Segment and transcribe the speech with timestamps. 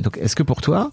[0.00, 0.92] Et donc, est-ce que pour toi,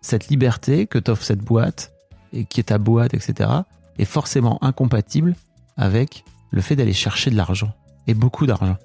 [0.00, 1.92] cette liberté que t'offre cette boîte
[2.32, 3.50] et qui est ta boîte, etc.,
[3.98, 5.36] est forcément incompatible
[5.76, 7.70] avec le fait d'aller chercher de l'argent
[8.06, 8.78] et beaucoup d'argent?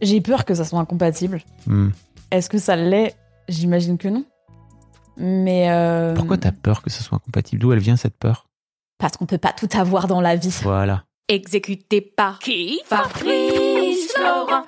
[0.00, 1.42] J'ai peur que ça soit incompatible.
[1.66, 1.90] Hmm.
[2.30, 3.16] Est-ce que ça l'est?
[3.50, 4.24] J'imagine que non.
[5.18, 7.60] Mais euh, Pourquoi t'as peur que ce soit incompatible?
[7.60, 8.46] D'où elle vient cette peur?
[8.96, 10.58] Parce qu'on peut pas tout avoir dans la vie.
[10.62, 11.04] Voilà.
[11.28, 12.80] Exécuté par qui?
[12.86, 14.64] Fabrice Florent.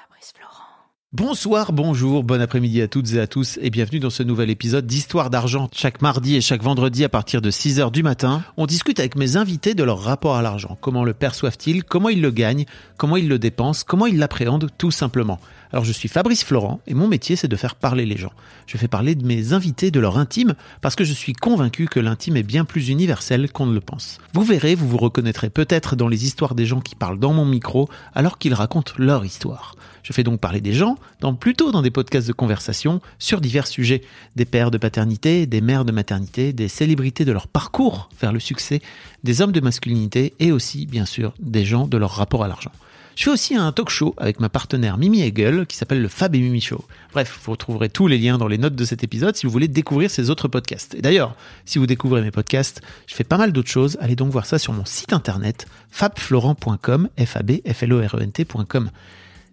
[1.17, 4.85] Bonsoir, bonjour, bon après-midi à toutes et à tous et bienvenue dans ce nouvel épisode
[4.85, 5.69] d'Histoire d'argent.
[5.73, 9.37] Chaque mardi et chaque vendredi à partir de 6h du matin, on discute avec mes
[9.37, 10.77] invités de leur rapport à l'argent.
[10.81, 11.85] Comment le perçoivent-ils?
[11.85, 12.65] Comment ils le gagnent?
[12.97, 13.85] Comment ils le dépensent?
[13.87, 14.71] Comment ils l'appréhendent?
[14.77, 15.39] Tout simplement
[15.75, 18.31] Alors je suis Fabrice Florent et mon métier c'est de faire parler les gens.
[18.69, 21.99] Je fais parler de mes invités de leur intime parce que je suis convaincu que
[21.99, 24.21] l'intime est bien plus universel qu'on ne le pense.
[24.35, 27.45] Vous verrez, vous vous reconnaîtrez peut-être dans les histoires des gens qui parlent dans mon
[27.45, 29.75] micro alors qu'ils racontent leur histoire.
[30.05, 30.97] Je fais donc parler des gens,
[31.41, 34.03] plutôt dans des podcasts de conversation, sur divers sujets.
[34.37, 38.39] Des pères de paternité, des mères de maternité, des célébrités de leur parcours vers le
[38.39, 38.81] succès,
[39.25, 42.71] des hommes de masculinité et aussi, bien sûr, des gens de leur rapport à l'argent.
[43.17, 46.35] Je fais aussi un talk show avec ma partenaire Mimi Hegel qui s'appelle le Fab
[46.35, 46.85] et Mimi Show.
[47.13, 49.69] Bref, vous retrouverez tous les liens dans les notes de cet épisode si vous voulez
[49.69, 50.95] découvrir ces autres podcasts.
[50.95, 53.97] Et d'ailleurs, si vous découvrez mes podcasts, je fais pas mal d'autres choses.
[54.01, 57.09] Allez donc voir ça sur mon site internet fabflorent.com.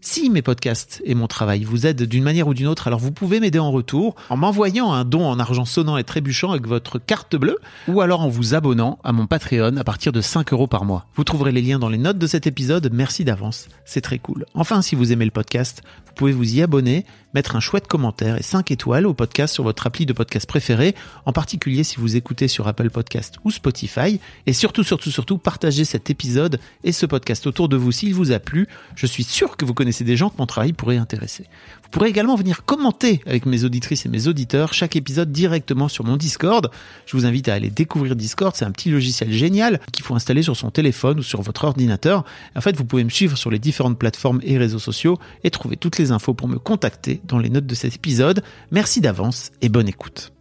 [0.04, 3.12] Si mes podcasts et mon travail vous aident d'une manière ou d'une autre, alors vous
[3.12, 6.98] pouvez m'aider en retour en m'envoyant un don en argent sonnant et trébuchant avec votre
[6.98, 10.66] carte bleue ou alors en vous abonnant à mon Patreon à partir de 5 euros
[10.66, 11.06] par mois.
[11.14, 12.90] Vous trouverez les liens dans les notes de cet épisode.
[12.92, 13.68] Merci d'avance.
[13.86, 14.48] C'est très cool.
[14.56, 18.38] Enfin, si vous aimez le podcast, vous pouvez vous y abonner, mettre un chouette commentaire
[18.38, 20.94] et 5 étoiles au podcast sur votre appli de podcast préféré,
[21.26, 24.20] en particulier si vous écoutez sur Apple Podcast ou Spotify.
[24.46, 28.34] Et surtout, surtout, surtout, partagez cet épisode et ce podcast autour de vous s'il vous
[28.34, 28.68] a plu.
[28.96, 31.46] Je suis sûr que vous connaissez des gens que mon travail pourrait intéresser.
[31.92, 36.06] Vous pourrez également venir commenter avec mes auditrices et mes auditeurs chaque épisode directement sur
[36.06, 36.72] mon Discord.
[37.06, 40.42] Je vous invite à aller découvrir Discord, c'est un petit logiciel génial qu'il faut installer
[40.42, 42.24] sur son téléphone ou sur votre ordinateur.
[42.56, 45.76] En fait, vous pouvez me suivre sur les différentes plateformes et réseaux sociaux et trouver
[45.76, 48.42] toutes les infos pour me contacter dans les notes de cet épisode.
[48.72, 50.32] Merci d'avance et bonne écoute.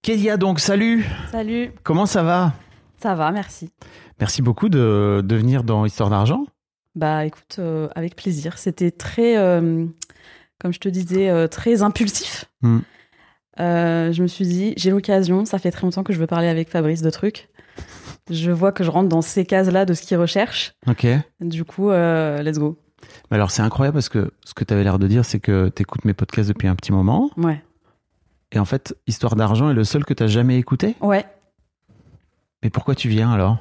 [0.00, 2.54] Kélia donc, salut Salut, Comment ça va?
[3.02, 3.68] Ça va, merci.
[4.18, 6.46] Merci beaucoup de, de venir dans Histoire d'argent.
[6.94, 8.56] Bah écoute, euh, avec plaisir.
[8.56, 9.84] C'était très, euh,
[10.60, 12.46] comme je te disais, euh, très impulsif.
[12.62, 12.80] Hmm.
[13.60, 16.48] Euh, je me suis dit, j'ai l'occasion, ça fait très longtemps que je veux parler
[16.48, 17.48] avec Fabrice de trucs.
[18.30, 20.72] Je vois que je rentre dans ces cases-là de ce qu'il recherche.
[20.86, 21.06] Ok.
[21.40, 22.78] Du coup, euh, let's go.
[23.30, 25.70] Mais alors c'est incroyable parce que ce que tu avais l'air de dire, c'est que
[25.74, 27.30] tu écoutes mes podcasts depuis un petit moment.
[27.36, 27.62] Ouais.
[28.50, 30.96] Et en fait, Histoire d'argent est le seul que tu jamais écouté?
[31.00, 31.26] Ouais.
[32.62, 33.58] Mais pourquoi tu viens alors?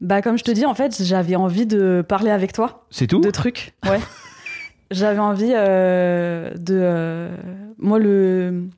[0.00, 3.20] Bah comme je te dis, en fait, j'avais envie de parler avec toi C'est tout?
[3.20, 3.74] De trucs.
[3.84, 3.98] Ouais.
[4.90, 6.78] j'avais envie euh, de.
[6.80, 7.36] euh,
[7.78, 8.68] moi, le,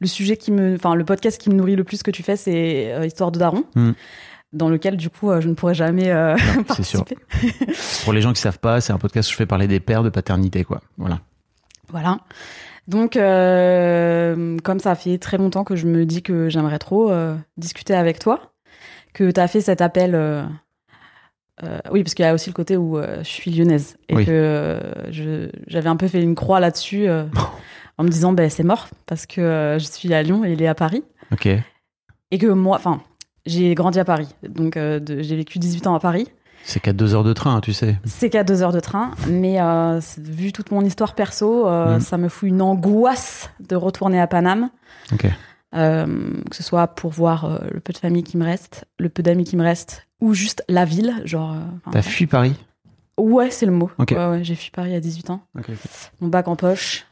[0.00, 0.74] le sujet qui me.
[0.74, 3.38] Enfin, le podcast qui me nourrit le plus que tu fais, c'est euh, Histoire de
[3.38, 3.64] Daron.
[3.74, 3.92] Hmm.
[4.52, 6.36] Dans lequel, du coup, je ne pourrais jamais Non,
[6.76, 7.04] c'est sûr.
[7.04, 7.16] participer.
[8.04, 10.04] Pour les gens qui savent pas, c'est un podcast où je fais parler des pères
[10.04, 10.80] de paternité, quoi.
[10.96, 11.18] Voilà.
[11.88, 12.18] Voilà.
[12.86, 17.10] Donc, comme ça fait très longtemps que je me dis que j'aimerais trop
[17.56, 18.52] discuter avec toi,
[19.12, 20.14] que tu as fait cet appel.
[21.62, 24.16] Euh, oui, parce qu'il y a aussi le côté où euh, je suis lyonnaise et
[24.16, 24.24] Oui.
[24.26, 27.06] que euh, j'avais un peu fait une croix là-dessus
[27.98, 30.66] en me disant ben c'est mort parce que je suis à Lyon et il est
[30.66, 31.46] à Paris Ok.
[31.46, 33.00] et que moi, enfin,
[33.46, 36.26] j'ai grandi à Paris, donc j'ai vécu 18 ans à Paris.
[36.66, 37.96] C'est qu'à deux heures de train, tu sais.
[38.04, 39.58] C'est qu'à deux heures de train, mais
[40.18, 42.00] vu toute mon histoire perso, Mhm.
[42.00, 44.70] ça me fout une angoisse de retourner à Paname.
[45.12, 45.26] Ok.
[45.74, 46.06] Euh,
[46.50, 49.22] que ce soit pour voir euh, le peu de famille qui me reste, le peu
[49.22, 51.52] d'amis qui me reste, ou juste la ville, genre.
[51.54, 52.54] euh, T'as fui Paris?
[53.18, 53.90] Ouais, c'est le mot.
[53.98, 54.12] Ok.
[54.12, 55.40] Ouais, ouais, j'ai fui Paris à 18 ans,
[56.20, 57.06] mon bac en poche.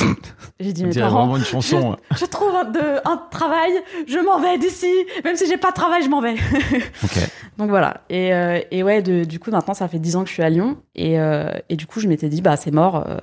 [0.60, 1.96] J'ai dit mes parents, vraiment une chanson.
[2.18, 3.72] je trouve un, de- un travail,
[4.06, 4.90] je m'en vais d'ici,
[5.24, 6.34] même si j'ai pas de travail, je m'en vais.
[7.04, 7.18] ok.
[7.58, 8.00] Donc voilà.
[8.08, 10.42] Et, euh, et ouais, de- du coup, maintenant, ça fait 10 ans que je suis
[10.42, 10.78] à Lyon.
[10.94, 13.04] Et, euh, et du coup, je m'étais dit, bah, c'est mort.
[13.06, 13.16] euh,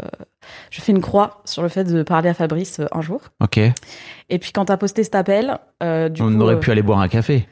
[0.69, 3.21] je fais une croix sur le fait de parler à Fabrice un jour.
[3.41, 3.57] Ok.
[3.57, 6.41] Et puis, quand t'as posté cet appel, du On coup.
[6.41, 7.47] aurait pu aller boire un café.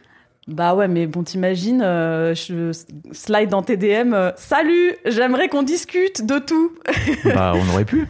[0.48, 2.72] Bah ouais, mais bon, t'imagines, euh, je
[3.12, 4.14] slide dans tes DM.
[4.14, 6.72] euh, Salut, j'aimerais qu'on discute de tout.
[7.26, 8.08] Bah, on aurait pu.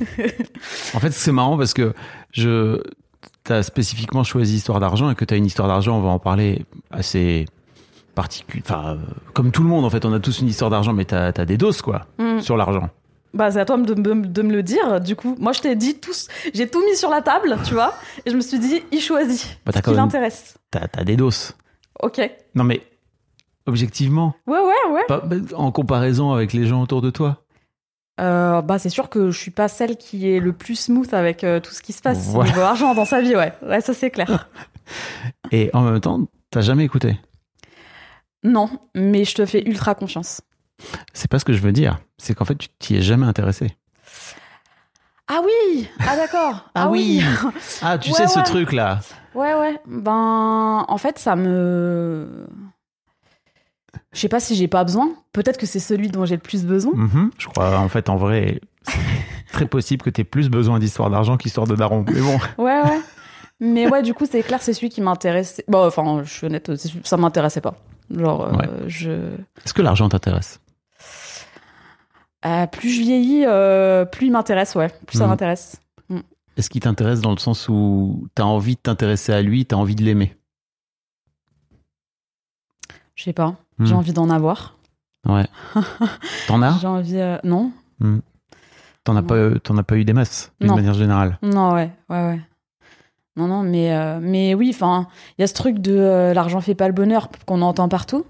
[0.94, 1.94] En fait, c'est marrant parce que
[2.32, 2.82] je,
[3.44, 6.66] t'as spécifiquement choisi histoire d'argent et que t'as une histoire d'argent, on va en parler
[6.90, 7.46] assez
[8.16, 8.64] particulier.
[8.66, 8.98] Enfin, euh,
[9.34, 11.46] comme tout le monde, en fait, on a tous une histoire d'argent, mais t'as, t'as
[11.46, 12.40] des doses, quoi, Mm.
[12.40, 12.90] sur l'argent.
[13.34, 15.00] Bah, c'est à toi de, de- de me le dire.
[15.02, 16.12] Du coup, moi, je t'ai dit tout,
[16.54, 17.94] j'ai tout mis sur la table, tu vois,
[18.26, 20.56] et je me suis dit, il choisit Bah, ce qui l'intéresse.
[20.70, 21.56] T'as, t'as des doses.
[22.02, 22.18] Ok.
[22.18, 22.82] Ouais, Non, mais
[23.66, 24.58] objectivement, ouais,
[24.92, 25.02] ouais.
[25.08, 27.44] pas- bah, en comparaison avec les gens autour de toi.
[28.20, 31.44] Euh, bah, c'est sûr que je suis pas celle qui est le plus smooth avec
[31.44, 32.50] euh, tout ce qui se passe Voilà.
[32.52, 33.54] niveau argent dans sa vie, ouais.
[33.64, 34.50] Ouais, ça c'est clair.
[35.52, 37.18] Et en même temps, t'as jamais écouté?
[38.44, 40.42] non, mais je te fais ultra confiance.
[41.14, 42.00] C'est pas ce que je veux dire.
[42.18, 43.76] C'est qu'en fait, tu t'y es jamais intéressé.
[45.34, 47.22] Ah oui Ah d'accord Ah oui.
[47.82, 49.00] Ah, tu Ouais, sais ce truc-là.
[49.34, 49.80] Ouais, ouais.
[49.88, 52.48] Ben, en fait, ça me.
[54.12, 55.10] Je sais pas si j'ai pas besoin.
[55.32, 56.92] Peut-être que c'est celui dont j'ai le plus besoin.
[56.96, 57.32] Mhm.
[57.38, 61.38] Je crois, en fait, en vrai, c'est très possible que t'aies plus besoin d'histoire d'argent
[61.38, 62.04] qu'histoire de daron.
[62.12, 62.38] Mais bon.
[62.58, 63.00] Ouais, ouais.
[63.62, 65.64] Mais ouais, du coup, c'est clair, c'est celui qui m'intéressait.
[65.68, 66.72] Bon, enfin, je suis honnête,
[67.04, 67.76] ça m'intéressait pas.
[68.10, 69.12] Genre, euh, je.
[69.64, 70.60] Est-ce que l'argent t'intéresse?
[72.46, 74.90] Euh, plus je vieillis, euh, plus il m'intéresse, ouais.
[75.06, 75.30] Plus ça Mhm.
[75.32, 75.80] m'intéresse.
[76.58, 79.96] Est-ce qu'il t'intéresse dans le sens où t'as envie de t'intéresser à lui, t'as envie
[79.96, 80.36] de l'aimer?
[83.16, 83.56] Je sais pas.
[83.78, 83.86] Hmm.
[83.86, 84.78] J'ai envie d'en avoir.
[85.28, 85.46] Ouais.
[86.48, 86.78] T'en as?
[86.82, 87.18] J'ai envie.
[87.18, 87.72] euh, Non
[89.04, 91.40] T'en as, pas, t'en as pas eu des masses, d'une manière générale?
[91.42, 92.42] Non, ouais, ouais, ouais.
[93.36, 95.08] Non, non, mais, mais oui, enfin,
[95.38, 98.26] il y a ce truc de l'argent fait pas le bonheur qu'on entend partout.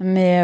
[0.00, 0.42] Mais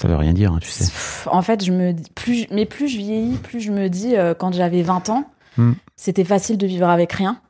[0.00, 0.90] Ça veut rien dire, hein, tu sais.
[1.26, 4.52] en fait, je me plus, mais plus je vieillis, plus je me dis, euh, quand
[4.54, 5.72] j'avais 20 ans, Hmm.
[5.96, 7.40] c'était facile de vivre avec rien.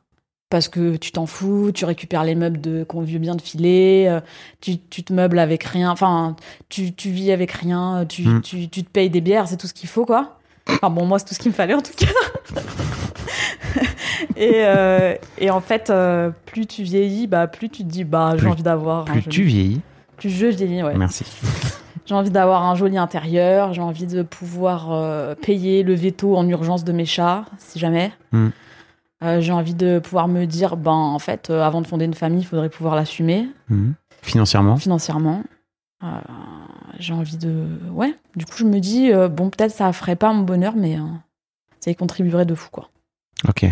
[0.49, 4.07] Parce que tu t'en fous, tu récupères les meubles de, qu'on veut bien de filer,
[4.09, 4.19] euh,
[4.61, 6.35] tu, tu te meubles avec rien, enfin,
[6.69, 8.41] tu, tu vis avec rien, tu, Hmm.
[8.41, 10.39] tu, tu te payes des bières, c'est tout ce qu'il faut, quoi.
[10.67, 12.07] Enfin bon, moi, c'est tout ce qu'il me fallait, en tout cas.
[14.35, 15.93] et, euh, et en fait,
[16.47, 19.81] plus tu vieillis, bah, plus tu te dis, bah, j'ai envie d'avoir Plus tu vieillis,
[20.17, 20.97] Plus je vieillis, ouais.
[20.97, 21.25] merci.
[22.09, 26.47] J'ai envie d'avoir un joli intérieur, j'ai envie de pouvoir euh, payer le veto en
[26.47, 28.11] urgence de mes chats, si jamais.
[28.31, 28.49] Hmm.
[29.23, 32.15] Euh, j'ai envie de pouvoir me dire, ben, en fait, euh, avant de fonder une
[32.15, 33.93] famille, il faudrait pouvoir l'assumer Mhm.
[34.23, 35.43] Financièrement financièrement.
[36.97, 37.67] J'ai envie de.
[37.91, 38.15] Ouais.
[38.35, 40.97] Du coup, je me dis, bon, peut-être ça ferait pas mon bonheur, mais
[41.79, 42.89] ça y contribuerait de fou, quoi.
[43.47, 43.67] Ok.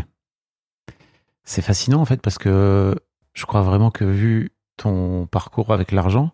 [1.44, 2.94] C'est fascinant en fait parce que
[3.33, 6.31] je crois vraiment que vu ton parcours avec l'argent,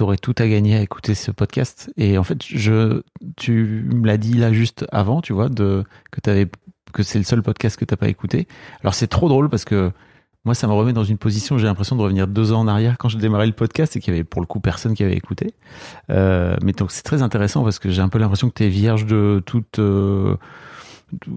[0.00, 1.92] t'aurais tout à gagner à écouter ce podcast.
[1.98, 3.02] Et en fait, je,
[3.36, 6.48] tu me l'as dit là juste avant, tu vois, de, que t'avais,
[6.94, 8.48] que c'est le seul podcast que t'as pas écouté.
[8.80, 9.92] Alors c'est trop drôle parce que
[10.46, 12.96] moi, ça me remet dans une position, j'ai l'impression de revenir deux ans en arrière
[12.96, 15.16] quand je démarrais le podcast et qu'il y avait pour le coup personne qui avait
[15.18, 15.52] écouté.
[16.08, 19.04] Euh, mais donc c'est très intéressant parce que j'ai un peu l'impression que t'es vierge
[19.04, 20.34] de toute, euh,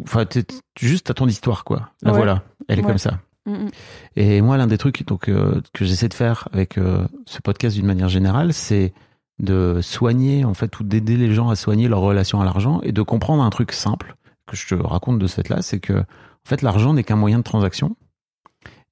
[0.06, 0.46] enfin, t'es
[0.80, 1.90] juste à ton histoire, quoi.
[2.06, 2.12] Ouais.
[2.14, 2.88] voilà, elle est Ouais.
[2.88, 3.20] comme ça.
[3.46, 3.70] Mm, mm.
[4.16, 7.76] Et moi, l'un des trucs donc, euh, que j'essaie de faire avec euh, ce podcast
[7.76, 8.94] d'une manière générale, c'est
[9.40, 12.92] de soigner, en fait, ou d'aider les gens à soigner leur relation à l'argent et
[12.92, 14.16] de comprendre un truc simple
[14.48, 17.40] que je te raconte de ce fait-là, c'est que, en fait, l'argent n'est qu'un moyen
[17.40, 17.96] de transaction.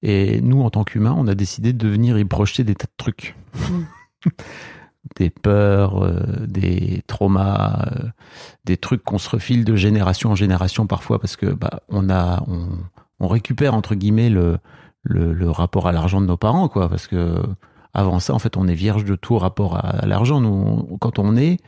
[0.01, 2.93] Et nous, en tant qu'humains, on a décidé de venir y projeter des tas de
[2.97, 3.35] trucs.
[5.15, 7.85] des peurs, euh, des traumas,
[8.65, 12.43] des trucs qu'on se refile de génération en génération parfois parce que bah, on a
[12.47, 12.67] on,
[13.21, 14.57] on récupère entre guillemets le,
[15.03, 17.35] le, rapport à l'argent de nos parents quoi parce que
[17.93, 20.41] avant ça en fait on est vierge de tout rapport à, l'argent.
[20.41, 21.59] Nous quand on est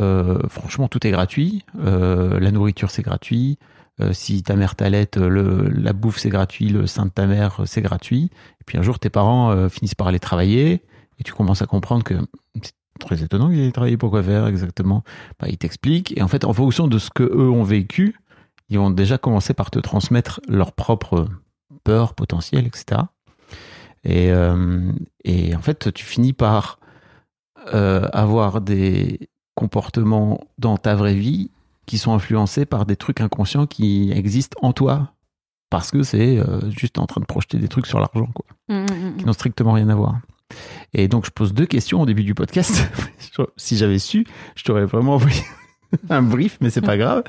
[0.00, 1.64] euh, franchement tout est gratuit.
[1.80, 3.58] Euh, la nourriture c'est gratuit.
[4.02, 6.68] Euh, si ta mère t'allaite le la bouffe c'est gratuit.
[6.68, 8.30] Le sein de ta mère c'est gratuit.
[8.60, 10.82] Et puis un jour tes parents finissent par aller travailler
[11.18, 12.14] et tu commences à comprendre que
[12.62, 15.02] c'est très étonnant qu'ils aient travaillé pour quoi faire exactement.
[15.40, 16.16] Bah, ils t'expliquent.
[16.18, 18.16] Et en fait en fonction de ce que eux ont vécu
[18.68, 21.28] ils vont déjà commencer par te transmettre leurs propres
[21.84, 23.02] peurs potentielles etc
[24.04, 24.92] et, euh,
[25.24, 26.78] et en fait tu finis par
[27.74, 31.50] euh, avoir des comportements dans ta vraie vie
[31.86, 35.12] qui sont influencés par des trucs inconscients qui existent en toi
[35.70, 38.74] parce que c'est euh, juste en train de projeter des trucs sur l'argent quoi Mm,
[38.74, 40.20] mm, mm, qui n'ont strictement rien à voir.
[40.92, 42.88] Et donc, je pose deux questions au début du podcast.
[43.56, 45.40] si j'avais su, je t'aurais vraiment envoyé
[46.10, 47.24] un brief, mais c'est pas grave.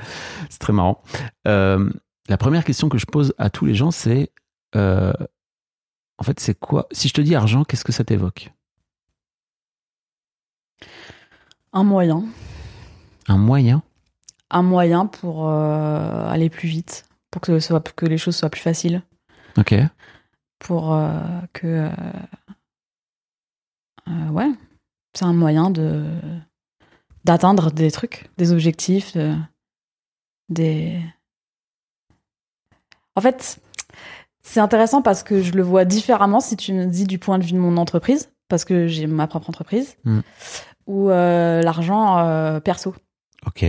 [0.49, 1.01] C'est très marrant.
[1.47, 1.89] Euh,
[2.27, 4.31] la première question que je pose à tous les gens, c'est
[4.75, 5.13] euh,
[6.17, 8.51] en fait, c'est quoi Si je te dis argent, qu'est-ce que ça t'évoque?
[11.73, 12.25] Un moyen.
[13.27, 13.83] Un moyen?
[14.49, 18.49] Un moyen pour euh, aller plus vite, pour que, ce soit, que les choses soient
[18.49, 19.01] plus faciles.
[19.57, 19.73] Ok.
[20.59, 20.97] pour
[21.53, 21.89] que.
[24.31, 24.51] ouais,
[25.13, 26.05] c'est un moyen de
[27.27, 29.35] d'atteindre des trucs, des objectifs, de-
[30.49, 30.99] des.
[33.15, 33.59] En fait,
[34.41, 37.43] c'est intéressant parce que je le vois différemment si tu me dis du point de
[37.43, 40.19] vue de mon entreprise, parce que j'ai ma propre entreprise, Mm.
[40.87, 42.95] ou euh, l'argent euh, perso.
[43.45, 43.65] Ok.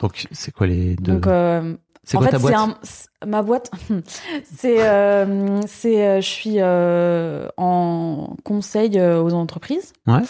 [0.00, 1.14] Donc, c'est quoi les deux?
[1.14, 2.54] Donc, euh, C'est en quoi fait, ta boîte?
[2.54, 3.70] un- ma boîte,
[4.56, 9.92] c'est, euh, c'est, je suis en conseil aux entreprises.
[10.06, 10.22] Ouais.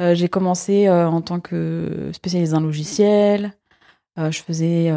[0.00, 3.52] Euh, j'ai commencé euh, en tant que spécialiste d'un logiciel.
[4.18, 4.92] Euh, je faisais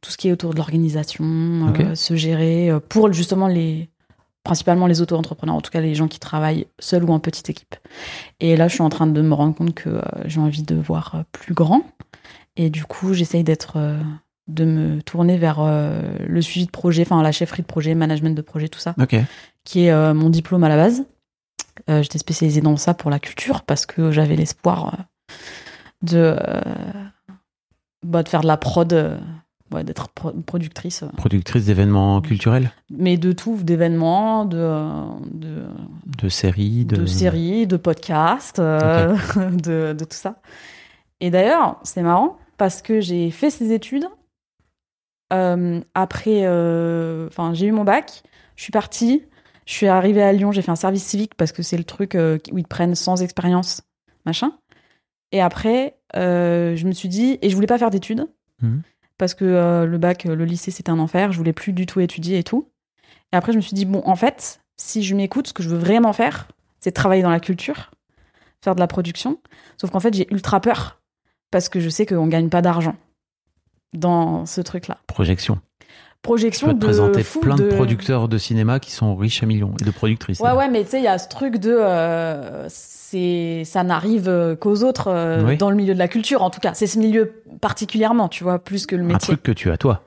[0.00, 3.88] tout ce qui est autour de l'organisation, se gérer pour justement les,
[4.42, 7.76] principalement les auto-entrepreneurs, en tout cas les gens qui travaillent seuls ou en petite équipe.
[8.40, 11.24] Et là, je suis en train de me rendre compte que j'ai envie de voir
[11.30, 11.82] plus grand.
[12.56, 13.78] Et du coup, j'essaye d'être,
[14.48, 15.64] de me tourner vers
[16.26, 18.96] le suivi de projet, enfin la chefferie de projet, management de projet, tout ça,
[19.62, 21.04] qui est mon diplôme à la base.
[21.90, 25.02] Euh, J'étais spécialisée dans ça pour la culture parce que j'avais l'espoir euh,
[26.02, 26.60] de, euh,
[28.04, 29.18] bah, de faire de la prod, euh,
[29.72, 34.58] ouais, d'être pro- productrice, Productrice d'événements culturels, mais de tout, d'événements, de,
[35.32, 35.66] de,
[36.22, 40.40] de séries, de, de séries, de podcasts, de, de tout ça.
[41.20, 44.06] Et d'ailleurs, c'est marrant parce que j'ai fait ces études
[45.32, 46.42] euh, après.
[46.44, 48.22] euh, Enfin, j'ai eu mon bac,
[48.56, 49.22] je suis partie,
[49.66, 52.14] je suis arrivée à Lyon, j'ai fait un service civique parce que c'est le truc
[52.14, 53.82] euh, où ils te prennent sans expérience,
[54.24, 54.52] machin.
[55.32, 58.26] Et après, euh, je me suis dit, et je voulais pas faire d'études
[58.62, 58.80] Mhm.
[59.18, 62.00] parce que euh, le bac, le lycée, c'était un enfer, je voulais plus du tout
[62.00, 62.70] étudier et tout.
[63.32, 65.68] Et après, je me suis dit, bon, en fait, si je m'écoute, ce que je
[65.68, 66.48] veux vraiment faire,
[66.80, 67.90] c'est travailler dans la culture,
[68.62, 69.40] faire de la production.
[69.80, 71.00] Sauf qu'en fait, j'ai ultra peur
[71.50, 72.94] parce que je sais qu'on gagne pas d'argent
[73.92, 74.98] dans ce truc-là.
[75.06, 75.60] projection.
[76.22, 77.64] Projection peux te de présenter fou plein de...
[77.64, 80.40] de producteurs de cinéma qui sont riches à millions et de productrices.
[80.40, 81.76] Ouais, ouais, mais tu sais, il y a ce truc de.
[81.78, 85.56] euh, c'est, ça n'arrive euh, qu'aux autres euh, Oui.
[85.56, 86.74] dans le milieu de la culture, en tout cas.
[86.74, 89.20] C'est ce milieu particulièrement, tu vois, plus que le Un métier.
[89.34, 90.02] truc que tu as toi,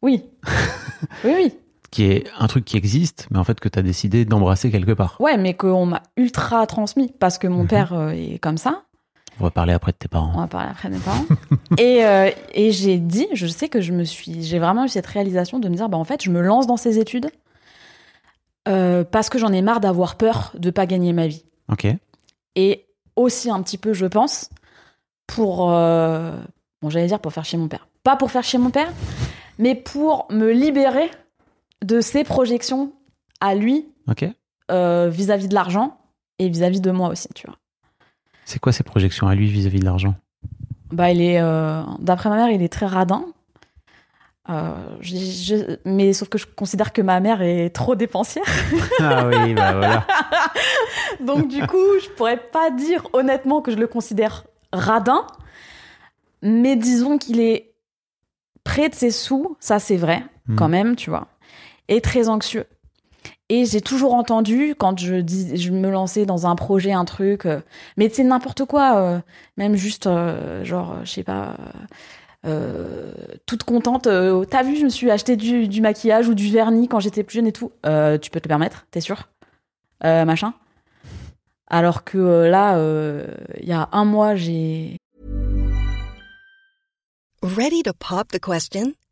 [0.00, 0.24] Oui.
[1.24, 1.54] oui, oui.
[1.90, 4.92] qui est un truc qui existe, mais en fait que tu as décidé d'embrasser quelque
[4.92, 5.16] part.
[5.20, 7.68] Ouais, mais qu'on m'a ultra transmis parce que mon Mhm.
[7.68, 8.84] père est comme ça.
[9.42, 10.40] On va parler après de tes On parents.
[10.40, 11.24] va parler après de mes parents.
[11.78, 15.06] et euh, et j'ai dit, je sais que je me suis, j'ai vraiment eu cette
[15.06, 17.28] réalisation de me dire, bah en fait, je me lance dans ces études
[18.68, 21.44] euh, parce que j'en ai marre d'avoir peur de pas gagner ma vie.
[21.70, 21.88] Ok.
[22.54, 24.48] Et aussi un petit peu, je pense,
[25.26, 26.36] pour, euh,
[26.80, 27.88] bon, j'allais dire pour faire chier mon père.
[28.04, 28.92] Pas pour faire chier mon père,
[29.58, 31.10] mais pour me libérer
[31.84, 32.92] de ses projections
[33.40, 34.24] à lui Ok.
[34.70, 35.98] vis-à-vis de l'argent
[36.38, 37.56] et vis-à-vis de moi aussi, tu vois.
[38.44, 40.14] C'est quoi ses projections à lui vis-à-vis de l'argent?
[40.90, 43.24] Bah, il est, euh, d'après ma mère, il est très radin.
[44.50, 48.44] Euh, je- je- mais sauf que je considère que ma mère est trop dépensière.
[49.00, 50.06] Ah oui, bah voilà.
[51.20, 55.26] Donc du coup, je pourrais pas dire honnêtement que je le considère radin.
[56.42, 57.72] Mais disons qu'il est
[58.64, 60.56] près de ses sous, ça c'est vrai, Hmm.
[60.56, 61.28] quand même, tu vois.
[61.88, 62.64] Et très anxieux.
[63.54, 67.44] Et j'ai toujours entendu, quand je, dis, je me lançais dans un projet, un truc,
[67.44, 67.60] euh,
[67.98, 69.18] mais c'est n'importe quoi, euh,
[69.58, 71.56] même juste, euh, genre, je sais pas,
[73.44, 74.06] toute contente.
[74.06, 77.24] euh, T'as vu, je me suis acheté du, du maquillage ou du vernis quand j'étais
[77.24, 77.72] plus jeune et tout.
[77.82, 79.28] Tu peux te le permettre, t'es sûr?
[80.02, 80.54] Machin.
[81.66, 82.78] Alors que là,
[83.60, 84.96] il y a un mois, j'ai
[87.42, 88.94] Ready to pop the question?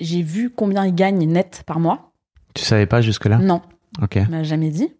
[0.00, 2.12] J'ai vu combien il gagne net par mois.
[2.54, 3.38] Tu savais pas jusque-là?
[3.38, 3.62] Non,
[4.02, 4.16] Ok.
[4.16, 4.92] il m'a jamais dit.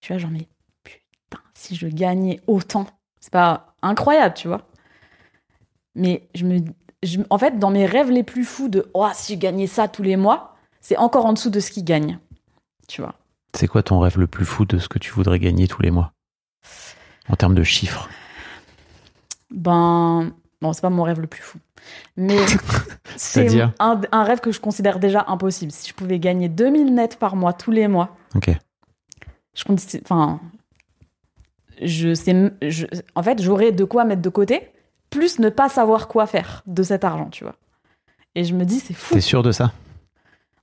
[0.00, 0.46] Tu vois, genre, mais
[0.84, 2.86] putain, si je gagnais autant,
[3.20, 4.68] c'est pas incroyable, tu vois.
[5.94, 6.60] Mais je me,
[7.02, 9.88] je- en fait, dans mes rêves les plus fous de, oh, si je gagnais ça
[9.88, 12.18] tous les mois, c'est encore en dessous de ce qu'ils gagnent.
[12.88, 13.14] Tu vois.
[13.56, 15.90] C'est quoi ton rêve le plus fou de ce que tu voudrais gagner tous les
[15.90, 16.12] mois?
[17.28, 18.08] En termes de chiffres?
[19.50, 20.32] Ben,
[20.62, 21.58] bon, c'est pas mon rêve le plus fou.
[22.16, 22.38] Mais
[23.16, 25.72] c'est un, un rêve que je considère déjà impossible.
[25.72, 28.50] Si je pouvais gagner 2000 nets par mois tous les mois, Ok.
[29.54, 29.64] je
[30.02, 30.40] enfin
[31.82, 34.70] je sais je, en fait j'aurais de quoi mettre de côté
[35.10, 37.56] plus ne pas savoir quoi faire de cet argent tu vois.
[38.34, 39.14] Et je me dis c'est fou.
[39.14, 39.72] T'es sûr de ça?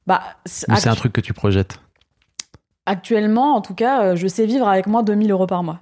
[0.07, 1.79] Bah c'est- Ou c'est un truc que tu projettes?
[2.85, 5.79] Actuellement en tout cas euh, je sais vivre avec de 2000 euros par mois.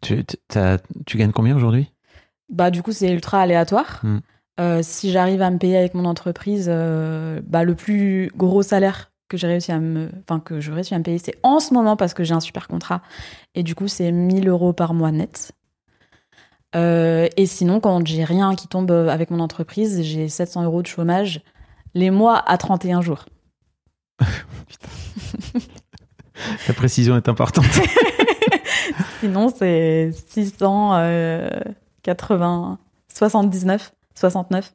[0.00, 1.90] Tu, t'as- tu gagnes combien aujourd'hui?
[2.54, 4.00] Bah du coup c'est ultra aléatoire.
[4.02, 4.20] Hmm.
[4.60, 9.10] Euh, si j'arrive à me payer avec mon entreprise euh, bah le plus gros salaire
[9.28, 11.74] que j'ai réussi à me enfin que je réussi à me payer c'est en ce
[11.74, 13.02] moment parce que j'ai un super contrat.
[13.56, 15.50] Et du coup c'est 1000 euros par mois net.
[16.76, 20.86] Euh, et sinon quand j'ai rien qui tombe avec mon entreprise j'ai 700 euros de
[20.86, 21.40] chômage
[21.94, 23.24] les mois à 31 jours.
[26.68, 27.66] La précision est importante.
[29.20, 30.12] sinon c'est
[32.04, 34.74] 680 79 69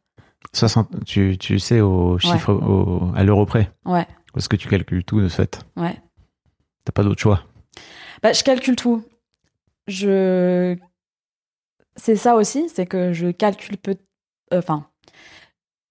[0.54, 3.72] 60, tu, tu sais au chiffre, au- à l'euro près.
[3.86, 5.60] ouais Parce que tu calcules tout de fait.
[5.76, 6.02] ouais
[6.86, 7.44] T'as pas d'autre choix.
[8.24, 9.04] Bah, je calcule tout.
[9.88, 10.76] Je.
[11.98, 13.96] C'est ça aussi, c'est que je calcule peu.
[14.54, 14.88] euh, Enfin,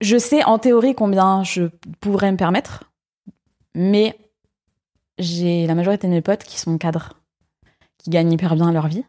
[0.01, 1.65] je sais en théorie combien je
[2.01, 2.91] pourrais me permettre,
[3.75, 4.19] mais
[5.19, 7.13] j'ai la majorité de mes potes qui sont cadres,
[7.99, 9.05] qui gagnent hyper bien leur vie.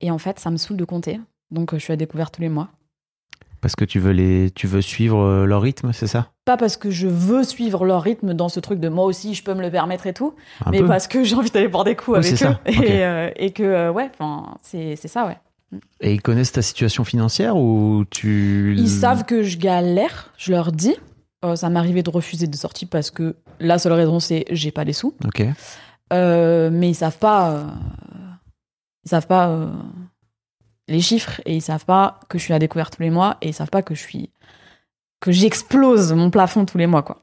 [0.00, 1.20] Et en fait, ça me saoule de compter.
[1.50, 2.68] Donc, euh, je suis à découvert tous les mois.
[3.60, 6.30] Parce que tu veux, les, tu veux suivre euh, leur rythme, c'est ça?
[6.44, 9.42] Pas parce que je veux suivre leur rythme dans ce truc de moi aussi, je
[9.42, 10.34] peux me le permettre et tout,
[10.64, 10.86] Un mais peu.
[10.86, 12.36] parce que j'ai envie d'aller boire des coups Oui, avec eux.
[12.36, 12.60] ça.
[12.66, 14.10] Et, euh, et que, ouais,
[14.62, 15.38] c'est c'est ça, ouais.
[16.00, 18.74] Et ils connaissent ta situation financière ou tu...
[18.78, 20.94] Ils savent que je galère, je leur dis.
[21.44, 24.84] Euh, ça arrivé de refuser des sorties parce que la seule raison c'est j'ai pas
[24.84, 25.14] les sous.
[25.24, 25.42] Ok.
[26.12, 27.64] Euh, mais ils savent pas.
[29.06, 29.70] Ils savent pas euh,
[30.88, 33.48] les chiffres et ils savent pas que je suis à découvert tous les mois et
[33.50, 34.32] ils savent pas que je suis
[35.20, 37.22] que j'explose mon plafond tous les mois quoi.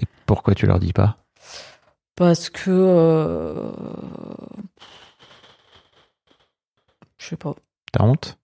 [0.00, 1.16] Et pourquoi tu leur dis pas?
[2.14, 3.72] Parce que euh,
[7.16, 7.54] je sais pas.
[7.90, 8.38] T'as honte?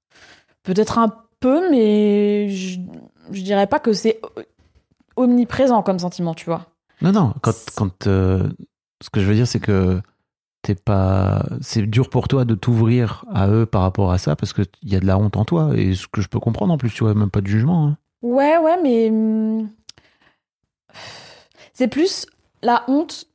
[0.62, 2.80] Peut-être un peu, mais je,
[3.30, 4.22] je dirais pas que c'est
[5.16, 6.66] omniprésent comme sentiment, tu vois.
[7.02, 7.34] Non, non.
[7.42, 8.48] Quand, quand, euh,
[9.02, 10.00] ce que je veux dire, c'est que
[10.62, 11.44] t'es pas.
[11.60, 14.96] C'est dur pour toi de t'ouvrir à eux par rapport à ça parce qu'il y
[14.96, 15.70] a de la honte en toi.
[15.76, 17.86] Et ce que je peux comprendre en plus, tu vois, même pas de jugement.
[17.88, 17.96] hein.
[18.22, 19.70] Ouais, ouais, mais hum,
[21.72, 22.26] c'est plus
[22.62, 23.26] la honte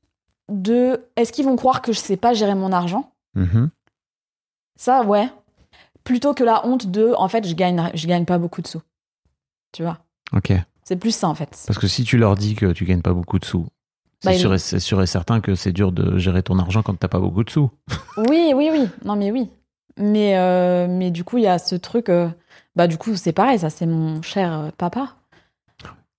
[0.49, 3.11] de est-ce qu'ils vont croire que je sais pas gérer mon argent?
[3.33, 3.69] Mhm.
[4.77, 5.27] Ça, ouais.
[6.03, 8.81] Plutôt que la honte de en fait, je gagne, je gagne pas beaucoup de sous.
[9.71, 9.97] Tu vois?
[10.33, 10.53] Ok.
[10.83, 11.63] C'est plus ça en fait.
[11.65, 13.65] Parce que si tu leur dis que tu gagnes pas beaucoup de sous,
[14.25, 16.59] c'est Bah, il- sûr, et- c'est sûr et certain que c'est dur de gérer ton
[16.59, 17.69] argent quand t'as pas beaucoup de sous.
[18.17, 18.87] Oui, oui, oui.
[19.03, 19.49] Non, mais oui.
[19.97, 22.09] Mais, euh, mais du coup, il y a ce truc.
[22.09, 22.27] euh,
[22.75, 25.09] bah, du coup, c'est pareil, ça, c'est mon cher euh, papa.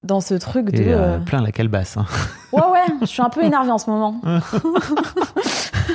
[0.02, 0.80] Dans ce truc de.
[0.80, 1.96] Et euh, plein la calebasse.
[1.96, 2.06] hein.
[2.52, 4.20] Ouais, ouais, je suis un peu énervée en ce moment.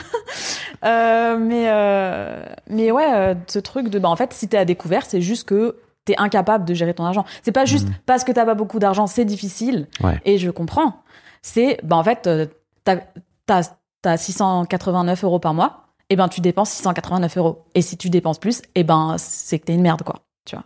[0.84, 4.00] Mais, mais ouais, ce truc de.
[4.00, 7.06] Bah, en fait, si t'es à découvert, c'est juste que t'es incapable de gérer ton
[7.06, 7.26] argent.
[7.44, 7.94] C'est pas juste Mhm.
[8.06, 9.88] parce que t'as pas beaucoup d'argent, c'est difficile.
[10.04, 10.20] Ouais.
[10.26, 10.96] Et je comprends.
[11.42, 11.80] C'est.
[11.84, 12.46] Bah, en fait, euh,
[12.84, 12.98] t'as,
[13.46, 15.88] t'as, t'as 689 euros par mois.
[16.10, 17.66] Et ben, tu dépenses 689 euros.
[17.74, 20.20] Et si tu dépenses plus, et ben, c'est que t'es une merde, quoi.
[20.46, 20.66] Tu vois.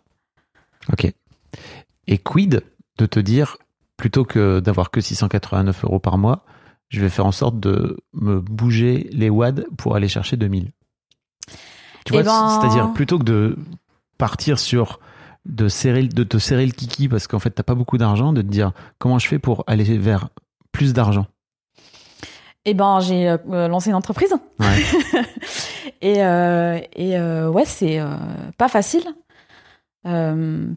[0.92, 1.12] Ok.
[2.08, 2.64] Et quid
[2.98, 3.58] de te dire,
[3.98, 6.46] plutôt que d'avoir que 689 euros par mois,
[6.90, 10.72] je vais faire en sorte de me bouger les wads pour aller chercher 2000.
[12.06, 13.58] Tu vois, Eh ben- c'est-à-dire plutôt que de
[14.18, 15.00] partir sur
[15.46, 18.42] de serrer, de te serrer le kiki parce qu'en fait t'as pas beaucoup d'argent, de
[18.42, 20.30] te dire comment je fais pour aller vers
[20.76, 21.26] plus d'argent.
[22.66, 24.34] Et ben, j'ai euh, euh, lancé une entreprise.
[24.60, 25.22] Ouais.
[26.02, 28.00] et euh, et euh, ouais, c'est
[28.58, 29.04] pas facile.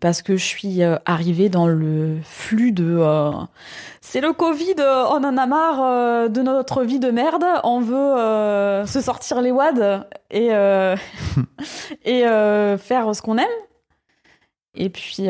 [0.00, 2.98] Parce que je suis arrivée dans le flux de
[4.00, 9.02] c'est le Covid, on en a marre de notre vie de merde, on veut se
[9.02, 10.48] sortir les wads et,
[12.06, 12.22] et
[12.78, 13.46] faire ce qu'on aime.
[14.74, 15.28] Et puis,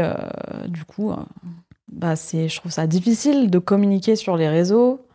[0.69, 1.13] du coup,
[1.91, 5.07] bah c'est, je trouve ça difficile de communiquer sur les réseaux,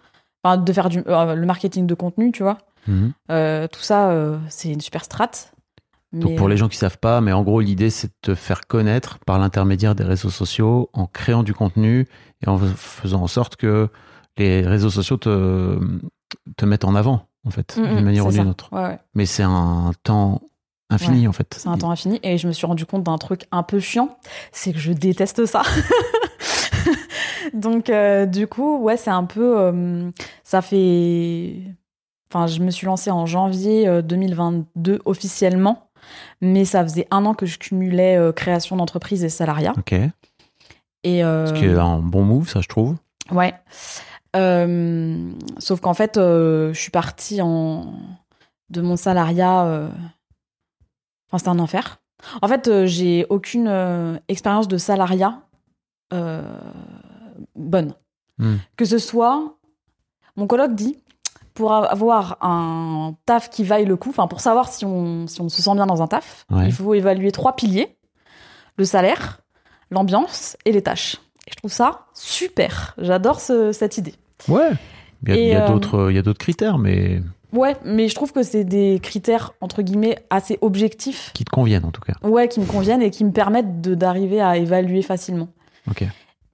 [0.43, 2.57] enfin, de faire du, euh, le marketing de contenu, tu vois.
[2.87, 3.13] Mhm.
[3.31, 5.53] Euh, tout ça, euh, c'est une super strate.
[6.11, 8.35] Donc Mais, pour les gens qui savent pas, mais en gros l'idée c'est de te
[8.35, 12.07] faire connaître par l'intermédiaire des réseaux sociaux en créant du contenu
[12.45, 13.89] et en faisant en sorte que
[14.37, 15.79] les réseaux sociaux te,
[16.55, 18.69] te mettent en avant en fait, d'une manière ou d'une autre.
[18.71, 18.99] Ouais, ouais.
[19.15, 20.41] Mais c'est un temps
[20.89, 21.55] infini en fait.
[21.57, 22.19] C'est un temps infini.
[22.23, 24.17] Et je me suis rendu compte d'un truc un peu chiant,
[24.51, 25.63] c'est que je déteste ça.
[27.53, 29.55] Donc, euh, du coup, ouais, c'est un peu.
[29.59, 30.09] euh,
[30.43, 31.55] ça fait.
[32.31, 35.89] Enfin, je me suis lancée en janvier euh, 2022 officiellement,
[36.41, 39.73] mais ça faisait un an que je cumulais euh, création d'entreprise et salariat.
[39.77, 39.93] Ok.
[41.03, 42.95] Et, euh, Ce qui est un bon move, ça, je trouve.
[43.31, 43.53] Ouais.
[44.35, 47.93] Euh, sauf qu'en fait, euh, je suis partie en...
[48.69, 49.65] de mon salariat.
[49.65, 49.89] euh,
[51.27, 51.99] Enfin, c'était un enfer.
[52.41, 55.41] En fait, euh, j'ai aucune euh, expérience de salariat
[56.13, 56.41] euh,
[57.55, 57.93] bonne.
[58.37, 58.55] Hmm.
[58.77, 59.57] Que ce soit,
[60.35, 60.97] mon colloque dit,
[61.53, 65.49] pour avoir un taf qui vaille le coup, enfin, pour savoir si on, si on
[65.49, 66.65] se sent bien dans un taf, Ouais.
[66.65, 67.95] il faut évaluer trois piliers
[68.77, 69.41] le salaire,
[69.91, 71.17] l'ambiance et les tâches.
[71.47, 72.95] Et je trouve ça super.
[72.97, 74.15] J'adore ce- cette idée.
[74.47, 74.69] Ouais.
[75.27, 77.21] Il y a, euh, d'autres, a d'autres critères, mais
[77.53, 81.85] Ouais, mais je trouve que c'est des critères, entre guillemets, assez objectifs, qui te conviennent
[81.85, 82.13] en tout cas.
[82.27, 85.49] ouais, qui me conviennent et qui me permettent d'arriver à évaluer facilement.
[85.87, 86.03] Ok.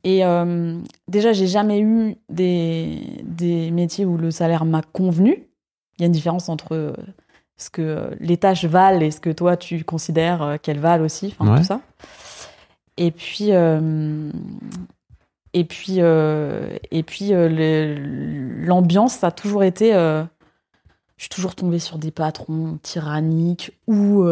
[0.04, 5.46] Et euh, déjà, j'ai jamais eu des, des métiers où le salaire m'a convenu.
[5.98, 6.94] Il y a une différence entre euh,
[7.58, 11.04] ce que euh, les tâches valent et ce que toi tu considères euh, qu'elles valent
[11.04, 11.60] aussi, enfin Ouais.
[11.60, 11.82] tout ça.
[12.96, 14.32] Et puis, euh,
[15.54, 17.32] et puis, euh, et puis
[18.66, 19.92] l'ambiance, ça a toujours été.
[19.92, 20.26] je
[21.18, 24.26] suis toujours tombée sur des patrons tyranniques ou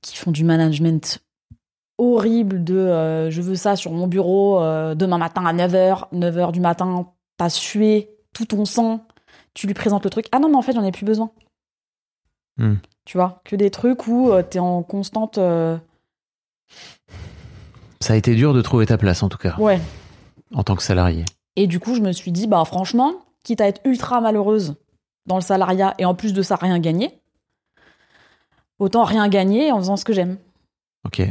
[0.00, 1.20] qui font du management
[1.98, 6.52] horrible de euh, je veux ça sur mon bureau euh, demain matin à 9h, 9h
[6.52, 9.06] du matin, t'as sué tout ton sang,
[9.54, 10.26] tu lui présentes le truc.
[10.32, 11.30] Ah non, mais en fait, j'en ai plus besoin.
[12.56, 12.76] Hmm.
[13.04, 15.38] Tu vois, que des trucs où euh, t'es en constante.
[18.00, 19.80] Ça a été dur de trouver ta place en tout cas, Ouais.
[20.54, 21.24] en tant que salarié.
[21.56, 23.12] Et du coup, je me suis dit, bah franchement,
[23.44, 24.74] quitte à être ultra malheureuse
[25.26, 27.20] dans le salariat et en plus de ça, rien gagner,
[28.78, 30.38] autant rien gagner en faisant ce que j'aime.
[31.04, 31.22] Ok.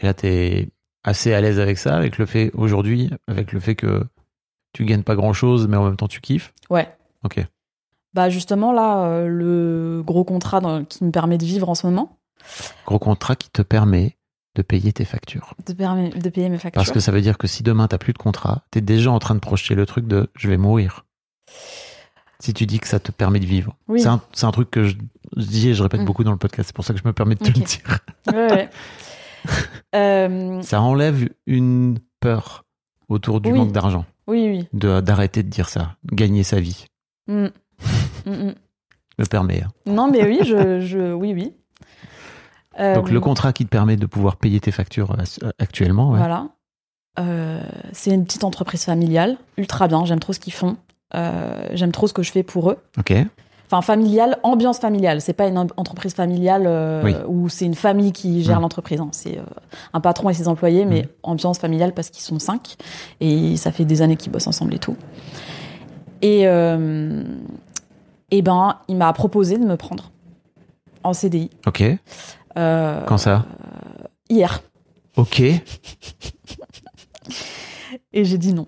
[0.00, 0.68] Et là, t'es
[1.04, 4.04] assez à l'aise avec ça, avec le fait aujourd'hui, avec le fait que
[4.72, 6.52] tu gagnes pas grand chose, mais en même temps tu kiffes.
[6.68, 6.88] Ouais.
[7.24, 7.44] Ok.
[8.14, 11.86] Bah justement, là, euh, le gros contrat dans- qui me permet de vivre en ce
[11.86, 12.16] moment,
[12.86, 14.16] Gros contrat qui te permet
[14.56, 15.54] de payer tes factures.
[15.66, 16.78] de, permet- de payer mes factures.
[16.80, 19.18] Parce que ça veut dire que si demain t'as plus de contrat, t'es déjà en
[19.18, 21.04] train de projeter le truc de je vais mourir.
[22.40, 23.76] Si tu dis que ça te permet de vivre.
[23.88, 24.00] Oui.
[24.00, 24.08] C'est
[24.44, 24.96] un, truc que je,
[25.36, 26.04] je dis et je répète Mm.
[26.06, 27.98] beaucoup dans le podcast, c'est pour ça que je me permets de te le dire.
[28.28, 28.70] Ouais, ouais.
[29.94, 32.64] Euh, Ça enlève une peur
[33.08, 33.58] autour du Oui.
[33.58, 34.68] manque d'argent, oui, oui.
[34.72, 36.84] de d'arrêter de dire ça, gagner sa vie.
[37.26, 37.46] Mm.
[38.26, 38.54] Mm, mm.
[39.18, 39.62] Je me permets.
[39.62, 39.68] hein.
[39.86, 41.52] Non, mais oui, je, je, oui, oui.
[42.78, 46.18] Euh, Donc le contrat qui te permet de pouvoir payer tes factures euh, actuellement, ouais.
[46.18, 46.48] Voilà.
[47.18, 47.60] Euh,
[47.92, 50.04] c'est une petite entreprise familiale, ultra bien.
[50.04, 50.76] J'aime trop ce qu'ils font.
[51.14, 52.78] Euh, J'aime trop ce que je fais pour eux.
[52.98, 53.12] Ok.
[53.72, 55.20] Enfin, familiale, ambiance familiale.
[55.20, 57.14] C'est pas une entreprise familiale euh, Oui.
[57.28, 58.62] où c'est une famille qui gère Mm.
[58.62, 59.00] l'entreprise.
[59.00, 59.08] hein.
[59.12, 59.42] C'est euh,
[59.92, 61.06] un patron et ses employés, mais Mm.
[61.22, 62.74] ambiance familiale parce qu'ils sont cinq
[63.20, 64.96] et ça fait des années qu'ils bossent ensemble et tout.
[66.20, 67.22] Et, euh,
[68.32, 70.10] et ben, il m'a proposé de me prendre
[71.04, 71.50] en CDI.
[71.66, 71.84] Ok.
[72.58, 73.46] Euh, Quand ça?
[74.28, 74.62] Hier.
[75.16, 75.40] Ok.
[78.12, 78.66] Et j'ai dit non.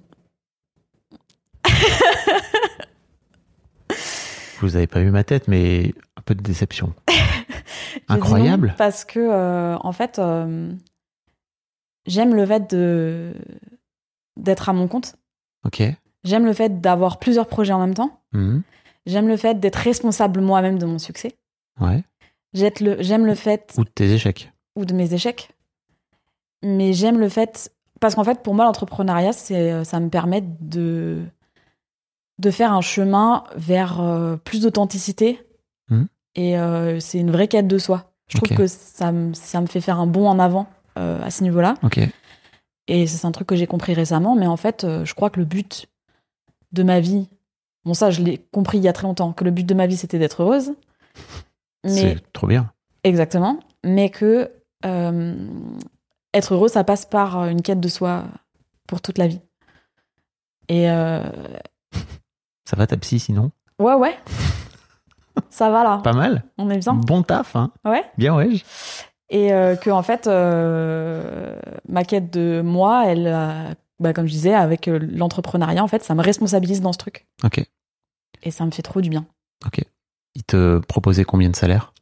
[4.66, 6.94] Vous avez pas vu ma tête, mais un peu de déception.
[8.08, 8.74] Non Incroyable.
[8.78, 10.72] parce que, euh, en fait, euh,
[12.06, 13.34] j'aime le fait de
[14.38, 15.16] d'être à mon compte.
[15.64, 15.82] Ok.
[16.24, 18.20] J'aime le fait d'avoir plusieurs projets en même temps.
[18.32, 18.62] Mhm.
[19.06, 21.32] J'aime le fait d'être responsable moi-même de mon succès.
[21.80, 22.02] Ouais.
[22.54, 24.52] J'aime le, fait Ou de tes échecs.
[24.76, 25.50] ou de mes échecs.
[26.62, 31.22] Mais j'aime le fait parce qu'en fait pour moi l'entrepreneuriat ça me permet de
[32.38, 35.40] de faire un chemin vers euh, plus d'authenticité
[35.90, 36.06] Mhm.
[36.36, 38.12] et euh, c'est une vraie quête de soi.
[38.28, 40.66] Je trouve que ça me, ça me fait faire un bond en avant
[40.98, 42.00] euh, à ce niveau-là Ok.
[42.88, 45.44] et c'est un truc que j'ai compris récemment mais en fait je crois que le
[45.44, 45.86] but
[46.72, 47.28] de ma vie
[47.84, 49.86] bon ça je l'ai compris il y a très longtemps que le but de ma
[49.86, 50.72] vie c'était d'être heureuse
[51.84, 52.70] C'est trop bien.
[53.04, 54.50] Exactement, mais que
[56.34, 58.24] être heureux, ça passe par une quête de soi
[58.88, 59.40] pour toute la vie.
[60.68, 61.22] Et euh,
[62.64, 64.16] Ça va ta psy sinon ouais, ouais,
[65.50, 66.44] ça va là, Pas mal.
[66.58, 66.94] on est bien.
[66.94, 67.72] Bon taf, hein.
[67.84, 68.04] Ouais.
[68.18, 68.50] Bien, ouais.
[69.30, 74.32] Et euh, que en fait, euh, ma quête de moi, elle, euh, bah, comme je
[74.32, 77.26] disais, avec euh, l'entrepreneuriat, en fait, ça me responsabilise dans ce truc.
[77.42, 77.64] Ok.
[78.42, 79.24] Et ça me fait trop du bien.
[79.66, 79.80] Ok.
[80.34, 81.92] Il te proposait combien de salaire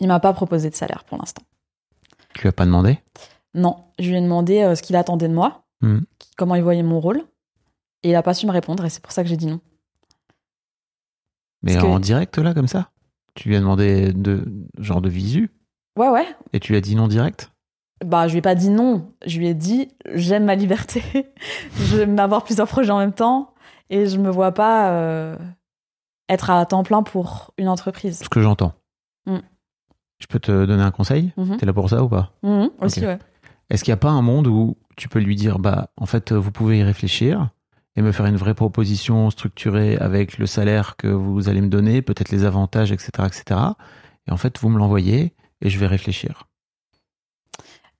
[0.00, 1.42] Il m'a pas proposé de salaire pour l'instant.
[2.34, 2.98] Tu lui as pas demandé?
[3.54, 6.04] Non, je lui ai demandé ce qu'il attendait de moi, Mhm.
[6.36, 7.22] comment il voyait mon rôle,
[8.02, 9.60] et il a pas su me répondre, et c'est pour ça que j'ai dit non.
[11.62, 12.90] Mais Parce que- en direct là, comme ça?
[13.34, 14.44] Tu lui as demandé de
[14.78, 15.50] genre de visu?
[15.96, 17.52] Ouais, ouais, et tu lui as dit non direct?
[18.04, 19.12] Bah, je lui ai pas dit non.
[19.26, 21.02] Je lui ai dit, j'aime ma liberté.
[21.90, 23.54] j'aime avoir plusieurs projets en même temps.
[23.90, 25.36] Et je me vois pas euh,
[26.28, 28.20] être à temps plein pour une entreprise.
[28.22, 28.72] Ce que j'entends.
[29.26, 29.38] Mm.
[30.20, 31.32] Je peux te donner un conseil?
[31.36, 31.56] Mhm.
[31.56, 32.32] T'es là pour ça ou pas?
[32.44, 33.18] Mhm, aussi, ouais.
[33.70, 36.32] Est-ce qu'il n'y a pas un monde où tu peux lui dire, bah, en fait,
[36.32, 37.50] vous pouvez y réfléchir
[37.98, 42.00] et me faire une vraie proposition structurée avec le salaire que vous allez me donner,
[42.00, 43.60] peut-être les avantages, etc., etc.
[44.28, 46.44] Et en fait, vous me l'envoyez et je vais réfléchir.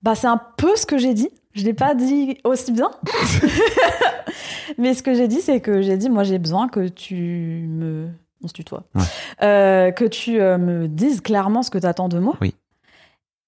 [0.01, 1.29] Bah, c'est un peu ce que j'ai dit.
[1.53, 2.89] Je l'ai pas dit aussi bien.
[4.77, 8.07] Mais ce que j'ai dit, c'est que j'ai dit, moi, j'ai besoin que tu me.
[8.41, 8.85] On se tutoie.
[8.95, 9.01] Ouais.
[9.41, 12.37] Euh, que tu euh, me dises clairement ce que tu attends de moi.
[12.39, 12.55] Oui.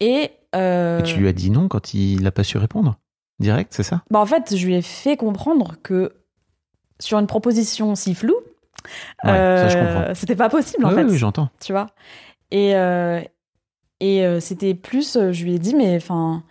[0.01, 0.31] Et.
[0.53, 2.97] euh, Et tu lui as dit non quand il n'a pas su répondre?
[3.39, 4.03] Direct, c'est ça?
[4.11, 6.11] Bah, en fait, je lui ai fait comprendre que
[7.01, 8.35] sur une proposition si floue,
[9.23, 11.03] Ouais, euh, c'était pas possible, en Oui, fait.
[11.03, 11.49] oui, j'entends.
[11.61, 11.87] tu vois.
[12.51, 13.21] Et, euh,
[13.99, 16.43] et euh, c'était plus, euh, je lui ai dit, mais enfin.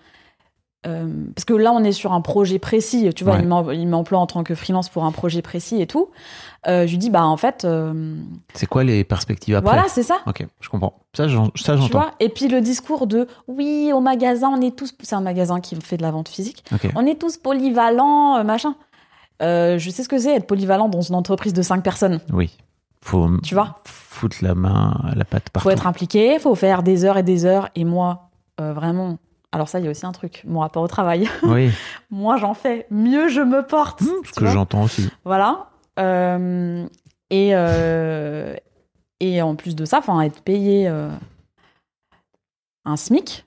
[0.87, 3.41] euh, parce que là, on est sur un projet précis, tu vois, Ouais.
[3.43, 6.09] il m'em- il m'emploie en tant que freelance pour un projet précis et tout.
[6.69, 8.15] Euh, je lui dis, bah en fait, euh,
[8.55, 10.21] C'est quoi les perspectives après voilà, c'est ça.
[10.27, 10.95] Ok, je comprends.
[11.15, 12.07] Ça, j'entends.
[12.21, 14.95] et puis le discours de oui, au magasin, on est tous.
[15.03, 16.65] C'est un magasin qui fait de la vente physique.
[16.95, 18.75] On est tous polyvalents, machin.
[19.43, 22.21] Euh, je sais ce que c'est être polyvalent dans une entreprise de 5 personnes.
[22.33, 22.57] Oui.
[23.03, 25.69] Faut Tu vois foutre la main à la patte partout.
[25.69, 27.71] faut être impliqué, faut faire des heures et des heures.
[27.75, 28.29] Et moi,
[28.61, 29.19] euh, vraiment.
[29.53, 31.27] Alors, ça, il y a aussi un truc, mon rapport au travail.
[31.43, 31.71] Oui,
[32.11, 34.01] Moi, j'en fais, mieux je me porte.
[34.03, 35.09] ce tu que j'entends aussi.
[35.25, 35.71] Voilà.
[35.99, 36.87] Euh,
[37.31, 38.55] et, euh,
[39.21, 41.09] et en plus de ça, enfin, être payé euh,
[42.85, 43.45] un SMIC,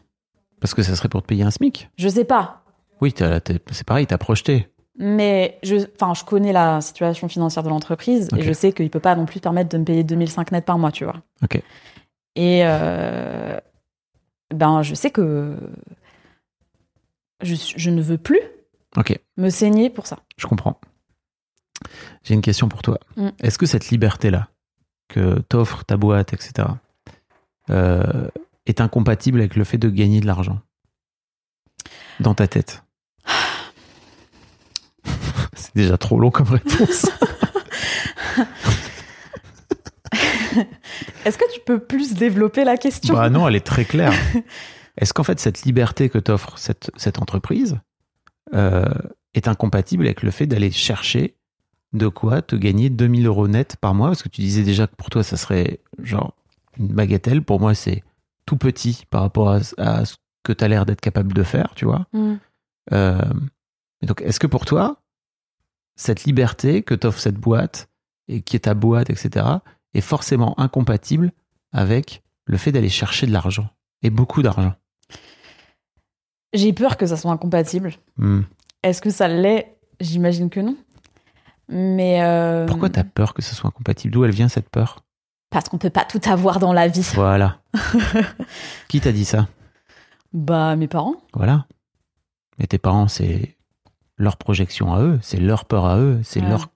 [0.60, 1.89] Parce que ça serait pour te payer un SMIC.
[1.97, 2.63] je sais pas.
[3.01, 4.67] Oui, c'est pareil, t'as projeté.
[4.97, 8.99] Mais je, enfin, je connais la situation financière de l'entreprise et je sais qu'il peut
[8.99, 11.21] pas non plus permettre de me payer 2005 net par mois, tu vois.
[11.43, 11.62] Ok.
[12.36, 13.60] Et euh,
[14.53, 15.58] ben, je sais que
[17.41, 18.41] je, je ne veux plus
[19.38, 20.19] me saigner pour ça.
[20.38, 20.79] je comprends.
[22.23, 22.99] J'ai une question pour toi.
[23.17, 23.29] Mm.
[23.39, 24.49] Est-ce que cette liberté-là
[25.10, 26.67] que t'offre ta boîte, etc.,
[27.69, 28.27] euh,
[28.65, 30.62] est incompatible avec le fait de gagner de l'argent
[32.19, 32.84] dans ta tête?
[35.75, 37.05] Déjà trop long comme réponse.
[41.25, 43.15] Est-ce que tu peux plus développer la question?
[43.15, 44.13] Bah non, elle est très claire.
[44.97, 47.79] Est-ce qu'en fait, cette liberté que t'offre cette, cette entreprise
[48.53, 48.86] euh,
[49.33, 51.36] est incompatible avec le fait d'aller chercher
[51.93, 54.09] de quoi te gagner 2000 euros net par mois?
[54.09, 56.36] Parce que tu disais déjà que pour toi, ça serait genre
[56.77, 57.41] une bagatelle.
[57.41, 58.03] Pour moi, c'est
[58.45, 61.71] tout petit par rapport à, à ce que tu as l'air d'être capable de faire,
[61.75, 62.05] tu vois?
[62.13, 62.36] Mm.
[62.91, 63.33] Euh,
[64.01, 64.97] et donc, est-ce que pour toi,
[65.95, 67.89] cette liberté que t'offre cette boîte
[68.27, 69.45] et qui est ta boîte, etc.,
[69.93, 71.32] est forcément incompatible
[71.71, 73.69] avec le fait d'aller chercher de l'argent
[74.01, 74.73] et beaucoup d'argent
[76.53, 77.93] J'ai peur que ça soit incompatible.
[78.17, 78.41] Hmm.
[78.82, 79.77] Est-ce que ça l'est?
[79.99, 80.75] J'imagine que non.
[81.69, 84.13] Mais euh, Pourquoi t'as peur que ce soit incompatible?
[84.13, 85.03] D'où elle vient cette peur?
[85.49, 87.08] Parce qu'on peut pas tout avoir dans la vie.
[87.13, 87.62] Voilà.
[88.88, 89.47] qui t'a dit ça?
[90.34, 91.15] Bah mes parents.
[91.34, 91.67] Voilà.
[92.58, 93.56] Mais tes parents, c'est
[94.17, 96.49] leur projection à eux, c'est leur peur à eux, c'est Ouais.
[96.49, 96.67] leur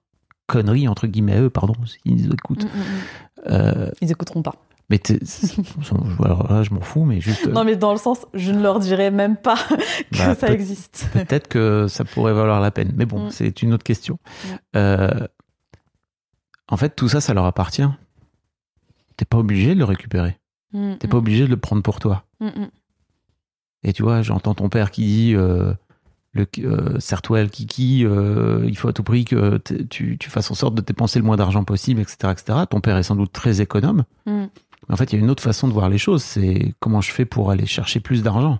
[0.46, 2.64] connerie, entre guillemets, à eux, pardon, s'ils nous écoutent.
[2.64, 3.50] Mm, mm, mm.
[3.50, 4.54] Euh, Ils écouteront pas.
[4.90, 5.00] mais
[6.24, 7.46] alors là, je m'en fous, mais juste.
[7.46, 9.56] Non mais dans le sens, je ne leur dirai même pas
[10.12, 11.06] que Bah, ça peut- existe.
[11.12, 12.92] Peut-être que ça pourrait valoir la peine.
[12.96, 14.18] Mais bon, c'est une autre question.
[14.76, 15.08] Euh,
[16.68, 17.86] en fait, tout ça, ça leur appartient.
[19.16, 20.38] T'es pas obligé de le récupérer.
[20.98, 22.24] T'es pas obligé de le prendre pour toi.
[23.84, 25.72] Et tu vois, j'entends ton père qui dit euh,
[26.38, 26.98] le euh,
[27.42, 29.58] le kiki, euh, il faut à tout prix que
[29.90, 32.58] tu, tu fasses en sorte de dépenser le moins d'argent possible, etc., etc.
[32.70, 34.04] Ton père est sans doute très économe.
[34.26, 34.44] Mm.
[34.88, 36.22] Mais en fait, il y a une autre façon de voir les choses.
[36.22, 38.58] C'est comment je fais pour aller chercher plus d'argent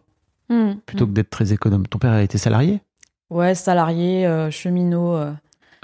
[0.50, 1.86] Mm, plutôt que d'être très économe.
[1.86, 2.80] Ton père a été salarié?
[3.28, 5.30] Ouais, salarié, euh, cheminot, euh,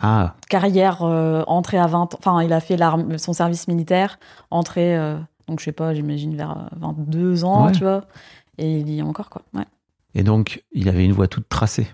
[0.00, 2.18] Ah, carrière, entrée à 20 ans.
[2.18, 2.78] Enfin, il a fait
[3.18, 4.18] son service militaire,
[4.50, 4.98] entrée,
[5.48, 7.72] donc je sais pas, j'imagine vers euh, 22 ans, Ouais.
[7.72, 8.02] tu vois.
[8.58, 9.42] Et il y est encore, quoi.
[9.54, 9.64] Ouais.
[10.14, 11.88] Et donc, il avait une voie toute tracée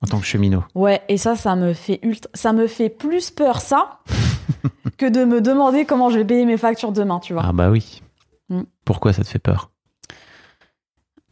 [0.00, 0.64] en tant que cheminot.
[0.74, 2.30] Ouais, et ça, ça me fait ultra...
[2.34, 4.00] ça me fait plus peur, ça,
[4.96, 7.42] que de me demander comment je vais payer mes factures demain, tu vois.
[7.44, 8.02] Ah bah oui.
[8.48, 8.62] Mm.
[8.84, 9.70] Pourquoi ça te fait peur?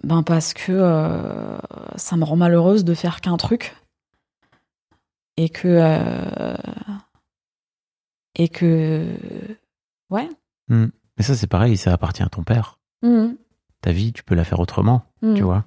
[0.05, 1.59] Ben parce que euh,
[1.97, 3.75] ça me rend malheureuse de faire qu'un truc.
[5.37, 5.69] Et que...
[5.69, 6.57] euh,
[8.35, 9.07] et que...
[10.11, 10.29] Ouais.
[10.69, 12.79] Mais ça, c'est pareil, ça appartient à ton père.
[13.03, 13.37] Mhm.
[13.81, 15.65] Ta vie, tu peux la faire autrement, tu vois.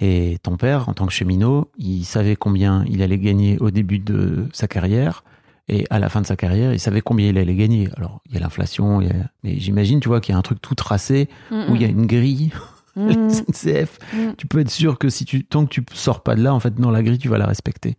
[0.00, 3.98] Et ton père, en tant que cheminot, il savait combien il allait gagner au début
[3.98, 5.24] de sa carrière.
[5.68, 7.88] Et à la fin de sa carrière, il savait combien il allait gagner.
[7.96, 9.04] Alors, il y a l'inflation, a-
[9.44, 11.88] mais j'imagine, tu vois, qu'il y a un truc tout tracé, où il y a
[11.88, 12.50] une grille,
[12.96, 13.28] Mm.
[13.30, 14.32] SNCF, Mm.
[14.36, 16.58] tu peux être sûr que si tu, tant que tu sors pas de là, en
[16.58, 17.96] fait, dans la grille, tu vas la respecter.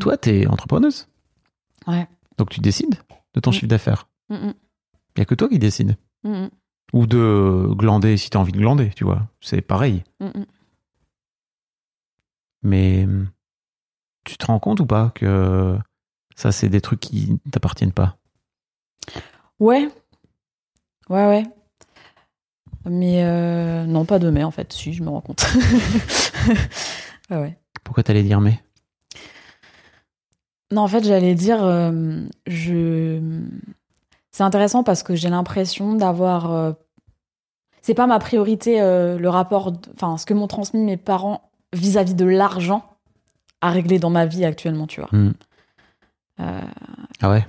[0.00, 1.08] Toi, t'es entrepreneuse.
[1.86, 2.06] Ouais.
[2.36, 2.96] Donc tu décides
[3.34, 3.52] de ton Mm.
[3.54, 4.06] chiffre d'affaires.
[4.28, 4.52] Il
[5.16, 5.96] y a que toi qui décides.
[6.92, 9.22] Ou de glander si tu as envie de glander, tu vois.
[9.40, 10.04] C'est pareil.
[12.64, 13.06] Mais
[14.24, 15.78] tu te rends compte ou pas que
[16.34, 18.16] ça, c'est des trucs qui ne t'appartiennent pas?
[19.60, 19.88] Ouais.
[21.08, 21.44] Ouais, ouais.
[22.86, 24.72] Mais euh, non, pas de mais en fait.
[24.72, 25.44] Si, je me rends compte.
[27.30, 27.58] ouais, ouais.
[27.82, 28.60] Pourquoi t'allais dire mais?
[30.72, 33.20] Non, en fait, j'allais dire, euh, je.
[34.32, 36.52] C'est intéressant parce que j'ai l'impression d'avoir.
[36.52, 36.72] euh,
[37.82, 42.24] C'est pas ma priorité le rapport, enfin ce que m'ont transmis mes parents vis-à-vis de
[42.24, 42.96] l'argent
[43.60, 45.08] à régler dans ma vie actuellement, tu vois.
[45.12, 45.32] Hmm.
[46.40, 46.60] Euh,
[47.20, 47.46] Ah ouais?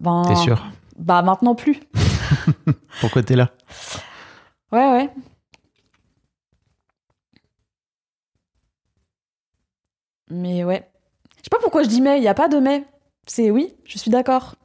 [0.00, 0.64] ben, T'es sûr?
[0.98, 1.80] Bah maintenant plus.
[3.00, 3.50] Pourquoi t'es là?
[4.72, 5.10] Ouais, ouais.
[10.30, 10.90] Mais ouais.
[11.36, 12.84] Je sais pas pourquoi je dis mais, il n'y a pas de mais.
[13.26, 14.56] C'est oui, je suis d'accord.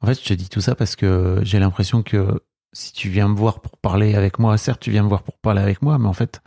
[0.00, 2.42] En fait, je te dis tout ça parce que j'ai l'impression que
[2.74, 5.38] si tu viens me voir pour parler avec moi, certes, tu viens me voir pour
[5.38, 6.42] parler avec moi, mais en fait,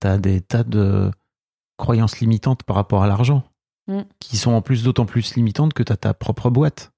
[0.00, 1.10] t'as des tas de
[1.76, 3.44] croyances limitantes par rapport à l'argent,
[3.88, 4.00] Mm.
[4.18, 6.90] qui sont en plus d'autant plus limitantes que t'as ta propre boîte.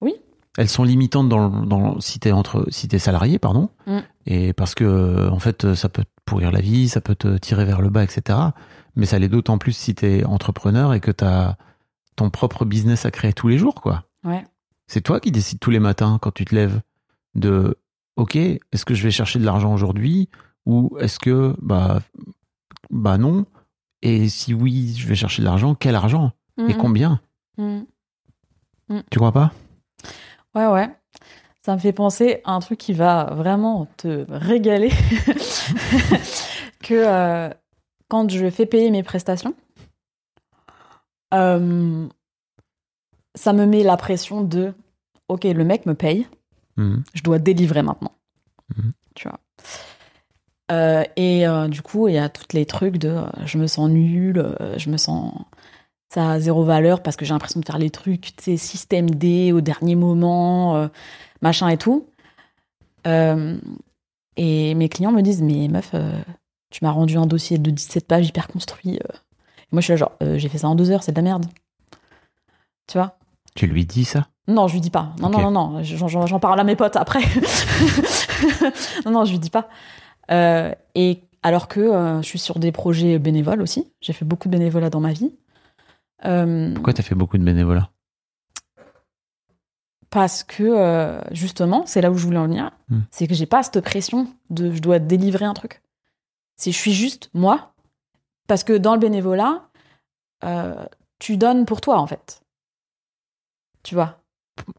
[0.00, 0.14] Oui.
[0.58, 3.98] Elles sont limitantes dans, dans si t'es entre si salarié, pardon, Mm.
[4.26, 7.64] et parce que en fait, ça peut te pourrir la vie, ça peut te tirer
[7.64, 8.36] vers le bas, etc.
[8.96, 11.54] Mais ça l'est d'autant plus si t'es entrepreneur et que t'as
[12.16, 14.04] ton propre business à créer tous les jours, quoi.
[14.24, 14.44] Ouais.
[14.86, 16.80] C'est toi qui décides tous les matins quand tu te lèves
[17.36, 17.76] de
[18.16, 20.28] OK, est-ce que je vais chercher de l'argent aujourd'hui
[20.66, 22.00] ou est-ce que bah
[22.90, 23.44] bah non?
[24.02, 26.32] Et si oui, je vais chercher de l'argent, quel argent?
[26.58, 26.76] Et Mhm.
[26.76, 27.20] combien?
[27.58, 27.86] Mhm.
[29.10, 29.52] Tu crois pas?
[30.54, 30.88] Ouais, ouais.
[31.64, 34.90] Ça me fait penser à un truc qui va vraiment te régaler.
[36.80, 37.48] que euh,
[38.08, 39.54] quand je fais payer mes prestations,
[41.32, 42.06] euh,
[43.34, 44.74] ça me met la pression de
[45.28, 46.28] Ok, le mec me paye,
[46.76, 47.04] Mhm.
[47.14, 48.12] je dois délivrer maintenant.
[48.76, 48.92] Mhm.
[49.14, 49.38] Tu vois.
[50.72, 53.66] Euh, et euh, du coup, il y a tous les trucs de euh, je me
[53.66, 55.32] sens nulle, euh, je me sens.
[56.12, 59.10] Ça a zéro valeur parce que j'ai l'impression de faire les trucs, tu sais, système
[59.10, 60.88] D au dernier moment, euh,
[61.42, 62.06] machin et tout.
[63.06, 63.58] Euh,
[64.36, 66.20] et mes clients me disent Mais meuf, euh,
[66.70, 68.94] tu m'as rendu un dossier de 17 pages hyper construit.
[68.96, 69.12] euh.
[69.60, 71.16] Et moi, je suis là, genre, euh, j'ai fait ça en deux heures, c'est de
[71.16, 71.46] la merde.
[72.86, 73.18] Tu vois
[73.54, 74.28] Tu lui dis ça?
[74.46, 75.14] Non, je lui dis pas.
[75.20, 75.82] Non, non, non, non.
[75.82, 77.20] J'en, parle à mes potes après.
[79.06, 79.68] non, non, je lui dis pas.
[80.30, 83.90] Euh, et alors que euh, je suis sur des projets bénévoles aussi.
[84.00, 85.32] J'ai fait beaucoup de bénévolat dans ma vie.
[86.26, 87.90] Euh, Pourquoi t'as fait beaucoup de bénévolat?
[90.10, 92.70] Parce que justement, c'est là où je voulais en venir.
[92.88, 93.00] Hmm.
[93.10, 95.82] C'est que j'ai pas cette pression de je dois délivrer un truc.
[96.56, 97.72] Si je suis juste moi,
[98.46, 99.62] parce que dans le bénévolat,
[101.18, 102.42] tu donnes pour toi en fait.
[103.82, 104.23] Tu vois?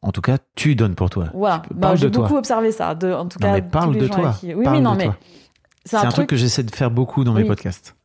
[0.02, 1.26] En tout cas, tu donnes pour toi.
[1.26, 1.32] Tu
[1.70, 2.24] peux- Bah, j'ai toi.
[2.24, 2.96] beaucoup observé ça.
[2.96, 4.36] De, en tout Non, cas, mais tous parle les de gens toi.
[4.40, 5.10] qui- Oui, Parle de non, mais
[5.86, 7.96] c'est un truc que j'essaie de faire beaucoup dans mes podcasts.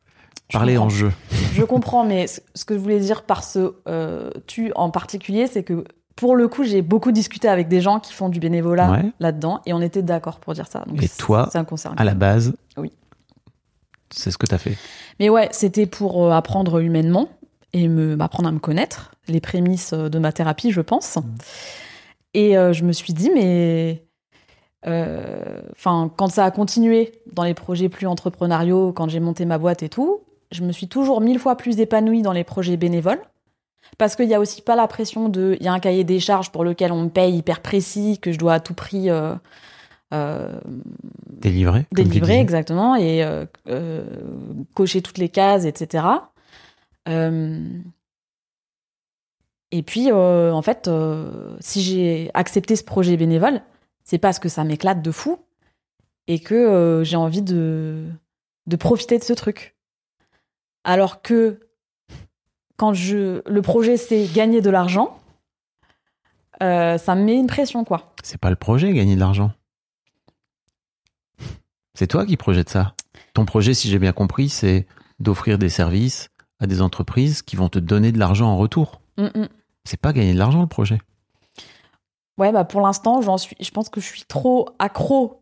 [0.49, 1.11] Je Parler en jeu.
[1.53, 5.63] Je comprends, mais ce que je voulais dire par ce euh, tu en particulier, c'est
[5.63, 5.85] que
[6.17, 9.11] pour le coup, j'ai beaucoup discuté avec des gens qui font du bénévolat Ouais.
[9.21, 10.83] là-dedans et on était d'accord pour dire ça.
[10.87, 11.49] Donc, Et toi.
[11.95, 12.91] À la base, Oui.
[14.11, 14.77] c'est ce que t'as fait.
[15.21, 17.29] Mais ouais, c'était pour euh, apprendre humainement
[17.73, 21.17] et me m'apprendre à me connaître, les prémices euh, de ma thérapie, je pense.
[21.17, 21.21] Mmh.
[22.33, 24.03] Et euh, je me suis dit, mais
[24.87, 29.57] euh, enfin, quand ça a continué dans les projets plus entrepreneuriaux, quand j'ai monté ma
[29.57, 33.21] boîte et tout, je me suis toujours mille fois plus épanouie dans les projets bénévoles.
[33.97, 35.57] Parce qu'il y a aussi pas la pression de.
[35.59, 38.31] Il y a un cahier des charges pour lequel on me paye hyper précis, que
[38.31, 39.35] je dois à tout prix euh,
[40.13, 40.59] euh,
[41.29, 42.39] délivrer, disais.
[42.39, 44.03] exactement, et euh,
[44.73, 46.05] cocher toutes les cases, etc.
[47.07, 47.81] Et
[49.83, 50.89] puis, en fait,
[51.59, 53.61] si j'ai accepté ce projet bénévole,
[54.03, 55.39] c'est parce que ça m'éclate de fou
[56.27, 58.07] et que j'ai envie de,
[58.79, 59.75] profiter de ce truc.
[60.83, 61.59] Alors que
[62.77, 65.19] quand je, le projet c'est gagner de l'argent,
[66.59, 68.13] ça me met une pression, quoi.
[68.23, 69.51] C'est pas le projet, gagner de l'argent.
[71.93, 72.95] C'est toi qui projette ça.
[73.33, 74.87] Ton projet, si j'ai bien compris, c'est
[75.19, 76.29] d'offrir des services
[76.61, 79.01] à des entreprises qui vont te donner de l'argent en retour.
[79.17, 79.49] Mm, mm.
[79.83, 80.99] C'est pas gagner de l'argent le projet.
[82.37, 83.57] Ouais, bah pour l'instant, j'en suis.
[83.59, 85.41] Je pense que je suis trop accro,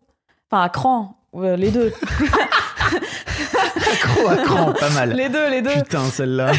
[0.49, 1.93] enfin à cran, euh, les deux,
[3.91, 5.13] Accro à cran, pas mal.
[5.13, 6.51] les deux, les deux, Putain, celle-là,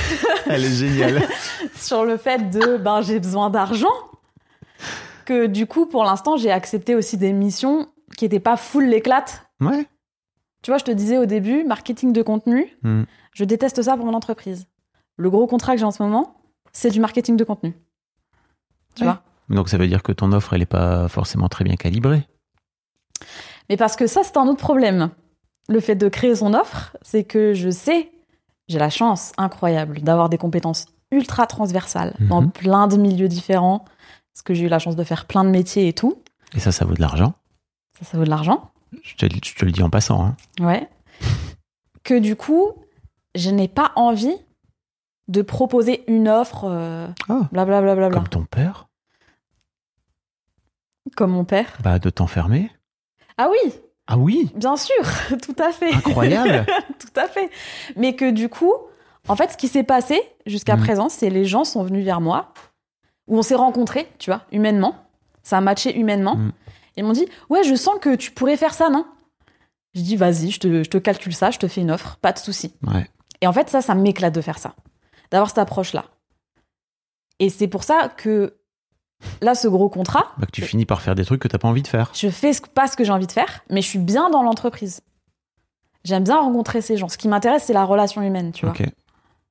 [0.46, 1.22] elle est géniale.
[1.76, 3.88] sur le fait de, ben j'ai besoin d'argent,
[5.24, 9.42] que du coup, pour l'instant, j'ai accepté aussi des missions qui n'étaient pas full l'éclate.
[9.60, 9.86] Ouais.
[10.62, 13.04] Tu vois, je te disais au début, marketing de contenu, Hmm.
[13.32, 14.66] je déteste ça pour mon entreprise.
[15.16, 16.34] Le gros contrat que j'ai en ce moment,
[16.72, 17.74] c'est du marketing de contenu.
[18.94, 21.76] Tu vois Donc ça veut dire que ton offre, elle est pas forcément très bien
[21.76, 22.26] calibrée.
[23.68, 25.10] Mais parce que ça, c'est un autre problème.
[25.68, 28.10] Le fait de créer son offre, c'est que je sais,
[28.68, 32.50] j'ai la chance incroyable d'avoir des compétences ultra transversales dans Mhm.
[32.50, 33.84] plein de milieux différents,
[34.32, 36.22] parce que j'ai eu la chance de faire plein de métiers et tout.
[36.54, 37.34] Et ça, ça vaut de l'argent.
[37.98, 38.70] Ça, ça vaut de l'argent.
[39.02, 40.24] Je te, je te le dis en passant.
[40.24, 40.36] Hein.
[40.60, 40.88] Ouais.
[42.04, 42.72] que du coup,
[43.34, 44.34] je n'ai pas envie
[45.28, 47.48] de proposer une offre, euh, Ah.
[47.52, 48.88] blablabla, bla, bla, bla, Comme ton père,
[51.16, 51.76] comme mon père.
[51.82, 52.70] bah, de t'enfermer.
[53.36, 53.72] Ah oui,
[54.06, 54.94] Ah oui, bien sûr,
[55.42, 55.92] tout à fait.
[55.94, 56.66] incroyable.
[56.98, 57.48] tout à fait.
[57.96, 58.72] Mais que du coup,
[59.28, 60.82] en fait, ce qui s'est passé jusqu'à Mhm.
[60.84, 62.52] présent, c'est les gens sont venus vers moi,
[63.28, 64.96] où on s'est rencontrés, tu vois, humainement.
[65.44, 66.34] Ça a matché humainement.
[66.36, 66.52] Mhm.
[67.00, 69.06] Ils m'ont dit, ouais, je sens que tu pourrais faire ça, non?
[69.94, 72.32] Je dis, vas-y, je te, je te calcule ça, je te fais une offre, pas
[72.32, 72.74] de souci.
[72.86, 73.08] ouais.
[73.40, 74.74] Et en fait, ça, ça m'éclate de faire ça,
[75.30, 76.04] d'avoir cette approche-là.
[77.38, 78.54] Et c'est pour ça que
[79.40, 81.68] là, ce gros contrat, Bah, que tu finis par faire des trucs que t'as pas
[81.68, 82.10] envie de faire.
[82.14, 85.00] je fais pas ce que j'ai envie de faire, mais je suis bien dans l'entreprise.
[86.04, 87.08] J'aime bien rencontrer ces gens.
[87.08, 88.74] Ce qui m'intéresse, c'est la relation humaine, tu vois.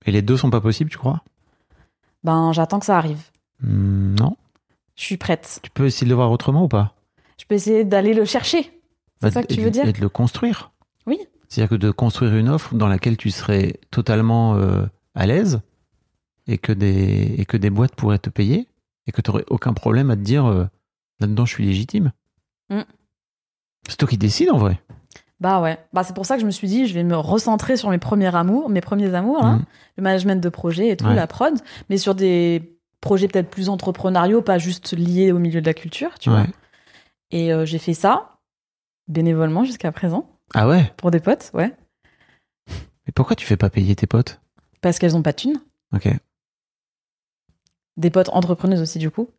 [0.05, 1.23] Et les deux sont pas possibles, tu crois?
[2.23, 3.21] Ben, j'attends que ça arrive.
[3.61, 4.37] Hmm, Non.
[4.95, 5.59] Je suis prête.
[5.63, 6.93] Tu peux essayer de le voir autrement ou pas?
[7.39, 8.71] Je peux essayer d'aller le chercher.
[9.21, 10.71] C'est ça que tu veux dire Et de le construire.
[11.07, 11.17] Oui.
[11.47, 14.85] C'est-à-dire que de construire une offre dans laquelle tu serais totalement euh,
[15.15, 15.61] à l'aise
[16.47, 18.67] et que des et que des boîtes pourraient te payer
[19.07, 20.65] et que tu n'aurais aucun problème à te dire euh,
[21.19, 22.11] là-dedans je suis légitime.
[22.69, 22.81] Mm.
[23.87, 24.79] C'est toi qui décides en vrai.
[25.39, 25.77] Bah ouais.
[25.93, 27.97] Bah, c'est pour ça que je me suis dit, je vais me recentrer sur mes
[27.97, 29.57] premiers amours, mes premiers amours, hein.
[29.57, 29.65] Mm.
[29.97, 31.15] le management de projet et tout, Ouais.
[31.15, 31.53] la prod,
[31.89, 36.11] mais sur des projets peut-être plus entrepreneuriaux, pas juste liés au milieu de la culture,
[36.19, 36.35] tu Ouais.
[36.35, 36.45] vois.
[37.31, 38.37] Et euh, j'ai fait ça
[39.07, 40.91] bénévolement jusqu'à présent Ah ouais?
[40.97, 41.71] Pour des potes, ouais,
[42.67, 44.39] Mais pourquoi tu fais pas payer tes potes?
[44.81, 45.61] Parce qu'elles ont pas de thunes.
[45.93, 46.07] Ok.
[47.97, 49.29] Des potes entrepreneuses aussi du coup,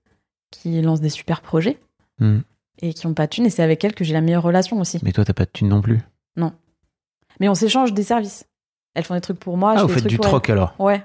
[0.51, 1.79] qui lancent des super projets
[2.19, 2.41] Mm.
[2.83, 4.79] et qui ont pas de thunes, et c'est avec elles que j'ai la meilleure relation
[4.79, 4.99] aussi.
[5.03, 6.01] Mais toi t'as pas de thune non plus?
[7.39, 8.47] Mais on s'échange des services.
[8.95, 9.73] Elles font des trucs pour moi.
[9.75, 10.21] ah je vous faites du elles.
[10.21, 10.75] troc alors.
[10.79, 11.03] Ouais.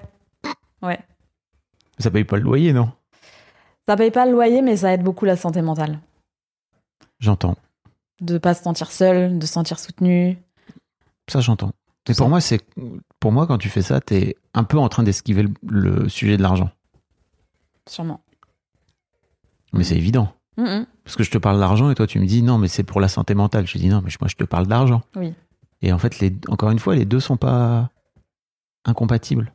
[0.81, 0.99] Ouais.
[1.99, 2.91] Ça paye pas le loyer non?
[3.87, 5.99] Ça paye pas le loyer, mais ça aide beaucoup la santé mentale.
[7.19, 7.55] J'entends.
[8.21, 10.37] De pas se sentir seul, de se sentir soutenu.
[11.27, 11.71] Ça j'entends.
[12.07, 12.29] Mais pour ça.
[12.29, 12.61] moi c'est
[13.19, 16.37] pour moi quand tu fais ça t'es un peu en train d'esquiver le, le sujet
[16.37, 16.69] de l'argent.
[17.89, 18.21] Sûrement.
[19.73, 20.31] Mais c'est évident.
[21.03, 23.01] Parce que je te parle d'argent et toi tu me dis non mais c'est pour
[23.01, 23.67] la santé mentale.
[23.67, 25.01] Je dis non mais moi je te parle d'argent.
[25.15, 25.33] Oui.
[25.81, 27.89] Et en fait les, encore une fois les deux sont pas
[28.85, 29.53] incompatibles.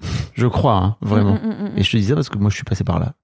[0.34, 1.38] je crois hein, vraiment.
[1.76, 3.14] Et je te dis ça parce que moi je suis passé par là.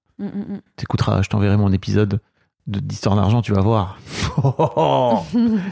[0.77, 2.19] T'écouteras, je t'enverrai mon épisode de-
[2.67, 3.97] d'histoire d'argent, tu vas voir.
[4.43, 5.19] Oh, oh, oh.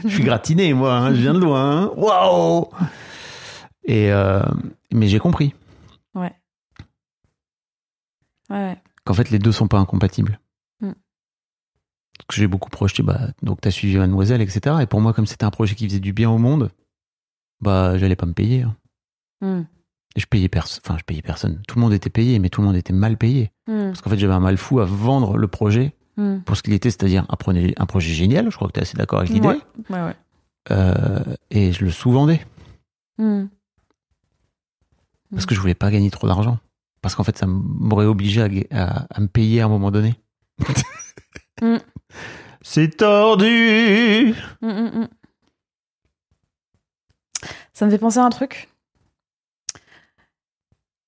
[0.04, 1.82] je suis gratiné moi, hein, je viens de loin.
[1.84, 1.90] hein.
[1.96, 2.68] Waouh
[3.84, 4.42] Et euh,
[4.92, 5.54] mais j'ai compris
[6.14, 6.32] Ouais.
[8.50, 8.82] Ouais, ouais.
[9.04, 10.40] qu'en fait les deux sont pas incompatibles.
[10.80, 10.92] Mm.
[12.18, 14.76] Parce que j'ai beaucoup projeté, bah, donc t'as suivi Mademoiselle, etc.
[14.80, 16.70] Et pour moi, comme c'était un projet qui faisait du bien au monde,
[17.60, 18.62] bah, j'allais pas me payer.
[19.42, 19.64] hein.
[20.16, 20.80] Et je payais personne.
[20.84, 21.60] Enfin, je payais personne.
[21.68, 23.52] Tout le monde était payé, mais tout le monde était mal payé.
[23.68, 23.88] Mhm.
[23.88, 26.42] Parce qu'en fait, j'avais un mal fou à vendre le projet Mhm.
[26.44, 28.50] pour ce qu'il était, c'est-à-dire un projet, un projet génial.
[28.50, 29.46] Je crois que tu es assez d'accord avec l'idée.
[29.48, 29.60] Ouais.
[29.90, 30.16] Ouais, ouais.
[30.70, 32.44] Euh, et je le sous-vendais.
[33.18, 33.48] Mhm.
[35.32, 36.58] Parce que je voulais pas gagner trop d'argent.
[37.02, 39.90] Parce qu'en fait, ça m'aurait obligé à, ga- à- à me payer à un moment
[39.90, 40.14] donné.
[41.62, 41.76] Mm.
[42.60, 44.34] C'est tordu.
[47.72, 48.68] Ça me fait penser à un truc.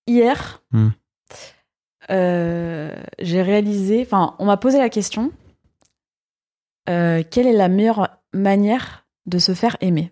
[0.06, 0.88] Hier, Hmm.
[2.08, 5.32] J'ai réalisé, enfin, on m'a posé la question
[6.88, 10.10] euh, quelle est la meilleure manière de se faire aimer?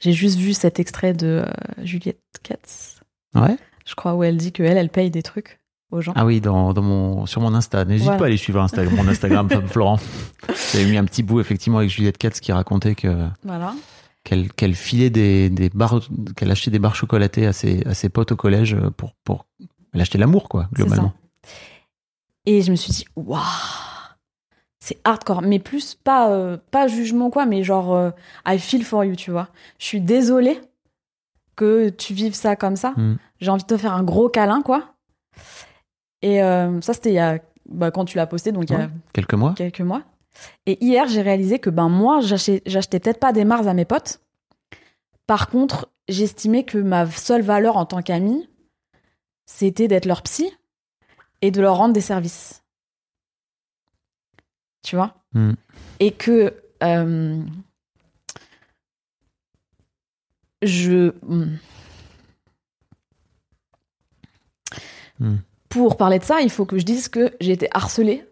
[0.00, 3.00] J'ai juste vu cet extrait de euh, Juliette Katz,
[3.34, 3.56] Ouais.
[3.86, 5.60] je crois, où elle dit qu'elle, elle paye des trucs
[5.90, 6.12] aux gens.
[6.16, 7.84] Ah oui, dans, dans mon, sur mon Insta.
[7.84, 8.18] N'hésite Voilà.
[8.18, 9.98] pas à aller suivre Instagram, mon Instagram, Fab Florent.
[10.72, 13.74] J'avais mis un petit bout, effectivement, avec Juliette Katz qui racontait que, Voilà.
[14.56, 16.00] Qu'elle, filait des, des barres,
[16.36, 19.46] qu'elle achetait des barres chocolatées à ses, à ses potes au collège pour, pour,
[19.92, 21.14] elle achetait l'amour, quoi, globalement.
[21.42, 21.50] ça.
[22.46, 23.40] Et je me suis dit, waouh,
[24.80, 25.42] c'est hardcore.
[25.42, 28.10] Mais plus, pas, euh, pas jugement quoi, mais genre, euh,
[28.46, 29.48] I feel for you, tu vois.
[29.78, 30.60] Je suis désolée
[31.56, 32.92] que tu vives ça comme ça.
[32.96, 33.16] Mm.
[33.40, 34.94] J'ai envie de te faire un gros câlin, quoi.
[36.22, 38.76] Et euh, ça, c'était il y a, bah, quand tu l'as posté, donc il y
[38.76, 38.88] a Ouais.
[39.12, 39.54] Quelques mois.
[39.54, 40.02] quelques mois.
[40.66, 43.84] Et hier, j'ai réalisé que ben moi, j'achetais j'achetais peut-être pas des Mars à mes
[43.84, 44.20] potes.
[45.26, 48.48] Par contre, j'estimais que ma seule valeur en tant qu'amie,
[49.46, 50.52] c'était d'être leur psy
[51.42, 52.62] et de leur rendre des services.
[54.82, 55.14] Tu vois?
[55.32, 55.52] Mm.
[56.00, 57.42] Et que euh,
[60.62, 61.12] je.
[61.26, 61.58] hmm.
[65.18, 65.36] Mm.
[65.68, 68.24] Pour parler de ça, il faut que je dise que j'ai été harcelée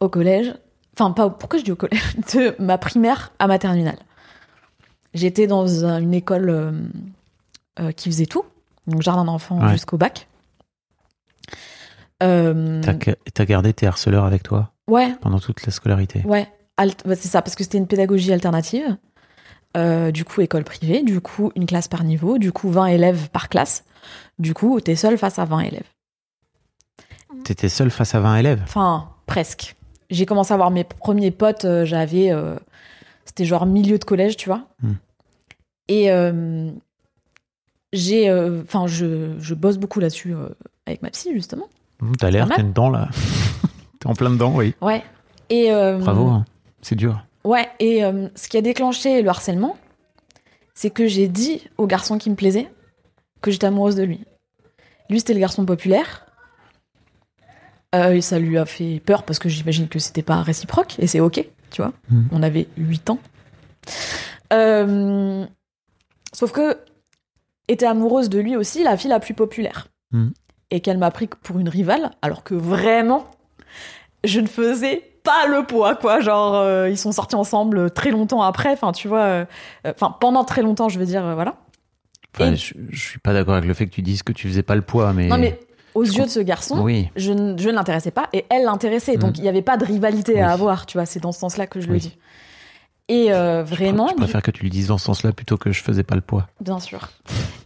[0.00, 0.54] au collège.
[0.94, 3.98] Enfin, pas, pourquoi je dis au collège De ma primaire à ma terminale?
[5.14, 6.72] J'étais dans un- une école euh,
[7.80, 8.44] euh, qui faisait tout,
[8.86, 9.72] donc jardin d'enfants Ouais.
[9.72, 10.26] jusqu'au bac.
[12.22, 14.72] Euh, T'as ga- T'as gardé tes harceleurs avec toi?
[14.88, 16.22] Ouais, pendant toute la scolarité?
[16.24, 18.96] Ouais, bah, c'est ça, parce que c'était une pédagogie alternative.
[19.76, 23.30] Euh, du coup, école privée, du coup, une classe par niveau, du coup, 20 élèves
[23.30, 23.84] par classe.
[24.38, 25.86] Du coup, t'es seul face à 20 élèves.
[27.44, 28.60] T'étais seul face à 20 élèves?
[28.64, 29.74] Enfin, presque.
[30.12, 32.30] J'ai commencé à avoir mes premiers potes, euh, j'avais.
[32.30, 32.56] euh,
[33.24, 34.66] c'était genre milieu de collège, tu vois.
[34.82, 34.92] Hmm.
[35.88, 36.70] Et euh,
[37.92, 38.30] j'ai.
[38.62, 40.48] Enfin, je, je bosse beaucoup là-dessus euh,
[40.86, 41.66] avec ma psy, justement.
[42.00, 42.56] Mmh, T'as l'air, Pas mal.
[42.58, 43.08] t'es dedans là.
[44.00, 44.74] t'es en plein dedans, oui.
[44.80, 45.02] Ouais.
[45.50, 46.44] Et, euh, Bravo, hein.
[46.80, 47.24] c'est dur.
[47.44, 49.76] Ouais, et euh, ce qui a déclenché le harcèlement,
[50.74, 52.68] c'est que j'ai dit au garçon qui me plaisait
[53.40, 54.24] que j'étais amoureuse de lui.
[55.10, 56.26] Lui, c'était le garçon populaire.
[57.94, 61.06] Euh, et ça lui a fait peur parce que j'imagine que c'était pas réciproque, et
[61.06, 61.92] c'est ok, tu vois.
[62.10, 62.28] Mhm.
[62.32, 63.18] On avait 8 ans.
[64.52, 65.44] Euh,
[66.32, 66.78] sauf que
[67.68, 69.88] était amoureuse de lui aussi la fille la plus populaire.
[70.12, 70.32] Mhm.
[70.70, 73.26] Et qu'elle m'a pris pour une rivale, alors que vraiment,
[74.24, 76.20] je ne faisais pas le poids, quoi.
[76.20, 78.72] Genre, euh, ils sont sortis ensemble très longtemps après.
[78.72, 79.44] Enfin, tu vois, euh,
[79.84, 81.56] enfin, pendant très longtemps, je veux dire, voilà.
[82.34, 84.48] Enfin, Et- je, je suis pas d'accord avec le fait que tu dises que tu
[84.48, 85.28] faisais pas le poids, mais.
[85.28, 85.60] Non, mais
[85.94, 87.10] aux Je yeux de ce garçon, Oui.
[87.16, 89.16] je, ne- je ne l'intéressais pas et elle l'intéressait.
[89.16, 89.36] Donc, Mhm.
[89.38, 90.40] il n'y avait pas de rivalité Oui.
[90.40, 91.06] à avoir, tu vois.
[91.06, 91.98] C'est dans ce sens-là que je le Oui.
[92.00, 92.18] dis.
[93.08, 95.56] Et euh, Je pr- vraiment, Je préfère que tu le dises dans ce sens-là plutôt
[95.58, 96.46] que je faisais pas le poids.
[96.60, 97.10] bien sûr.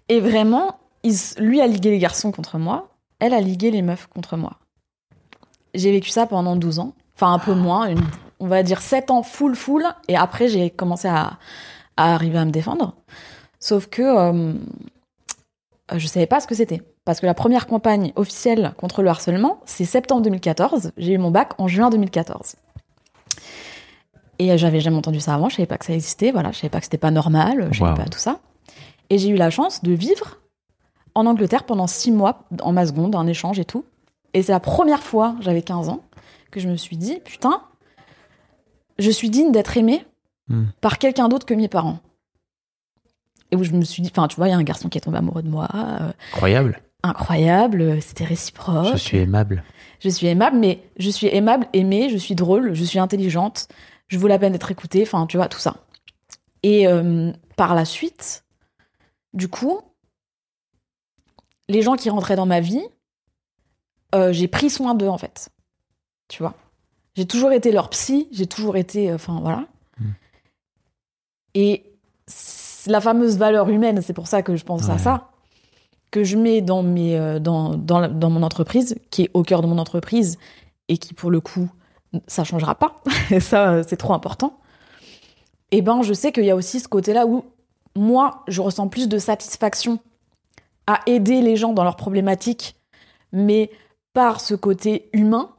[0.08, 2.88] Et vraiment, il lui a ligué les garçons contre moi,
[3.20, 4.54] elle a ligué les meufs contre moi.
[5.74, 6.94] J'ai vécu ça pendant 12 ans.
[7.16, 8.00] Enfin, un peu moins, une-
[8.40, 9.84] on va dire 7 ans full full.
[10.08, 11.38] Et après, j'ai commencé à,
[11.96, 12.94] à arriver à me défendre.
[13.60, 14.52] Sauf que euh,
[15.94, 16.82] je savais pas ce que c'était.
[17.06, 20.92] Parce que la première campagne officielle contre le harcèlement, c'est septembre 2014.
[20.98, 22.56] J'ai eu mon bac en juin 2014.
[24.38, 26.56] Et euh, j'avais jamais entendu ça avant, je savais pas que ça existait, voilà, je
[26.58, 27.96] savais pas que c'était pas normal, je savais Wow.
[27.96, 28.40] pas tout ça.
[29.08, 30.38] Et j'ai eu la chance de vivre
[31.14, 33.84] en Angleterre pendant six mois en ma seconde, en échange et tout.
[34.34, 36.02] Et c'est la première fois, j'avais 15 ans,
[36.50, 37.62] que je me suis dit, putain,
[38.98, 40.04] je suis digne d'être aimée
[40.48, 40.66] Hmm.
[40.80, 41.98] par quelqu'un d'autre que mes parents.
[43.50, 44.96] Et où je me suis dit, enfin, tu vois, il y a un garçon qui
[44.96, 46.80] est tombé amoureux de moi, euh, Incroyable.
[47.02, 48.92] Incroyable, c'était réciproque.
[48.92, 49.62] Je suis aimable.
[50.00, 53.68] Je suis aimable, mais je suis aimable, aimée, je suis drôle, je suis intelligente,
[54.08, 55.76] je vaux la peine d'être écoutée, enfin, tu vois, tout ça.
[56.62, 58.44] Et euh, par la suite,
[59.32, 59.80] du coup,
[61.68, 62.82] les gens qui rentraient dans ma vie,
[64.14, 65.48] euh, j'ai pris soin d'eux, en fait.
[66.28, 66.54] Tu vois?
[67.14, 69.10] J'ai toujours été leur psy, j'ai toujours été.
[69.10, 69.66] euh, Enfin, voilà.
[69.98, 70.04] Mm.
[71.54, 71.92] Et
[72.86, 75.30] la fameuse valeur humaine, c'est pour ça que je pense à ça,
[76.10, 79.42] que je mets dans, mes, euh, dans, dans, la- dans mon entreprise, qui est au
[79.42, 80.38] cœur de mon entreprise,
[80.88, 81.68] et qui, pour le coup,
[82.26, 82.96] ça changera pas.
[83.30, 84.58] Et ça, euh, c'est trop important.
[85.72, 87.44] Et ben, je sais qu'il y a aussi ce côté-là où
[87.96, 89.98] moi, je ressens plus de satisfaction
[90.86, 92.76] à aider les gens dans leurs problématiques,
[93.32, 93.70] mais
[94.12, 95.50] par ce côté humain,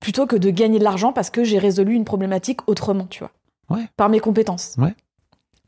[0.00, 3.30] plutôt que de gagner de l'argent parce que j'ai résolu une problématique autrement, tu vois.
[3.70, 3.86] Ouais.
[3.96, 4.74] Par mes compétences.
[4.78, 4.94] Ouais.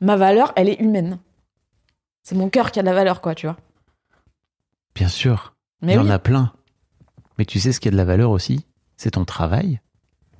[0.01, 1.19] Ma valeur, elle est humaine.
[2.23, 3.57] C'est mon cœur qui a de la valeur, quoi, tu vois.
[4.95, 5.55] Bien sûr.
[5.81, 6.53] Mais Il y en a plein.
[7.37, 8.65] Mais tu sais ce qui a de la valeur aussi?
[8.97, 9.79] C'est ton travail.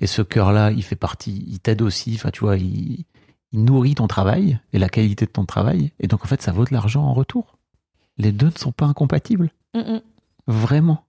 [0.00, 2.12] Et ce cœur-là, il fait partie, il t'aide aussi.
[2.14, 3.04] Enfin, tu vois, il,
[3.52, 5.92] il nourrit ton travail et la qualité de ton travail.
[5.98, 7.58] Et donc, en fait, ça vaut de l'argent en retour.
[8.18, 9.50] Les deux ne sont pas incompatibles.
[9.74, 10.00] Mm, mm,
[10.46, 11.04] Vraiment.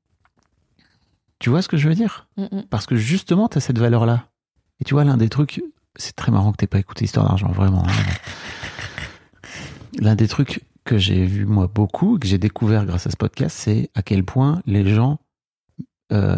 [1.39, 2.27] Tu vois ce que je veux dire?
[2.37, 2.61] Mm.
[2.69, 4.27] Parce que justement, tu as cette valeur-là.
[4.79, 5.61] Et tu vois, l'un des trucs,
[5.95, 7.83] c'est très marrant que tu pas écouté Histoire d'argent, vraiment.
[7.85, 7.91] hein.
[9.99, 13.55] L'un des trucs que j'ai vu, moi, beaucoup, que j'ai découvert grâce à ce podcast,
[13.59, 15.19] c'est à quel point les gens
[16.11, 16.35] euh,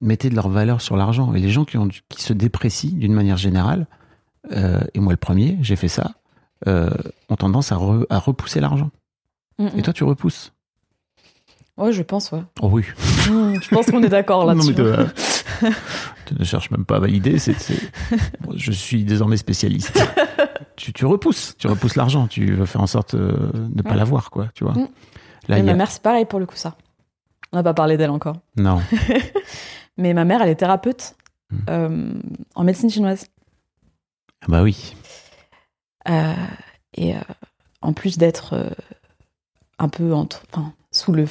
[0.00, 1.32] mettaient de leur valeur sur l'argent.
[1.34, 3.86] Et les gens qui, ont, du- qui se déprécient d'une manière générale,
[4.52, 6.12] euh, et moi le premier, j'ai fait ça,
[6.68, 6.90] euh,
[7.28, 8.90] ont tendance à, re- à repousser l'argent.
[9.76, 10.52] Et toi, tu repousses?
[11.78, 12.42] Ouais, je pense, ouais.
[12.60, 12.84] Oh oui.
[13.30, 14.74] Mm, je pense qu'on est d'accord là-dessus.
[14.74, 15.04] Non, mais
[15.70, 15.70] de-
[16.26, 17.36] tu ne cherches même pas à valider.
[18.42, 19.98] Bon, je suis désormais spécialiste.
[20.76, 22.26] Tu, tu repousses, tu repousses l'argent.
[22.26, 23.96] Tu veux faire en sorte euh, de ne pas Ouais.
[23.96, 24.48] l'avoir, quoi.
[24.54, 24.74] Tu vois.
[24.74, 24.88] Mm.
[25.48, 26.76] Là, y ma a- mère, c'est pareil pour le coup, ça.
[27.52, 28.36] On n'a pas parlé d'elle encore.
[28.56, 28.80] Non.
[29.96, 31.14] Mais ma mère, elle est thérapeute
[31.50, 31.56] Mm.
[31.70, 32.12] euh,
[32.56, 33.26] en médecine chinoise.
[34.42, 34.94] Ah Bah oui.
[36.08, 36.32] Euh,
[36.96, 37.14] et
[37.82, 38.74] en plus d'être
[39.78, 41.26] un peu entre, enfin, sous le,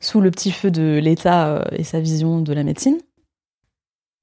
[0.00, 2.98] sous le petit feu de l'État et sa vision de la médecine.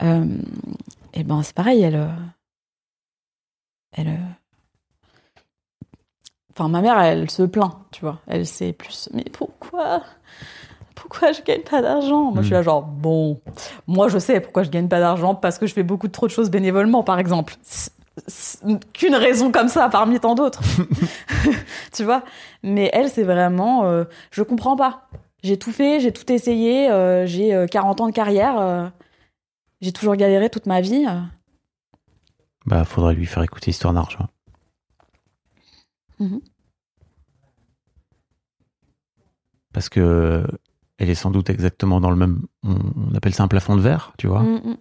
[0.02, 2.08] Et ben c'est pareil, elle,
[3.92, 4.18] elle, euh,
[6.52, 8.20] enfin ma mère, elle se plaint, tu vois.
[8.28, 10.04] Elle sait plus, mais pourquoi,
[10.96, 12.32] pourquoi je gagne pas d'argent?
[12.32, 13.40] Moi je suis là genre bon,
[13.88, 16.32] moi je sais pourquoi je gagne pas d'argent parce que je fais beaucoup trop de
[16.32, 17.56] choses bénévolement, par exemple.
[18.94, 20.62] Qu'une raison comme ça parmi tant d'autres,
[21.94, 22.24] tu vois?
[22.64, 25.08] Mais elle, c'est vraiment, euh, je comprends pas.
[25.44, 28.88] J'ai tout fait, j'ai tout essayé, euh, j'ai euh, 40 ans de carrière, euh,
[29.80, 31.06] j'ai toujours galéré toute ma vie.
[32.70, 34.28] Bah, faudrait lui faire écouter Histoire d'argent.
[36.20, 36.39] Mhm.
[39.74, 40.45] Parce que
[40.97, 42.41] elle est sans doute exactement dans le même.
[42.63, 44.43] On, appelle ça un plafond de verre, tu vois.
[44.43, 44.78] Mm, mm.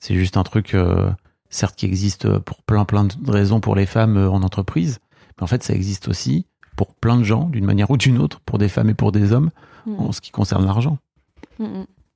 [0.00, 1.10] C'est juste un truc, euh,
[1.48, 4.98] certes, qui existe pour plein, plein de raisons pour les femmes euh, en entreprise.
[5.36, 8.40] Mais en fait, ça existe aussi pour plein de gens, d'une manière ou d'une autre,
[8.40, 9.50] pour des femmes et pour des hommes,
[9.86, 10.98] Mm, en ce qui concerne l'argent.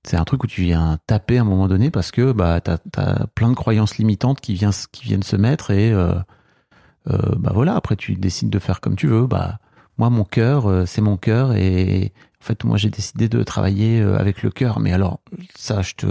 [0.05, 2.77] C'est un truc où tu viens taper à un moment donné parce que bah, t'as
[2.97, 6.15] as plein de croyances limitantes qui, viennent qui viennent se mettre et euh,
[7.11, 9.27] euh, bah voilà, après tu décides de faire comme tu veux.
[9.27, 9.59] Bah,
[9.97, 14.03] moi, mon cœur, euh, c'est mon cœur et en fait, moi, j'ai décidé de travailler
[14.03, 14.79] avec le cœur.
[14.79, 15.21] Mais alors,
[15.55, 16.07] ça, je te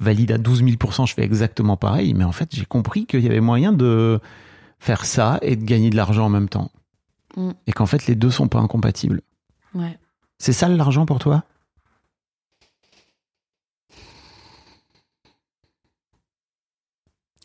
[0.00, 0.70] valide à 12 000
[1.06, 2.12] je fais exactement pareil.
[2.14, 4.18] Mais en fait, j'ai compris qu'il y avait moyen de
[4.80, 6.72] faire ça et de gagner de l'argent en même temps.
[7.36, 7.50] Mm.
[7.68, 9.20] Et qu'en fait, les deux sont pas incompatibles.
[9.74, 9.96] Ouais.
[10.38, 11.44] C'est ça l'argent pour toi?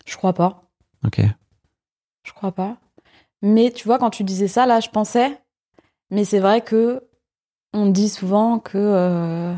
[0.10, 0.62] Je crois pas.
[1.06, 1.22] Ok.
[2.24, 2.78] Je crois pas.
[3.42, 5.40] Mais tu vois, quand tu disais ça, là, je pensais.
[6.12, 7.04] Mais c'est vrai que
[7.74, 8.78] on dit souvent que.
[8.78, 9.56] euh,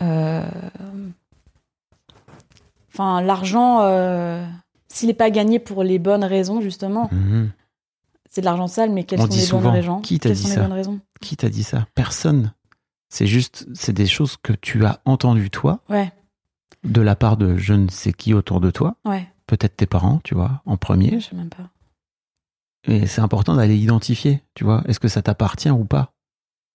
[0.00, 0.42] euh,
[2.92, 4.44] Enfin, l'argent, euh,
[4.88, 7.52] s'il n'est pas gagné pour les bonnes raisons, justement, Mhm.
[8.28, 10.00] c'est de l'argent sale, mais quelles On sont dit les souvent, bonnes raisons?
[10.00, 11.00] Qui t'a dit ça les bonnes raisons?
[11.20, 11.86] Qui t'a dit ça?
[11.94, 12.52] Personne.
[13.08, 16.10] C'est juste, c'est des choses que tu as entendues toi, Ouais,
[16.84, 20.20] de la part de je ne sais qui autour de toi, ouais, peut-être tes parents,
[20.24, 21.20] tu vois, en premier.
[21.20, 21.70] je sais même pas.
[22.84, 26.14] Et c'est important d'aller identifier, tu vois, est-ce que ça t'appartient ou pas?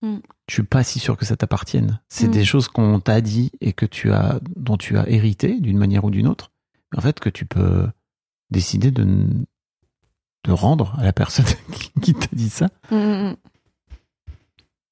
[0.01, 0.18] Mm.
[0.49, 2.01] Je suis pas si sûr que ça t'appartienne.
[2.10, 2.32] C'est Mm.
[2.32, 6.04] des choses qu'on t'a dit et que tu as, dont tu as hérité d'une manière
[6.04, 6.51] ou d'une autre.
[6.95, 7.89] En fait, que tu peux
[8.51, 9.06] décider de,
[10.45, 13.36] de rendre à la personne qui- qui t'a dit ça, Mm, mm, mm.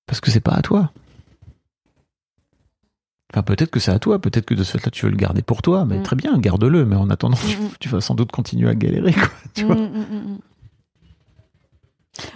[0.07, 0.91] parce que c'est pas à toi.
[3.33, 5.41] Enfin, peut-être que c'est à toi, peut-être que de ce fait-là, tu veux le garder
[5.41, 6.03] pour toi, mais Mm.
[6.03, 7.69] très bien, garde-le, mais en attendant, tu, Mm, mm.
[7.79, 9.75] tu vas sans doute continuer à galérer, quoi, tu vois.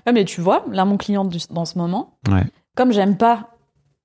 [0.07, 2.45] Ouais, mais tu vois, là, mon client du- dans ce moment, Ouais.
[2.75, 3.49] comme j'aime pas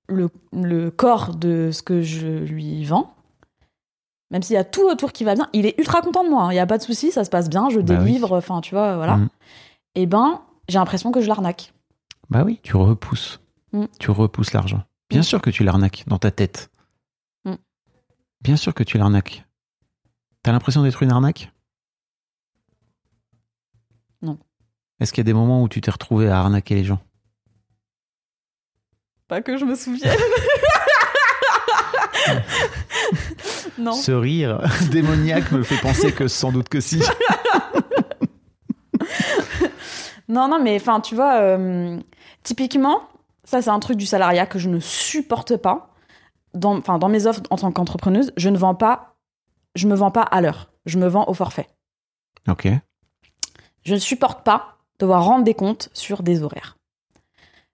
[0.08, 3.14] le, le corps de ce que je lui vends,
[4.32, 6.44] même s'il y a tout autour qui va bien, il est ultra content de moi.
[6.44, 6.52] hein.
[6.52, 8.74] Il y a pas de souci, ça se passe bien, je Bah délivre, enfin, tu
[8.74, 9.20] vois, voilà.
[9.94, 11.72] Et ben, j'ai l'impression que je l'arnaque.
[12.30, 13.40] Bah oui, tu repousses.
[14.00, 14.82] Tu repousses l'argent.
[15.08, 16.70] Bien sûr que tu l'arnaques dans ta tête.
[18.40, 19.44] Bien sûr que tu l'arnaques.
[20.42, 21.52] T'as l'impression d'être une arnaque?
[24.22, 24.38] Non.
[24.98, 27.00] Est-ce qu'il y a des moments où tu t'es retrouvé à arnaquer les gens?
[29.28, 30.16] Pas que je me souvienne.
[33.78, 33.92] non.
[33.92, 34.60] Ce rire
[34.90, 37.00] démoniaque me fait penser que sans doute que si.
[40.30, 41.98] Non, non, mais enfin, tu vois, euh,
[42.44, 43.00] typiquement,
[43.42, 45.89] ça, c'est un truc du salariat que je ne supporte pas.
[46.54, 49.16] Dans, enfin, dans mes offres en tant qu'entrepreneuse, je ne vends pas,
[49.74, 50.70] je me vends pas à l'heure.
[50.86, 51.68] Je me vends au forfait.
[52.48, 52.68] Ok.
[53.82, 56.76] Je ne supporte pas devoir rendre des comptes sur des horaires.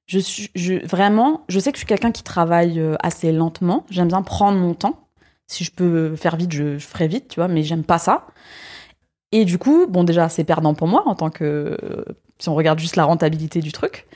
[0.06, 3.84] Je suis, je, vraiment, je sais que je suis quelqu'un qui travaille euh, assez lentement.
[3.90, 5.08] J'aime bien prendre mon temps.
[5.48, 8.26] Si je peux faire vite, je, je ferai vite, tu vois, mais j'aime pas ça.
[9.32, 11.76] Et du coup, bon, déjà, c'est perdant pour moi en tant que.
[11.82, 12.04] euh,
[12.38, 14.06] si on regarde juste la rentabilité du truc.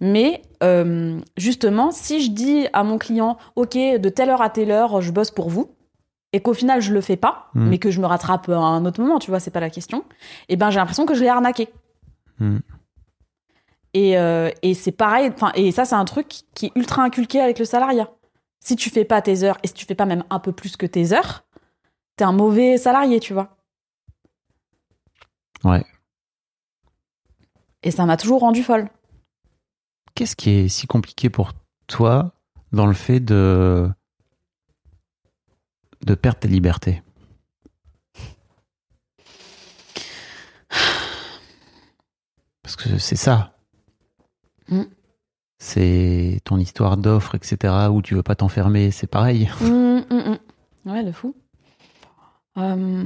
[0.00, 4.70] Mais euh, justement, si je dis à mon client, OK, de telle heure à telle
[4.70, 5.70] heure, je bosse pour vous,
[6.32, 7.68] et qu'au final, je le fais pas, Mhm.
[7.68, 10.04] mais que je me rattrape à un autre moment, tu vois, c'est pas la question,
[10.48, 11.68] et ben j'ai l'impression que je l'ai arnaqué.
[12.40, 12.60] Mhm.
[13.94, 17.58] Et, euh, et c'est pareil, et ça, c'est un truc qui est ultra inculqué avec
[17.58, 18.10] le salariat.
[18.60, 20.76] Si tu fais pas tes heures, et si tu fais pas même un peu plus
[20.76, 21.44] que tes heures,
[22.16, 23.56] t'es un mauvais salarié, tu vois.
[25.64, 25.84] Ouais.
[27.82, 28.90] Et ça m'a toujours rendu folle.
[30.16, 31.52] Qu'est-ce qui est si compliqué pour
[31.88, 32.32] toi
[32.72, 33.86] dans le fait de
[36.06, 37.02] de perdre tes libertés
[42.62, 43.58] Parce que c'est ça.
[44.68, 44.84] Mm.
[45.58, 49.50] C'est ton histoire d'offre, etc., où tu veux pas t'enfermer, c'est pareil.
[49.60, 50.38] Hum, hum.
[50.86, 51.34] Ouais, de fou.
[52.56, 53.04] Euh,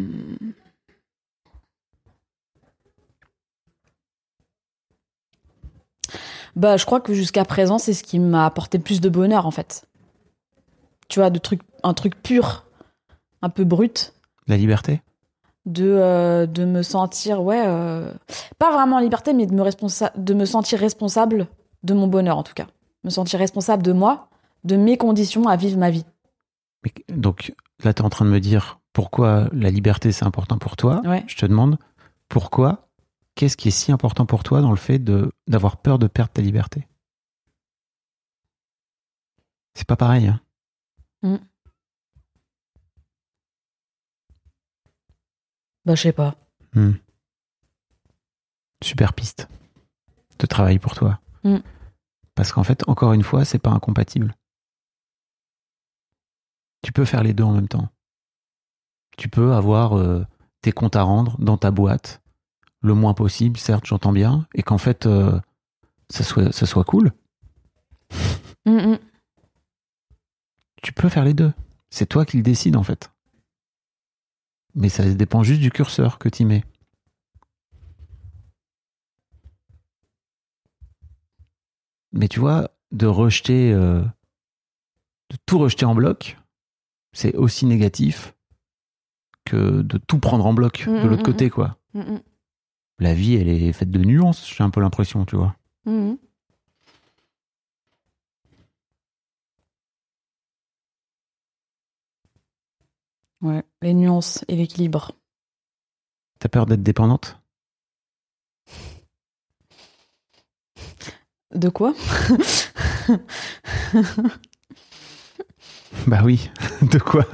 [6.57, 9.46] Bah, je crois que jusqu'à présent, c'est ce qui m'a apporté le plus de bonheur,
[9.46, 9.84] en fait.
[11.09, 12.64] Tu vois, de trucs, un truc pur,
[13.42, 14.14] un peu brut,
[14.46, 15.03] La liberté?
[15.66, 18.12] De, euh, de me sentir, ouais, euh,
[18.59, 21.46] pas vraiment en liberté, mais de me, responsa- de me sentir responsable
[21.82, 22.66] de mon bonheur, en tout cas.
[23.05, 24.28] Me sentir responsable de moi,
[24.64, 26.05] de mes conditions à vivre ma vie.
[26.84, 27.53] Mais, Donc
[27.84, 31.01] là, tu es en train de me dire pourquoi la liberté, c'est important pour toi.
[31.05, 31.22] Ouais.
[31.26, 31.78] Je te demande
[32.28, 32.88] pourquoi,
[33.35, 34.99] qu'est-ce qui est si important pour toi dans le fait
[35.47, 36.87] d'avoir peur de perdre ta liberté?
[39.74, 40.33] C'est pas pareil.
[41.22, 41.41] Hein?
[45.85, 46.37] Bah, je sais pas.
[46.74, 46.93] Hmm.
[48.83, 49.49] Super piste
[50.39, 51.20] de travail pour toi.
[51.45, 51.59] Hmm.
[52.35, 54.35] Parce qu'en fait, encore une fois, c'est pas incompatible.
[56.83, 57.89] Tu peux faire les deux en même temps.
[59.18, 60.24] Tu peux avoir euh,
[60.62, 62.19] tes comptes à rendre dans ta boîte,
[62.83, 65.39] le moins possible, certes, j'entends bien, et qu'en fait, euh,
[66.09, 67.12] ça, soit, ça soit cool.
[68.66, 68.99] Mm, mm.
[70.83, 71.53] Tu peux faire les deux.
[71.91, 73.12] C'est toi qui le décides, en fait.
[74.74, 76.64] Mais ça dépend juste du curseur que tu mets.
[82.12, 84.03] Mais tu vois, de rejeter, euh,
[85.31, 86.39] de tout rejeter en bloc,
[87.12, 88.35] c'est aussi négatif
[89.45, 91.76] que de tout prendre en bloc de l'autre mm, côté, quoi.
[93.01, 95.57] La vie, elle est faite de nuances, j'ai un peu l'impression, tu vois.
[95.86, 96.18] Mm, mm.
[103.40, 105.12] Ouais, les nuances et l'équilibre.
[106.38, 107.40] T'as peur d'être dépendante?
[111.55, 111.94] De quoi?
[116.07, 116.51] Bah oui,
[116.82, 117.24] de quoi?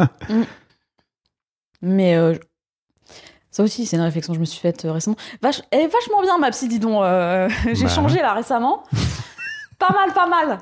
[1.83, 2.35] Mais euh,
[3.57, 5.17] ça aussi, c'est une réflexion que je me suis faite euh, récemment.
[5.41, 7.03] Vache, elle est vachement bien, ma psy, dis donc.
[7.03, 7.89] euh, J'ai Bah.
[7.89, 8.83] changé là récemment.
[9.79, 10.59] pas mal, pas mal.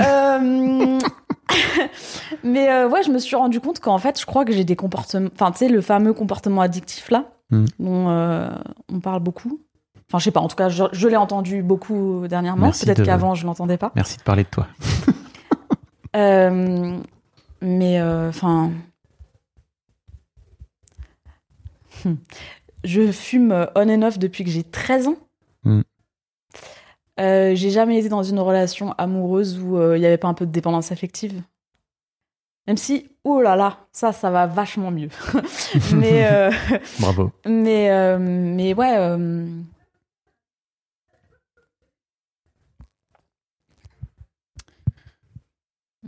[0.00, 0.98] Euh,
[2.42, 4.74] Mais euh, ouais, je me suis rendu compte qu'en fait, je crois que j'ai des
[4.74, 5.28] comportements.
[5.32, 7.64] Enfin, tu sais, le fameux comportement addictif là, Mm.
[7.78, 8.48] dont euh,
[8.92, 9.60] on parle beaucoup.
[10.08, 12.62] Enfin, je sais pas, en tout cas, je, je l'ai entendu beaucoup dernièrement.
[12.64, 13.92] Merci Peut-être de- qu'avant, je l'entendais pas.
[13.94, 14.66] Merci de parler de toi.
[16.16, 16.96] Euh,
[17.60, 18.72] mais enfin, Hmm.
[22.84, 25.16] Je fume euh, on and off depuis que j'ai 13 ans.
[25.64, 25.82] Hmm.
[27.20, 30.34] Euh, j'ai jamais été dans une relation amoureuse où euh, il n'y avait pas un
[30.34, 31.42] peu de dépendance affective.
[32.66, 35.10] Même si, oh là là, ça, ça va vachement mieux.
[35.94, 36.50] mais, euh,
[36.98, 37.30] Bravo.
[37.46, 38.96] mais, mais ouais.
[38.96, 39.46] euh,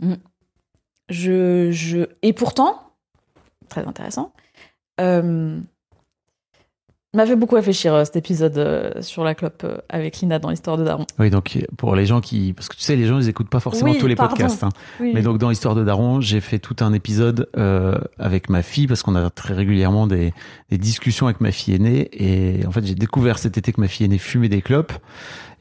[0.01, 0.15] Mm.
[1.09, 2.05] Je, je...
[2.21, 2.93] Et pourtant,
[3.69, 4.33] très intéressant,
[4.99, 5.59] euh,
[7.17, 10.49] m'a fait beaucoup réfléchir euh, cet épisode euh, sur la clope euh, avec Lina dans
[10.49, 11.05] l'histoire de Daron.
[11.19, 12.53] Oui, donc pour les gens qui.
[12.53, 14.35] Parce que tu sais, les gens, ils écoutent pas forcément Oui, tous les pardon.
[14.35, 14.63] podcasts.
[14.63, 14.69] hein.
[14.99, 18.61] Oui, Mais donc dans l'histoire de Daron, j'ai fait tout un épisode euh, avec ma
[18.61, 20.33] fille parce qu'on a très régulièrement des,
[20.69, 23.87] des discussions avec ma fille aînée et en fait j'ai découvert cet été que ma
[23.87, 24.93] fille aînée fumait des clopes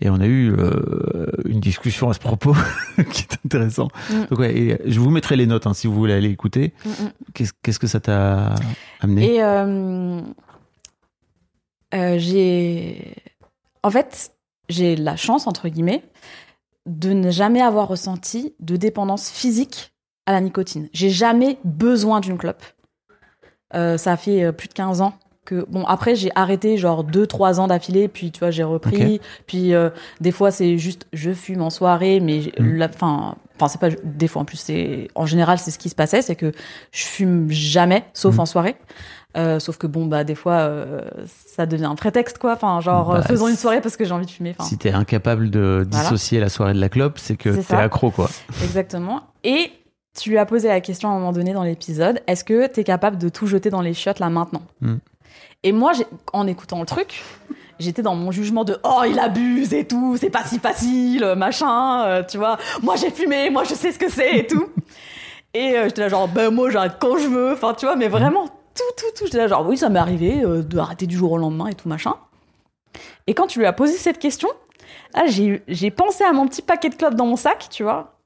[0.03, 2.55] et on a eu euh, une discussion à ce propos
[3.13, 3.89] qui est intéressant.
[4.11, 4.15] Mm.
[4.31, 6.75] Donc ouais, et je vous mettrai les notes hein, si vous voulez aller écouter.
[6.85, 7.11] Mm, mm.
[7.33, 8.55] Qu'est-ce qu'est-ce que ça t'a
[9.01, 9.37] amené?
[9.37, 10.21] Et euh,
[11.95, 13.15] euh, j'ai.
[13.83, 14.33] En fait,
[14.69, 16.03] j'ai la chance, entre guillemets,
[16.87, 19.93] de ne jamais avoir ressenti de dépendance physique
[20.27, 20.89] à la nicotine.
[20.93, 22.63] J'ai jamais besoin d'une clope.
[23.75, 25.15] Euh, ça fait euh, plus de 15 ans
[25.45, 25.65] que.
[25.69, 29.21] Bon, après, j'ai arrêté genre 2-3 ans d'affilée, puis tu vois, j'ai repris.
[29.47, 32.77] Puis euh, des fois, c'est juste je fume en soirée, mais Mm.
[32.77, 33.37] la- enfin.
[33.59, 36.21] Enfin, c'est pas des fois en plus, c'est en général c'est ce qui se passait,
[36.21, 36.53] c'est que
[36.93, 38.41] je fume jamais, sauf Mm.
[38.41, 38.77] en soirée.
[39.37, 43.09] Euh, sauf que bon bah des fois euh, ça devient un prétexte quoi enfin genre
[43.13, 45.51] Bah, euh, faisons une soirée parce que j'ai envie de fumer enfin Si t'es incapable
[45.51, 46.05] de Voilà.
[46.05, 48.31] dissocier la soirée de la clope, c'est que t'es accro quoi.
[48.63, 49.71] exactement et
[50.19, 52.83] tu lui as posé la question à un moment donné dans l'épisode est-ce que t'es
[52.85, 54.95] capable de tout jeter dans les chiottes là maintenant Mm.
[55.65, 55.93] et moi
[56.33, 57.23] en écoutant le truc
[57.79, 62.05] j'étais dans mon jugement de oh il abuse et tout c'est pas si facile machin
[62.07, 64.67] euh, tu vois moi j'ai fumé moi je sais ce que c'est et tout
[65.53, 68.09] et euh, j'étais là genre ben moi j'arrête quand je veux enfin tu vois mais
[68.09, 68.47] vraiment
[68.77, 69.25] tout tout tout.
[69.27, 71.75] J'étais là genre oui ça m'est arrivé euh, de arrêter du jour au lendemain et
[71.75, 72.17] tout machin.
[73.27, 74.49] Et quand tu lui as posé cette question
[75.27, 78.21] j'ai pensé à mon petit paquet de clopes dans mon sac tu vois.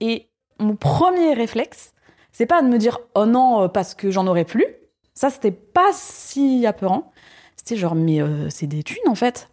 [0.00, 1.92] Et mon premier réflexe
[2.32, 4.66] c'est pas de me dire oh non euh, parce que j'en aurais plus.
[5.14, 7.12] Ça c'était pas si apeurant.
[7.56, 9.50] C'était genre mais euh, c'est des thunes en fait.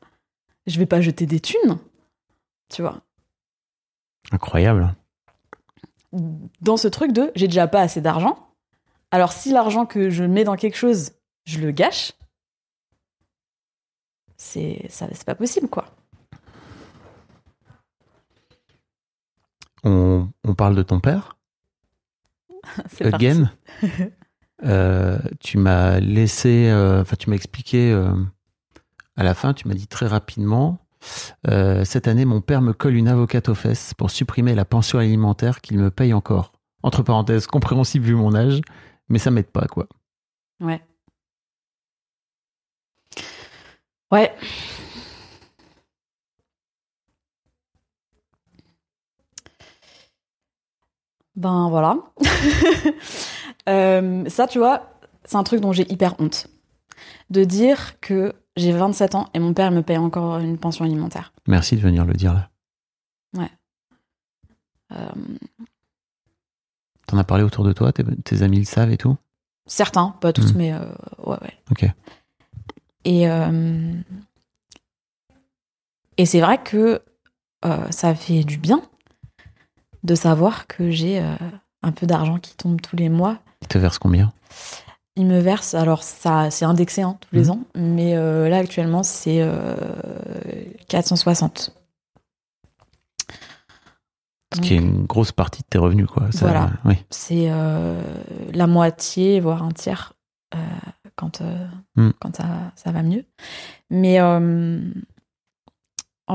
[0.68, 1.80] Je vais pas jeter des thunes
[2.70, 3.02] tu vois.
[4.32, 4.96] Incroyable.
[6.62, 8.46] dans ce truc de j'ai déjà pas assez d'argent.
[9.16, 11.12] Alors si l'argent que je mets dans quelque chose,
[11.46, 12.12] je le gâche,
[14.36, 15.86] c'est ça c'est pas possible quoi.
[19.86, 21.38] On, on parle de ton père
[22.90, 23.50] C'est again.
[24.64, 28.12] Euh, tu m'as laissé, euh, enfin tu m'as expliqué euh,
[29.16, 30.80] à la fin, tu m'as dit très rapidement,
[31.46, 35.62] cette année mon père me colle une avocate aux fesses pour supprimer la pension alimentaire
[35.62, 36.52] qu'il me paye encore.
[36.84, 38.62] Entre parenthèses, compréhensible vu mon âge,
[39.10, 39.88] mais ça m'aide pas quoi.
[40.60, 40.82] Ouais.
[44.12, 44.34] Ouais.
[51.36, 51.98] Ben voilà.
[53.68, 54.94] Euh, ça, tu vois,
[55.24, 56.46] c'est un truc dont j'ai hyper honte.
[57.32, 61.34] De dire que j'ai 27 ans et mon père me paye encore une pension alimentaire.
[61.48, 62.52] Merci de venir le dire là.
[64.92, 65.10] Euh,
[67.16, 69.16] T'en as parlé autour de toi, tes, tes amis le savent et tout?
[69.68, 70.58] Certains, pas tous, Mhm.
[70.58, 70.80] mais euh,
[71.26, 71.54] ouais, ouais.
[71.72, 71.86] Ok.
[73.06, 73.94] Et, euh,
[76.18, 77.02] et c'est vrai que
[77.64, 78.82] euh, ça fait du bien
[80.04, 81.24] de savoir que j'ai
[81.82, 83.38] un peu d'argent qui tombe tous les mois.
[83.62, 84.34] Il te verse combien?
[85.16, 87.50] Il me verse, alors ça c'est indexé hein, tous les Mhm.
[87.52, 88.14] ans, mais
[88.50, 89.78] là actuellement c'est euh,
[90.90, 91.72] 460.
[94.54, 96.32] Ce qui est une grosse partie de tes revenus quoi.
[96.32, 96.70] Ça- Voilà.
[96.86, 96.96] Oui.
[97.10, 98.02] C'est euh,
[98.54, 100.14] la moitié, voire un tiers,
[100.54, 100.58] euh,
[101.16, 102.12] quand, euh, Mm.
[102.20, 103.26] quand ça, ça va mieux.
[103.90, 104.82] Mais en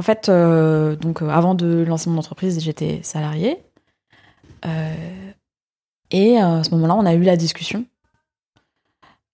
[0.02, 3.62] fait, euh, donc, euh, avant de lancer mon entreprise, j'étais salariée.
[4.66, 5.32] Euh,
[6.10, 7.84] et à ce moment-là, on a eu la discussion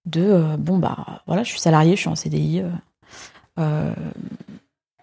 [0.05, 2.63] de bon, bah voilà, je suis salariée, je suis en CDI.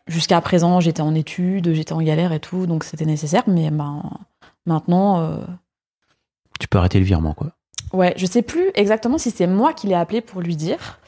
[0.07, 3.43] Jusqu'à présent, j'étais en études, j'étais en galère et tout, donc c'était nécessaire.
[3.47, 4.03] Mais ben,
[4.65, 5.37] maintenant, euh,
[6.59, 7.51] Tu peux arrêter le virement quoi.
[7.93, 10.99] Ouais, je sais plus exactement si c'est moi qui l'ai appelé pour lui dire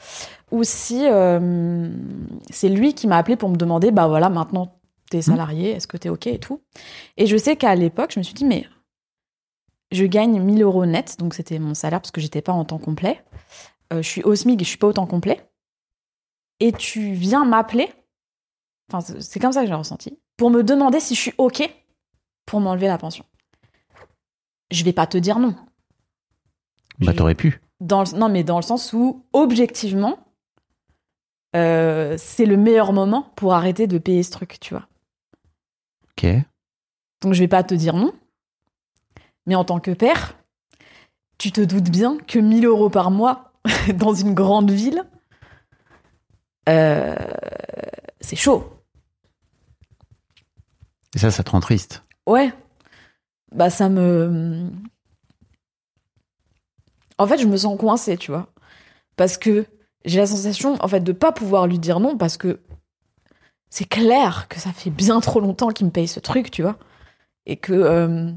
[0.52, 1.90] ou si euh,
[2.50, 4.78] c'est lui qui m'a appelé pour me demander bah voilà, maintenant
[5.10, 6.62] t'es salarié, est-ce que t'es OK et tout.
[7.16, 8.66] Et je sais qu'à l'époque, je me suis dit mais
[9.92, 12.78] je gagne 1000 euros net, donc c'était mon salaire parce que j'étais pas en temps
[12.78, 13.22] complet.
[13.92, 15.48] Euh, je suis au SMIC et je suis pas au temps complet.
[16.58, 17.88] Et tu viens m'appeler,
[18.92, 21.68] enfin c'est- comme ça que j'ai ressenti, pour me demander si je suis OK
[22.46, 23.24] pour m'enlever la pension.
[24.70, 25.54] Je vais pas te dire non.
[26.98, 27.60] Bah Je- t'aurais pu.
[27.80, 30.18] dans le- non, mais dans le sens où, objectivement,
[31.54, 34.86] euh, c'est le meilleur moment pour arrêter de payer ce truc, tu vois.
[36.10, 36.26] Ok.
[37.22, 38.12] Donc je vais pas te dire non.
[39.46, 40.36] Mais en tant que père,
[41.38, 43.52] tu te doutes bien que 1000 euros par mois
[43.94, 45.04] dans une grande ville,
[46.68, 47.14] euh,
[48.20, 48.72] c'est chaud.
[51.16, 52.04] Et ça, ça te rend triste.
[52.26, 52.52] Ouais.
[53.52, 54.68] Bah ça me...
[57.18, 58.48] En fait, je me sens coincée, tu vois.
[59.16, 59.64] Parce que
[60.04, 62.60] j'ai la sensation, en fait, de pas pouvoir lui dire non parce que
[63.70, 66.76] c'est clair que ça fait bien trop longtemps qu'il me paye ce truc, tu vois.
[67.46, 67.72] Et que...
[67.72, 68.30] euh,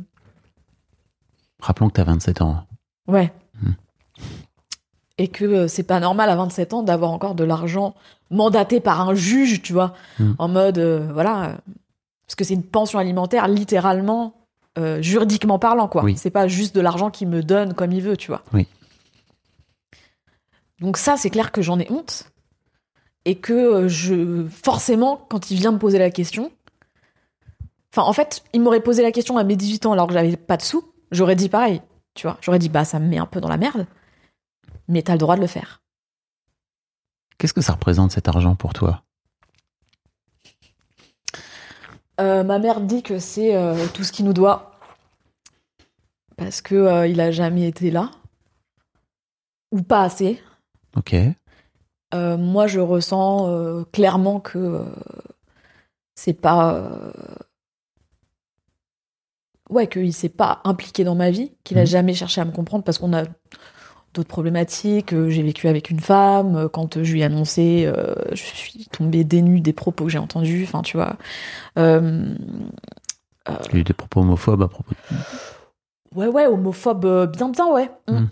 [1.59, 2.65] Rappelons que t'as 27 ans.
[3.07, 3.33] Ouais.
[3.61, 3.71] Hmm.
[5.17, 7.93] Et que euh, c'est pas normal à 27 ans d'avoir encore de l'argent
[8.31, 10.33] mandaté par un juge, tu vois, Hmm.
[10.39, 11.57] en mode, euh, voilà,
[12.29, 14.35] parce que c'est une pension alimentaire littéralement,
[14.77, 16.03] euh, juridiquement parlant, quoi.
[16.03, 16.15] Oui.
[16.15, 18.43] C'est pas juste de l'argent qu'il me donne comme il veut, tu vois.
[18.53, 18.67] Oui.
[20.79, 22.31] Donc ça, c'est clair que j'en ai honte.
[23.25, 26.51] Et que euh, je, forcément, quand il vient me poser la question,
[27.91, 30.37] enfin, en fait, il m'aurait posé la question à mes 18 ans alors que j'avais
[30.37, 31.81] pas de sous, j'aurais dit pareil,
[32.13, 32.37] tu vois.
[32.41, 33.87] J'aurais dit, bah, ça me met un peu dans la merde,
[34.87, 35.81] mais t'as le droit de le faire.
[37.39, 39.01] Qu'est-ce que ça représente cet argent pour toi?
[42.19, 44.71] Euh, ma mère dit que c'est euh, tout ce qu'il nous doit
[46.35, 48.11] parce que euh, il a jamais été là
[49.71, 50.41] ou pas assez.
[50.97, 51.15] Ok.
[52.13, 54.83] Euh, moi, je ressens clairement que
[56.15, 56.89] c'est pas
[59.69, 61.87] ouais qu'il s'est pas impliqué dans ma vie, qu'il a Mhm.
[61.87, 63.23] jamais cherché à me comprendre parce qu'on a
[64.13, 65.13] d'autres problématiques.
[65.13, 66.55] Euh, J'ai vécu avec une femme.
[66.55, 70.17] Euh, Quand je lui ai annoncé, euh, je suis tombée dénue des propos que j'ai
[70.17, 70.63] entendus.
[70.63, 71.17] Enfin, tu vois.
[71.77, 72.33] Euh,
[73.47, 76.17] Il y a eu des propos homophobes à propos de...
[76.19, 77.89] Ouais, ouais, homophobe, euh, bien, bien, ouais.
[78.07, 78.13] Mm.
[78.13, 78.29] Mm.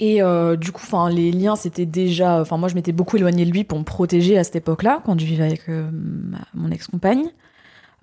[0.00, 2.40] Et euh, du coup, enfin, les liens, c'était déjà.
[2.40, 5.18] Enfin, moi, je m'étais beaucoup éloignée de lui pour me protéger à cette époque-là, quand
[5.18, 7.30] je vivais avec euh, ma- mon ex-compagne.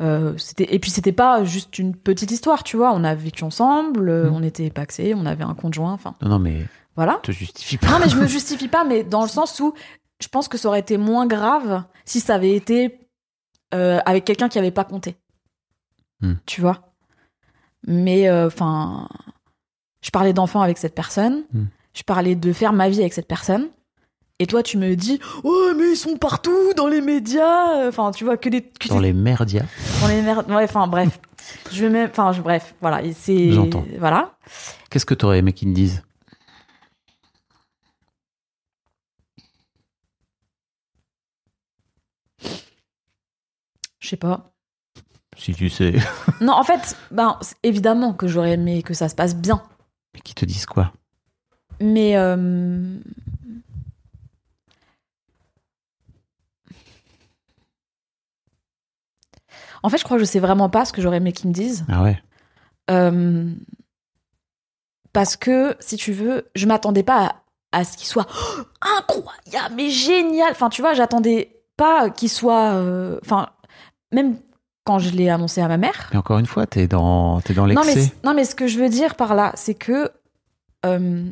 [0.01, 2.91] Euh, c'était et puis c'était pas juste une petite histoire, tu vois.
[2.93, 4.33] On a vécu ensemble, euh, Mm.
[4.33, 6.65] on était paxés, on avait un conjoint, enfin, Non, non, mais
[6.95, 7.19] voilà.
[7.23, 7.87] te justifie pas.
[7.91, 9.73] Non, mais je me justifie pas, mais dans le sens où
[10.21, 12.99] je pense que ça aurait été moins grave si ça avait été
[13.73, 15.15] euh, avec quelqu'un qui avait pas compté.
[16.21, 16.33] Hmm.
[16.45, 16.93] Tu vois
[17.87, 19.07] Mais, enfin,
[20.01, 21.65] je parlais d'enfants avec cette personne, Hmm.
[21.93, 23.69] je parlais de faire ma vie avec cette personne.
[24.39, 27.87] Et toi, tu me dis, oh, mais ils sont partout dans les médias.
[27.87, 28.61] Enfin, tu vois, que des.
[28.63, 29.63] que Dans des- les merdias.
[30.01, 30.49] dans les merdes.
[30.51, 31.19] Ouais, enfin, bref.
[31.71, 33.85] Je vais même, enfin, je- bref, voilà, c'est, J'entends.
[33.99, 34.37] voilà.
[34.89, 36.03] Qu'est-ce que t'aurais aimé qu'ils te disent?
[43.99, 44.51] Je sais pas.
[45.37, 45.93] Si tu sais.
[46.41, 49.61] Non, en fait, ben, évidemment que j'aurais aimé que ça se passe bien,
[50.13, 50.91] Mais qu'ils te disent quoi?
[51.81, 52.97] Mais euh,
[59.85, 61.53] en fait, je crois que je sais vraiment pas ce que j'aurais aimé qu'ils me
[61.53, 61.85] disent.
[61.89, 62.21] Ah ouais.
[62.91, 63.51] Euh,
[65.13, 67.25] parce que, si tu veux, je m'attendais pas
[67.71, 68.61] à, à ce qu'il soit oh,
[68.99, 70.51] incroyable, mais génial.
[70.51, 72.73] Enfin, tu vois, j'attendais pas qu'il soit.
[72.73, 73.49] euh, Enfin,
[74.11, 74.37] même
[74.85, 76.09] quand je l'ai annoncé à ma mère.
[76.11, 78.13] Mais encore une fois, t'es dans, t'es dans Non mais, l'excès.
[78.23, 80.11] non, mais ce que je veux dire par là, c'est que
[80.85, 81.29] euh,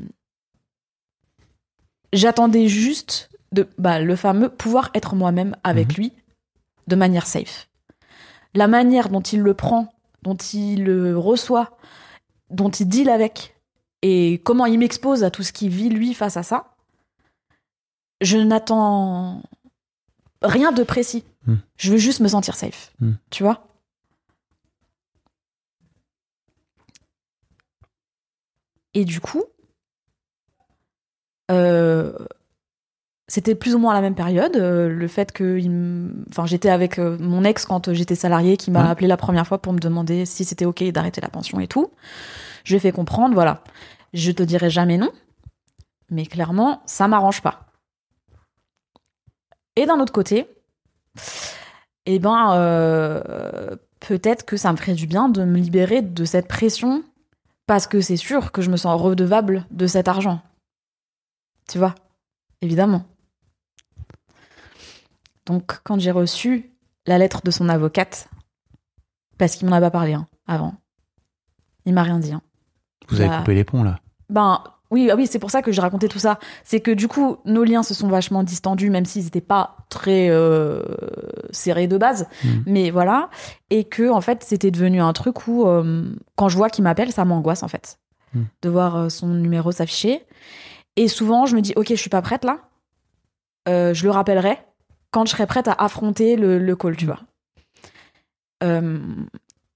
[2.14, 5.96] j'attendais juste de, bah, le fameux pouvoir être moi-même avec Mhm.
[5.96, 6.14] lui
[6.88, 7.68] de manière safe.
[8.54, 11.78] La manière dont il le prend, dont il le reçoit,
[12.50, 13.56] dont il deal avec,
[14.02, 16.76] et comment il m'expose à tout ce qu'il vit lui face à ça,
[18.22, 19.42] je n'attends
[20.42, 21.24] rien de précis.
[21.46, 21.56] Hmm.
[21.78, 22.94] Je veux juste me sentir safe.
[23.00, 23.14] Hmm.
[23.30, 23.68] Tu vois?
[28.94, 29.44] Et du coup,
[31.52, 32.14] euh,
[33.28, 34.56] c'était plus ou moins à la même période.
[34.58, 38.58] euh, le fait que, il m- enfin, j'étais avec euh, mon ex quand j'étais salarié,
[38.58, 38.90] qui m'a Ouais.
[38.90, 41.92] appelé la première fois pour me demander si c'était ok d'arrêter la pension et tout.
[42.64, 43.64] Je lui ai fait comprendre, voilà,
[44.14, 45.12] je te dirai jamais non,
[46.10, 47.68] mais clairement, ça m'arrange pas.
[49.76, 50.48] Et d'un autre côté,
[52.06, 56.48] eh ben, euh, peut-être que ça me ferait du bien de me libérer de cette
[56.48, 57.04] pression
[57.66, 60.42] parce que c'est sûr que je me sens redevable de cet argent.
[61.70, 61.96] Tu vois?
[62.62, 63.06] Évidemment.
[65.46, 66.72] Donc, quand j'ai reçu
[67.06, 68.30] la lettre de son avocate,
[69.38, 70.76] parce qu'il m'en a pas parlé hein, avant,
[71.86, 72.32] il m'a rien dit.
[72.34, 72.42] hein.
[73.10, 73.40] Vous avez Bah.
[73.40, 74.00] coupé les ponts là.
[74.30, 76.40] Ben oui, ah oui, c'est pour ça que j'ai raconté tout ça.
[76.64, 80.30] C'est que du coup, nos liens se sont vachement distendus, même s'ils n'étaient pas très
[80.30, 80.84] euh,
[81.52, 82.28] serrés de base.
[82.44, 82.64] Mhm.
[82.68, 83.30] Mais voilà,
[83.70, 87.12] et que en fait, c'était devenu un truc où euh, quand je vois qu'il m'appelle,
[87.12, 87.98] ça m'angoisse en fait,
[88.36, 88.46] Mhm.
[88.62, 90.24] de voir euh, son numéro s'afficher.
[90.96, 92.60] Et souvent, je me dis, ok, je suis pas prête là.
[93.68, 94.58] Euh, je le rappellerai
[95.14, 97.20] quand je serai prête à affronter le, le call, tu vois.
[98.64, 99.00] Euh,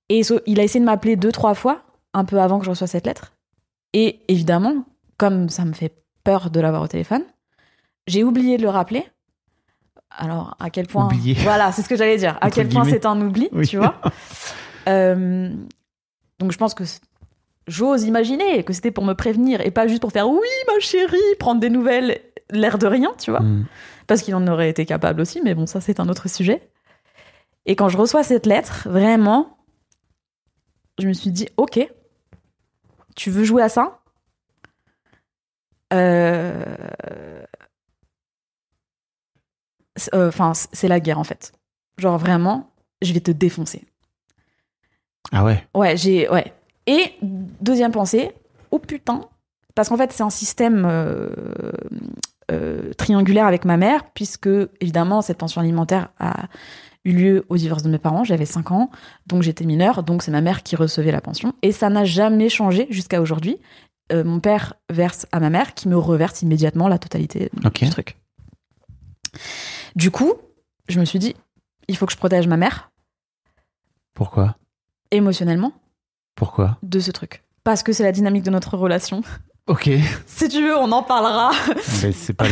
[0.09, 1.81] et so- il a essayé de m'appeler deux, trois fois,
[2.13, 3.33] un peu avant que je reçoive cette lettre.
[3.93, 4.85] Et évidemment,
[5.17, 7.23] comme ça me fait peur de l'avoir au téléphone,
[8.07, 9.05] j'ai oublié de le rappeler.
[10.09, 11.05] Alors, à quel point.
[11.05, 11.33] Oublié.
[11.43, 12.37] Voilà, c'est ce que j'allais dire.
[12.41, 13.67] À Entre quel point c'est un oubli, Oui.
[13.67, 14.01] tu vois.
[14.87, 15.49] Euh,
[16.39, 16.85] donc, je pense que
[17.67, 21.17] j'ose imaginer que c'était pour me prévenir et pas juste pour faire oui, ma chérie,
[21.39, 22.21] prendre des nouvelles,
[22.51, 23.65] l'air de rien, tu vois Hmm.
[24.07, 26.71] Parce qu'il en aurait été capable aussi, mais bon, ça c'est un autre sujet.
[27.65, 29.57] Et quand je reçois cette lettre, vraiment,
[30.97, 31.79] je me suis dit, ok,
[33.15, 33.99] tu veux jouer à ça?
[35.93, 36.63] Euh,
[40.13, 41.51] euh, Enfin, c'est la guerre en fait.
[41.97, 43.85] Genre vraiment, je vais te défoncer.
[45.31, 45.67] Ah ouais?
[45.73, 46.29] Ouais, j'ai.
[46.29, 46.53] Ouais.
[46.85, 48.31] Et deuxième pensée,
[48.71, 49.27] oh putain,
[49.75, 51.29] parce qu'en fait, c'est un système euh,
[52.51, 54.49] euh, triangulaire avec ma mère, puisque
[54.81, 56.47] évidemment, cette pension alimentaire a
[57.05, 58.23] eu lieu au divorce de mes parents.
[58.23, 58.89] J'avais 5 ans,
[59.27, 61.53] donc j'étais mineure, donc c'est ma mère qui recevait la pension.
[61.61, 63.57] Et ça n'a jamais changé jusqu'à aujourd'hui.
[64.11, 67.83] Euh, mon père verse à ma mère, qui me reverse immédiatement la totalité Ok.
[67.83, 68.17] du truc.
[69.95, 70.33] Du coup,
[70.87, 71.35] je me suis dit,
[71.87, 72.91] il faut que je protège ma mère
[74.13, 74.55] Pourquoi?
[75.11, 75.73] Émotionnellement
[76.35, 76.77] Pourquoi?
[76.83, 77.43] De ce truc.
[77.63, 79.21] Parce que c'est la dynamique de notre relation.
[79.67, 79.89] Ok.
[80.25, 81.51] Si tu veux, on en parlera.
[82.03, 82.45] Mais c'est pas,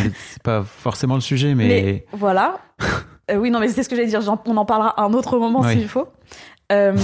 [0.44, 1.68] pas forcément le sujet, mais.
[1.68, 2.60] Mais voilà.
[3.32, 4.22] Euh, oui, non, mais c'est ce que j'allais dire.
[4.46, 5.72] On en parlera à un autre moment Oui.
[5.74, 6.08] s'il faut.
[6.72, 6.96] Euh,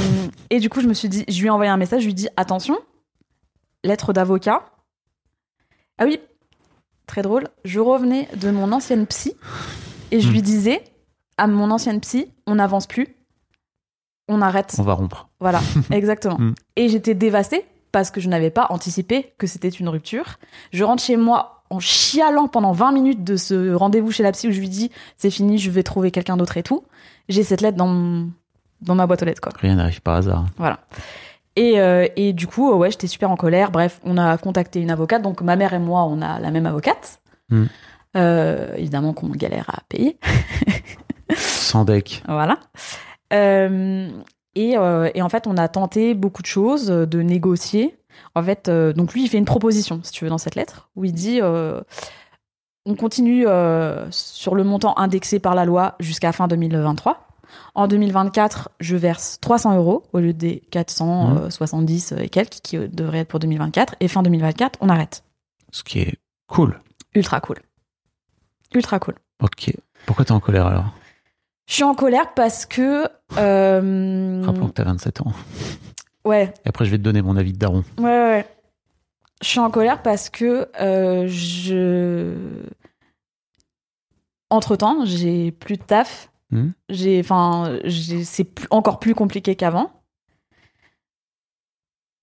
[0.51, 2.01] et du coup, je me suis dit, je lui ai envoyé un message.
[2.01, 2.77] Je lui ai dit, attention,
[3.83, 4.65] lettre d'avocat.
[5.97, 6.19] Ah oui,
[7.07, 7.47] très drôle.
[7.65, 9.33] Je revenais de mon ancienne psy
[10.11, 10.31] et je Hmm.
[10.31, 10.83] lui disais
[11.39, 13.15] à mon ancienne psy, on n'avance plus,
[14.27, 14.75] on arrête.
[14.77, 15.27] On va rompre.
[15.39, 15.59] Voilà,
[15.89, 16.37] exactement.
[16.37, 16.53] Mm.
[16.75, 20.37] Et j'étais dévastée parce que je n'avais pas anticipé que c'était une rupture.
[20.73, 24.47] Je rentre chez moi en chialant pendant 20 minutes de ce rendez-vous chez la psy
[24.47, 26.83] où je lui dis c'est fini, je vais trouver quelqu'un d'autre et tout.
[27.29, 28.29] J'ai cette lettre dans, mon-
[28.81, 29.51] dans ma boîte aux lettres, quoi.
[29.59, 30.45] Rien n'arrive par hasard.
[30.57, 30.79] Voilà.
[31.55, 33.71] Et, euh, et du coup, ouais, j'étais super en colère.
[33.71, 35.21] Bref, on a contacté une avocate.
[35.21, 37.19] Donc, ma mère et moi, on a la même avocate.
[37.49, 37.65] Mm.
[38.17, 40.17] Euh, évidemment qu'on galère à payer.
[41.35, 42.23] Sans deck.
[42.27, 42.57] Voilà.
[43.33, 44.09] Euh,
[44.55, 47.97] et, euh, et en fait, on a tenté beaucoup de choses, euh, de négocier.
[48.35, 50.89] En fait, euh, donc lui, il fait une proposition, si tu veux, dans cette lettre,
[50.95, 51.81] où il dit euh,
[52.85, 53.45] on continue
[54.09, 57.27] sur le montant indexé par la loi jusqu'à fin 2023.
[57.75, 60.69] En 2024, je verse 300 euros au lieu des Mmh.
[60.71, 63.95] 470 et quelques qui devraient être pour 2024.
[63.99, 65.23] Et fin 2024, on arrête.
[65.71, 66.15] Ce qui est
[66.47, 66.81] cool.
[67.13, 67.57] Ultra cool.
[68.73, 69.15] Ultra cool.
[69.41, 69.73] Ok.
[70.05, 70.85] Pourquoi t'es en colère alors?
[71.67, 73.05] Je suis en colère parce que.
[73.37, 75.31] euh, Rappelons que t'as 27 ans.
[76.25, 77.83] ouais, Et après, je vais te donner mon avis de daron.
[77.97, 78.45] ouais, ouais, ouais.
[79.41, 82.35] Je suis en colère parce que euh, je.
[84.49, 86.29] Entre temps, j'ai plus de taf.
[86.51, 86.71] Hmm.
[86.89, 87.79] J'ai, enfin,
[88.23, 89.91] c'est encore plus compliqué qu'avant.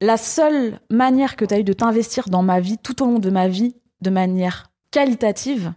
[0.00, 3.18] La seule manière que tu as eu de t'investir dans ma vie, tout au long
[3.18, 5.72] de ma vie, de manière qualitative,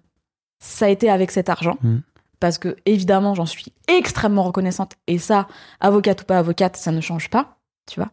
[0.59, 1.77] ça a été avec cet argent.
[1.81, 1.99] Hmm.
[2.41, 4.93] Parce que, évidemment, j'en suis extrêmement reconnaissante.
[5.05, 5.47] Et ça,
[5.79, 8.09] avocate ou pas avocate, ça ne change pas, tu vois.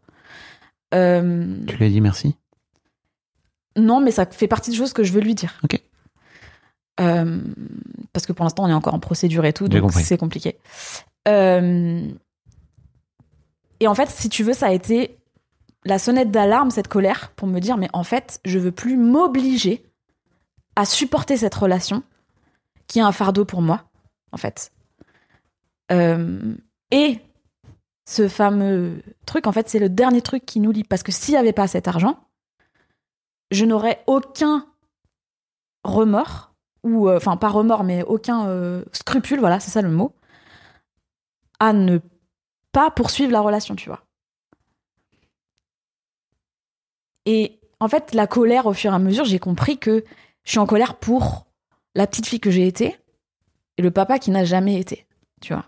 [0.94, 2.36] Euh, Tu lui as dit merci?
[3.76, 5.58] Non, mais ça fait partie des choses que je veux lui dire.
[5.64, 5.82] Ok.
[7.00, 7.40] Euh,
[8.12, 10.58] parce que pour l'instant, on est encore en procédure et tout, donc c'est compliqué.
[11.26, 12.06] Euh,
[13.80, 15.16] et en fait, si tu veux, ça a été
[15.86, 19.86] la sonnette d'alarme, cette colère, pour me dire, mais en fait, je veux plus m'obliger
[20.76, 22.02] à supporter cette relation
[22.88, 23.87] qui est un fardeau pour moi,
[24.32, 24.72] en fait.
[25.92, 26.54] Euh,
[26.90, 27.20] et
[28.06, 30.84] ce fameux truc, en fait, c'est le dernier truc qui nous lie.
[30.84, 32.18] Parce que s'il n'y avait pas cet argent,
[33.50, 34.66] je n'aurais aucun
[35.84, 36.54] remords,
[36.84, 40.14] ou, euh, enfin, pas remords, mais aucun euh, scrupule, voilà, c'est ça le mot,
[41.60, 41.98] à ne
[42.72, 44.02] pas poursuivre la relation, tu vois.
[47.26, 50.04] Et en fait, la colère, au fur et à mesure, j'ai compris que
[50.44, 51.46] je suis en colère pour
[51.94, 52.96] la petite fille que j'ai été
[53.78, 55.06] et le papa qui n'a jamais été,
[55.40, 55.64] tu vois.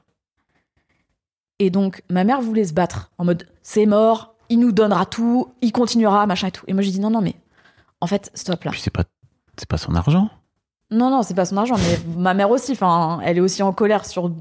[1.58, 5.52] Et donc, ma mère voulait se battre en mode c'est mort, il nous donnera tout,
[5.62, 6.64] il continuera, machin et tout.
[6.68, 7.34] Et moi, j'ai dit non, non, mais
[8.00, 8.70] en fait, stop là.
[8.72, 9.04] Puis c'est pas,
[9.56, 10.28] c'est pas son argent.
[10.90, 13.72] Non, non, c'est pas son argent, mais ma mère aussi, enfin, elle est aussi en
[13.72, 14.32] colère sur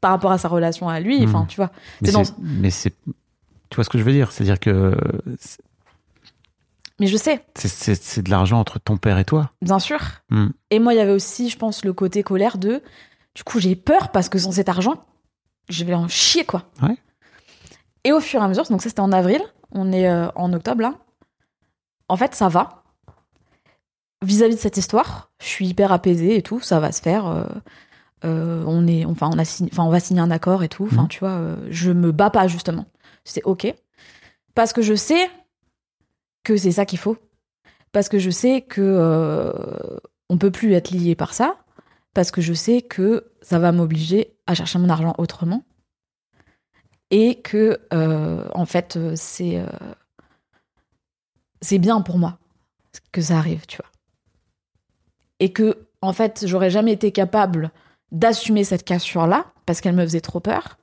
[0.00, 1.46] par rapport à sa relation à lui, enfin, Mhm.
[1.46, 1.70] tu vois.
[2.00, 2.94] Mais C'est dans- c'est, mais c'est,
[3.68, 4.32] tu vois ce que je veux dire?
[4.32, 4.96] C'est-à-dire que
[7.00, 9.50] Mais je sais, c'est, de l'argent entre ton père et toi.
[9.62, 9.98] bien sûr.
[10.28, 10.48] Hmm.
[10.70, 12.82] Et moi, il y avait aussi, je pense, le côté colère de.
[13.34, 15.04] Du coup, j'ai peur parce que sans cet argent,
[15.68, 16.64] je vais en chier, quoi.
[16.82, 16.96] Ouais.
[18.04, 19.40] Et au fur et à mesure, donc ça c'était en avril,
[19.72, 20.94] on est euh, en octobre là.
[22.08, 22.82] En fait, ça va.
[24.22, 27.26] Vis-à-vis de cette histoire, je suis hyper apaisée et tout, ça va se faire.
[27.26, 27.44] euh,
[28.26, 30.84] euh, on est, enfin, on a signé, enfin, on va signer un accord et tout.
[30.84, 31.08] Enfin, Mhm.
[31.08, 31.40] tu vois,
[31.70, 32.84] je me bats pas justement.
[33.24, 33.74] C'est ok
[34.54, 35.30] parce que je sais
[36.44, 37.16] que c'est ça qu'il faut.
[37.92, 39.52] Parce que je sais que euh,
[40.28, 41.56] on peut plus être lié par ça.
[42.14, 45.64] Parce que je sais que ça va m'obliger à chercher mon argent autrement.
[47.10, 49.66] Et que, euh, en fait, euh, c'est euh,
[51.60, 52.38] c'est bien pour moi
[53.12, 53.90] que ça arrive, tu vois.
[55.38, 57.70] Et que, en fait, j'aurais jamais été capable
[58.12, 60.78] d'assumer cette cassure-là parce qu'elle me faisait trop peur.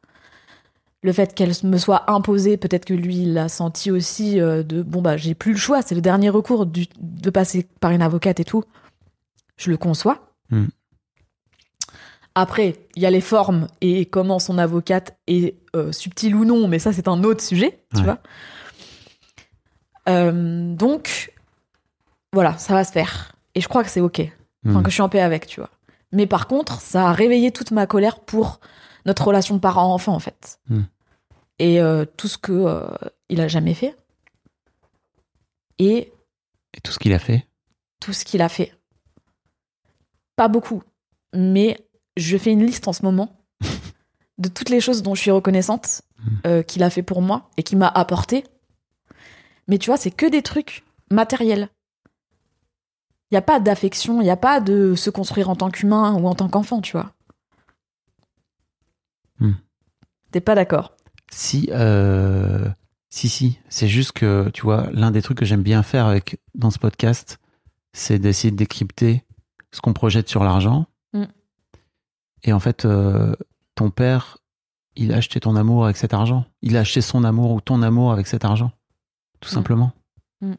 [1.08, 4.82] Le fait qu'elle me soit imposée, peut-être que lui, il l'a senti aussi euh, de
[4.82, 8.01] bon, bah, j'ai plus le choix, c'est le dernier recours du- de passer par une
[8.01, 8.66] avocate et tout.
[9.55, 10.34] Je le conçois.
[10.49, 10.66] Mm.
[12.36, 16.68] Après, il y a les formes et comment son avocate est euh, subtile ou non,
[16.68, 18.03] mais ça, c'est un autre sujet, tu Ouais.
[18.03, 18.18] vois.
[20.10, 21.34] Euh, donc,
[22.34, 23.32] voilà, ça va se faire.
[23.55, 24.20] Et je crois que c'est OK.
[24.68, 24.84] Enfin, Hmm.
[24.84, 25.70] que je suis en paix avec, tu vois.
[26.12, 28.60] Mais par contre, ça a réveillé toute ma colère pour
[29.05, 30.60] notre relation de parent-enfant, en fait.
[30.70, 30.82] Hmm.
[31.60, 32.88] Et euh, tout ce que euh,
[33.30, 33.95] il a jamais fait.
[35.80, 36.12] Et
[36.74, 37.45] Et tout ce qu'il a fait?
[37.99, 38.73] tout ce qu'il a fait.
[40.36, 40.84] Pas beaucoup.
[41.34, 41.77] Mais
[42.15, 43.41] je fais une liste en ce moment
[44.38, 46.03] de toutes les choses dont je suis reconnaissante
[46.45, 48.44] euh, qu'il a fait pour moi et qu'il m'a apporté.
[49.68, 51.69] Mais tu vois, c'est que des trucs matériels.
[53.30, 56.14] Il n'y a pas d'affection, il n'y a pas de se construire en tant qu'humain
[56.14, 57.11] ou en tant qu'enfant, tu vois.
[59.40, 59.53] Hmm.
[60.32, 60.95] T'es pas d'accord
[61.32, 62.68] Si, euh,
[63.10, 63.60] si, si.
[63.70, 66.80] C'est juste que, tu vois, l'un des trucs que j'aime bien faire avec, dans ce
[66.80, 67.40] podcast,
[67.94, 69.24] c'est d'essayer de décrypter
[69.72, 70.86] ce qu'on projette sur l'argent.
[71.14, 71.24] Mm.
[72.44, 73.36] Et en fait, euh,
[73.76, 74.38] ton père,
[74.95, 76.45] il a acheté ton amour avec cet argent.
[76.62, 78.72] Il a acheté son amour ou ton amour avec cet argent.
[79.41, 79.54] Tout Mm.
[79.54, 79.91] simplement.
[80.41, 80.54] Mm.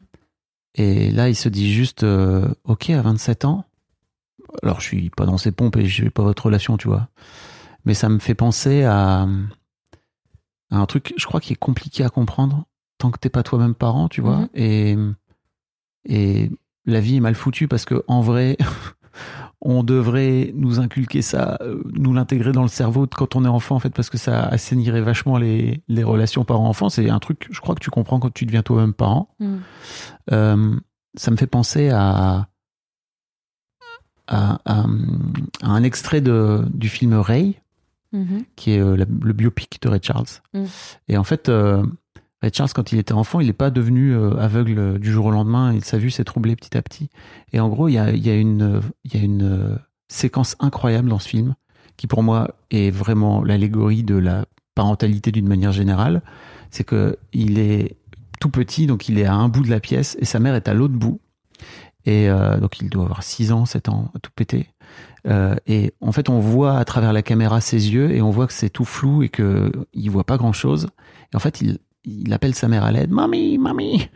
[0.75, 3.65] Et là, il se dit juste, euh, ok, à 27 ans,
[4.63, 7.07] alors je suis pas dans ses pompes et je n'ai pas votre relation, tu vois.
[7.85, 9.27] Mais ça me fait penser à, à
[10.71, 12.65] un truc, je crois, qui est compliqué à comprendre
[12.97, 14.37] tant que t'es pas toi-même parent, tu vois.
[14.39, 14.49] Mhm.
[14.55, 14.97] Et,
[16.05, 16.51] et
[16.85, 18.57] la vie est mal foutue parce que en vrai,
[19.61, 23.75] on devrait nous inculquer ça, euh, nous l'intégrer dans le cerveau quand on est enfant,
[23.75, 26.89] en fait, parce que ça assainirait vachement les, les relations parents-enfants.
[26.89, 29.29] C'est un truc, je crois que tu comprends quand tu deviens toi-même parent.
[30.31, 30.79] Euh,
[31.15, 32.47] ça me fait penser à,
[34.27, 34.85] à, à-
[35.63, 37.59] à un extrait de, du film Ray
[38.11, 38.43] Mhm.
[38.55, 40.25] qui est euh, la- le biopic de Ray Charles.
[40.53, 40.63] Mm.
[41.09, 41.83] Et en fait, euh,
[42.41, 45.31] Ray Charles, quand il était enfant, il n'est pas devenu euh, aveugle du jour au
[45.31, 47.09] lendemain et sa vue s'est troublée petit à petit.
[47.53, 49.77] Et en gros, il y a, il y a une, il y a une
[50.07, 51.53] séquence incroyable dans ce film
[51.97, 56.21] qui, pour moi, est vraiment l'allégorie de la parentalité d'une manière générale.
[56.71, 57.97] C'est que il est
[58.39, 60.67] tout petit, donc il est à un bout de la pièce et sa mère est
[60.69, 61.19] à l'autre bout.
[62.09, 64.69] Et euh, donc il doit avoir 6 ans, 7 ans, tout pété.
[65.27, 68.47] Euh, et en fait, on voit à travers la caméra ses yeux et on voit
[68.47, 70.87] que c'est tout flou et que il voit pas grand chose.
[71.31, 74.09] Et en fait, il, appelle sa mère à l'aide, mamie, mamie.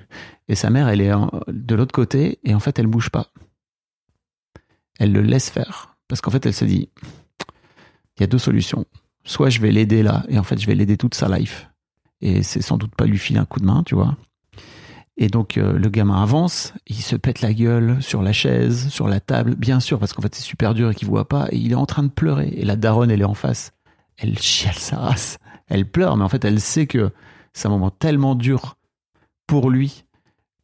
[0.48, 1.12] Et sa mère, elle est
[1.48, 3.28] de l'autre côté et en fait, elle bouge pas.
[4.98, 6.90] Elle le laisse faire parce qu'en fait, elle se dit,
[8.18, 8.86] il y a deux solutions.
[9.24, 11.70] Soit je vais l'aider là et en fait, je vais l'aider toute sa life.
[12.22, 14.18] Et c'est sans doute pas lui filer un coup de main, tu vois.
[15.18, 19.08] Et donc euh, le gamin avance, il se pète la gueule sur la chaise, sur
[19.08, 21.58] la table, bien sûr, parce qu'en fait c'est super dur et qu'il voit pas, et
[21.58, 22.50] il est en train de pleurer.
[22.56, 23.74] Et la daronne, elle est en face,
[24.18, 25.38] elle chiale sa race,
[25.68, 27.12] elle pleure, mais en fait elle sait que
[27.54, 28.78] c'est un moment tellement dur
[29.46, 30.06] pour lui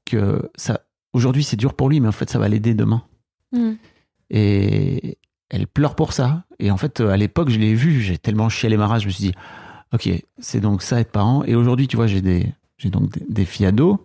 [0.05, 0.81] que ça.
[1.13, 3.03] Aujourd'hui c'est dur pour lui, mais en fait ça va l'aider demain.
[3.51, 3.77] Mhm.
[4.31, 5.19] Et
[5.49, 6.43] elle pleure pour ça.
[6.59, 9.11] Et en fait, à l'époque, je l'ai vu, j'ai tellement chialé ma race, je me
[9.11, 9.34] suis dit,
[9.93, 11.43] ok, c'est donc ça être parent.
[11.45, 13.97] Et aujourd'hui, tu vois, j'ai des, j'ai donc des, des filles ados.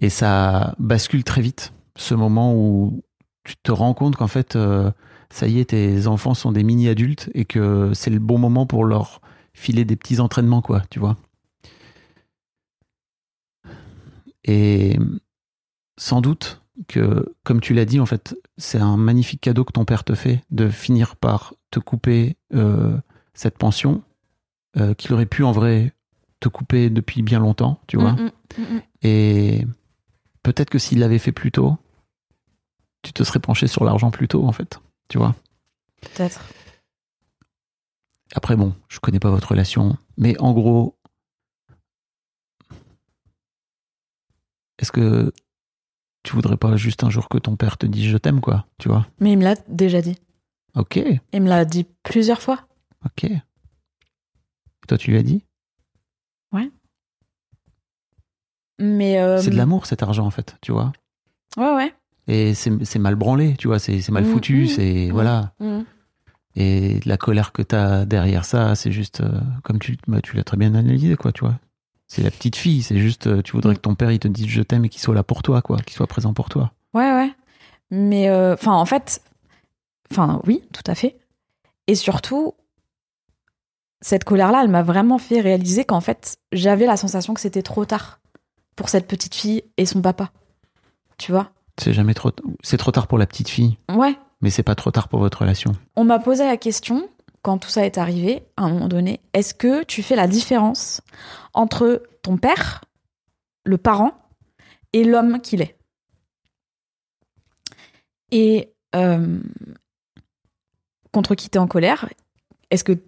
[0.00, 3.02] Et ça bascule très vite, ce moment où
[3.44, 4.90] tu te rends compte qu'en fait, euh,
[5.30, 8.84] ça y est, tes enfants sont des mini-adultes et que c'est le bon moment pour
[8.84, 9.20] leur
[9.52, 11.16] filer des petits entraînements, quoi, tu vois.
[14.44, 14.98] Et
[15.98, 19.84] sans doute que, comme tu l'as dit, en fait, c'est un magnifique cadeau que ton
[19.84, 22.96] père te fait de finir par te couper euh,
[23.34, 24.02] cette pension
[24.78, 25.92] euh, qu'il aurait pu en vrai
[26.40, 28.12] te couper depuis bien longtemps, tu vois.
[28.12, 28.30] Mhm.
[28.58, 28.82] Mhm.
[29.02, 29.66] Et
[30.42, 31.76] peut-être que s'il l'avait fait plus tôt,
[33.02, 34.78] tu te serais penché sur l'argent plus tôt, en fait,
[35.08, 35.34] tu vois.
[36.02, 36.44] Peut-être.
[38.34, 40.96] Après, bon, je connais pas votre relation, mais en gros,
[44.78, 45.32] est-ce que
[46.22, 48.88] tu voudrais pas juste un jour que ton père te dise je t'aime, quoi, tu
[48.88, 49.06] vois?
[49.18, 50.16] Mais il me l'a déjà dit.
[50.76, 51.00] Ok,
[51.32, 52.68] Il me l'a dit plusieurs fois.
[53.04, 53.24] ok.
[53.24, 53.40] Et
[54.86, 55.44] toi, tu lui as dit?
[58.80, 60.92] Mais euh, C'est de l'amour, cet argent, en fait, tu vois
[61.56, 61.94] Ouais, ouais.
[62.28, 65.06] Et c'est mal branlé, tu vois, c'est mal Mm, foutu, mm, c'est.
[65.08, 65.12] mm.
[65.12, 65.52] Voilà.
[66.56, 70.44] Et la colère que t'as derrière ça, c'est juste, euh, comme tu, bah, tu l'as
[70.44, 71.54] très bien analysé, quoi, tu vois.
[72.08, 74.46] C'est la petite fille, c'est juste, euh, tu voudrais que ton père, il te dise
[74.48, 76.72] je t'aime et qu'il soit là pour toi, quoi, qu'il soit présent pour toi.
[76.94, 77.30] Ouais, ouais.
[77.92, 79.22] Mais, enfin, en fait,
[80.10, 81.16] enfin, oui, tout à fait.
[81.86, 82.54] Et surtout,
[84.00, 87.84] cette colère-là, elle m'a vraiment fait réaliser qu'en fait, j'avais la sensation que c'était trop
[87.84, 88.20] tard
[88.80, 90.32] pour cette petite fille et son papa.
[91.18, 91.52] Tu vois?
[91.78, 92.30] C'est jamais trop,
[92.62, 94.16] c'est trop tard pour la petite fille, Ouais.
[94.40, 95.72] mais c'est pas trop tard pour votre relation.
[95.96, 97.10] On m'a posé la question,
[97.42, 101.02] quand tout ça est arrivé, à un moment donné, est-ce que tu fais la différence
[101.52, 102.82] entre ton père,
[103.64, 104.12] le parent,
[104.94, 105.76] et l'homme qu'il est?
[108.30, 109.40] Et euh,
[111.12, 112.08] contre qui t'es en colère?
[112.70, 112.98] Est-ce que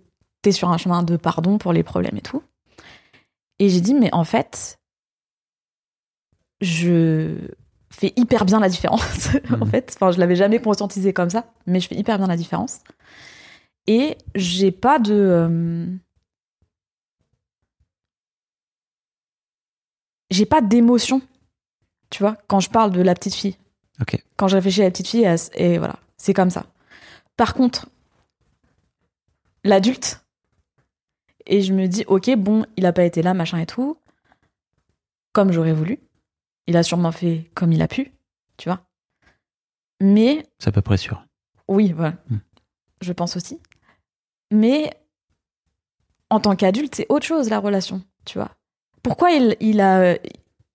[0.43, 2.43] t'es sur un chemin de pardon pour les problèmes et tout?
[3.59, 4.79] Et j'ai dit, mais en fait,
[6.63, 7.37] je
[7.91, 9.29] fais hyper bien la différence.
[9.51, 9.67] en Mhm.
[9.67, 12.81] fait, enfin, je l'avais jamais conscientisé comme ça, mais je fais hyper bien la différence.
[13.87, 15.13] Et j'ai pas de.
[15.13, 15.87] euh,
[20.31, 21.21] J'ai pas d'émotion,
[22.09, 23.59] tu vois, quand je parle de la petite fille.
[24.01, 24.17] Ok.
[24.37, 26.65] Quand je réfléchis à la petite fille, elle- et voilà, c'est comme ça.
[27.37, 27.89] Par contre,
[29.65, 30.25] l'adulte,
[31.45, 33.99] et je me dis, ok, bon, il a pas été là, machin et tout,
[35.33, 35.99] comme j'aurais voulu.
[36.67, 38.13] Il a sûrement fait comme il a pu,
[38.57, 38.81] tu vois.
[40.01, 41.25] Mais C'est à peu près sûr.
[41.69, 42.17] oui, voilà.
[42.31, 42.39] Hmm.
[43.01, 43.61] Je pense aussi.
[44.53, 44.93] Mais
[46.31, 48.51] en tant qu'adulte, c'est autre chose la relation, tu vois.
[49.03, 50.17] Pourquoi il, il a.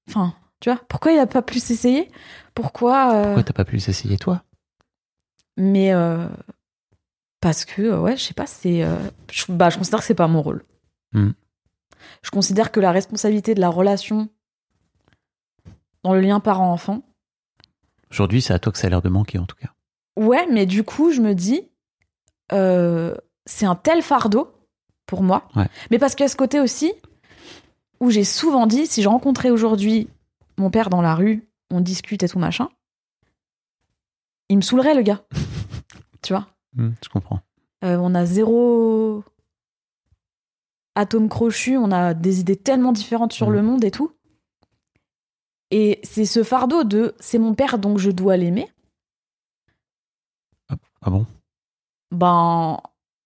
[0.10, 2.12] Enfin, tu vois, pourquoi il a pas pu s'essayer
[2.54, 3.14] Pourquoi.
[3.16, 4.44] euh, Pourquoi t'as pas pu l'essayer, toi?
[5.58, 5.94] Mais.
[5.94, 6.28] euh,
[7.40, 8.84] parce que, euh, ouais, je sais pas, c'est.
[8.84, 8.98] euh,
[9.32, 10.64] je, bah, je considère que c'est pas mon rôle.
[11.14, 11.32] Hmm.
[12.24, 14.30] Je considère que la responsabilité de la relation
[16.08, 17.02] dans le lien parent-enfant,
[18.10, 19.68] Aujourd'hui, c'est à toi que ça a l'air de manquer, en tout cas.
[20.16, 21.68] Ouais, mais du coup, je me dis,
[22.54, 23.14] euh,
[23.46, 24.50] c'est un tel fardeau
[25.06, 25.50] pour moi.
[25.58, 25.68] Ouais.
[25.92, 26.94] Mais parce qu'il y a ce côté aussi
[28.00, 30.08] où j'ai souvent dit, si je rencontrais aujourd'hui
[30.58, 32.70] mon père dans la rue, on discute et tout machin,
[34.48, 35.26] il me saoulerait le gars.
[36.24, 36.48] tu vois
[36.78, 37.42] Hmm, je comprends.
[37.84, 39.22] Euh, On a zéro
[40.96, 43.54] atome crochu, on a des idées tellement différentes sur Mhm.
[43.54, 44.14] le monde et tout.
[45.72, 48.70] Et c'est ce fardeau de c'est mon père donc je dois l'aimer.
[51.02, 51.26] Ah bon?
[52.12, 52.80] Ben,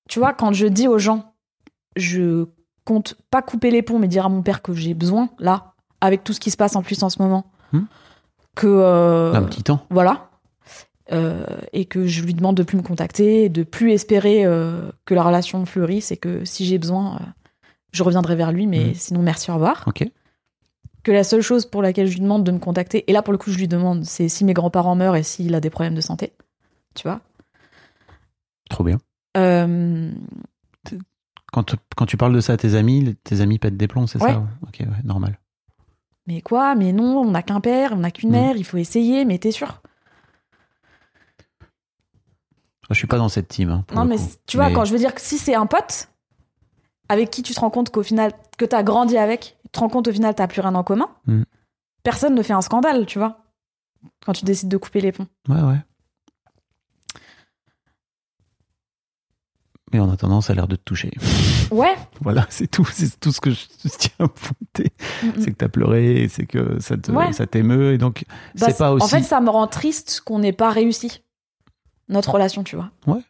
[0.09, 1.33] tu vois, quand je dis aux gens,
[1.95, 2.45] je
[2.85, 6.23] compte pas couper les ponts, mais dire à mon père que j'ai besoin, là, avec
[6.23, 7.85] tout ce qui se passe en plus en ce moment, Hmm?
[8.55, 8.67] que.
[8.67, 9.85] euh, Un petit temps.
[9.89, 10.29] Voilà.
[11.13, 15.13] Euh, et que je lui demande de plus me contacter, de plus espérer euh, que
[15.13, 17.19] la relation fleurisse et que si j'ai besoin,
[17.91, 18.93] je reviendrai vers lui, mais Mhm.
[18.95, 19.83] sinon merci, au revoir.
[19.87, 20.05] Ok.
[21.03, 23.31] Que la seule chose pour laquelle je lui demande de me contacter, et là pour
[23.31, 25.95] le coup je lui demande, c'est si mes grands-parents meurent et s'il a des problèmes
[25.95, 26.33] de santé.
[26.93, 27.21] Tu vois
[28.69, 28.97] Trop bien.
[29.37, 30.11] Euh,
[31.51, 34.21] Quand, quand tu parles de ça à tes amis, tes amis pètent des plombs, c'est
[34.21, 34.33] Ouais.
[34.33, 35.39] ça Ok, ouais, normal.
[36.27, 38.35] Mais quoi Mais non, on n'a qu'un père, on n'a qu'une Mhm.
[38.37, 39.81] mère, il faut essayer, mais t'es sûr?
[42.89, 43.69] Je suis pas dans cette team.
[43.69, 44.23] hein, Non, mais coup.
[44.47, 46.09] tu vois, quand je veux dire que si c'est un pote
[47.09, 49.89] avec qui tu te rends compte qu'au final, que t'as grandi avec, tu te rends
[49.89, 51.43] compte au final, t'as plus rien en commun, Mm.
[52.03, 53.43] personne ne fait un scandale, tu vois,
[54.25, 55.27] quand tu décides de couper les ponts.
[55.47, 55.79] Ouais, ouais.
[59.93, 61.11] Mais en attendant, ça a l'air de te toucher.
[61.71, 62.85] Ouais, Voilà, c'est tout.
[62.91, 63.65] C'est tout ce que je
[63.97, 64.91] tiens à pointer.
[65.23, 67.31] Mm, C'est que t'as pleuré, et c'est que ça te, Ouais.
[67.31, 67.93] ça t'émeut.
[67.93, 68.25] Et donc,
[68.59, 69.05] Bah, c'est pas aussi.
[69.05, 71.23] En fait, ça me rend triste qu'on n'ait pas réussi
[72.09, 72.91] notre relation, tu vois.
[73.07, 73.21] Mais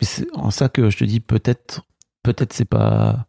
[0.00, 1.82] c'est en ça que je te dis, peut-être,
[2.22, 3.26] peut-être c'est pas.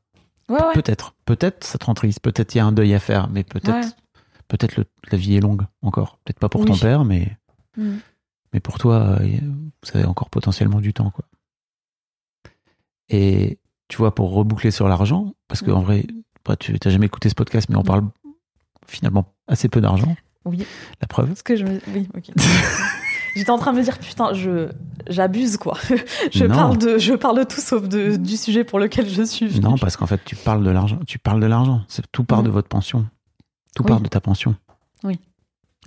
[0.49, 0.73] Ouais, ouais.
[0.73, 2.19] Peut-être, peut-être ça te rend triste.
[2.19, 3.91] Peut-être il y a un deuil à faire, mais peut-être, Ouais.
[4.47, 6.17] peut-être la vie est longue encore.
[6.23, 6.67] Peut-être pas pour Oui.
[6.67, 7.37] ton père, mais,
[7.77, 7.95] Mm.
[8.53, 11.25] mais pour toi, euh, vous avez encore potentiellement du temps, quoi.
[13.09, 15.65] Et tu vois, pour reboucler sur l'argent, parce Mm.
[15.65, 16.05] qu'en vrai,
[16.45, 18.05] bah, tu n'as jamais écouté ce podcast, mais on parle
[18.87, 20.15] finalement assez peu d'argent.
[20.45, 20.65] Oui.
[21.01, 21.27] La preuve.
[21.29, 21.79] Parce que je me.
[21.93, 22.31] Oui, ok.
[23.35, 24.69] J'étais en train de me dire, putain, je
[25.09, 25.77] j'abuse, quoi.
[26.31, 26.55] je, Non.
[26.55, 29.59] parle de, je parle de tout sauf de, du sujet pour lequel je suis.
[29.59, 30.99] Non, parce qu'en fait, tu parles de l'argent.
[31.07, 31.83] Tu parles de l'argent.
[31.87, 32.45] C'est tout part Mm.
[32.45, 33.07] de votre pension.
[33.75, 33.87] Tout Oui.
[33.89, 34.55] part de ta pension.
[35.03, 35.19] Oui.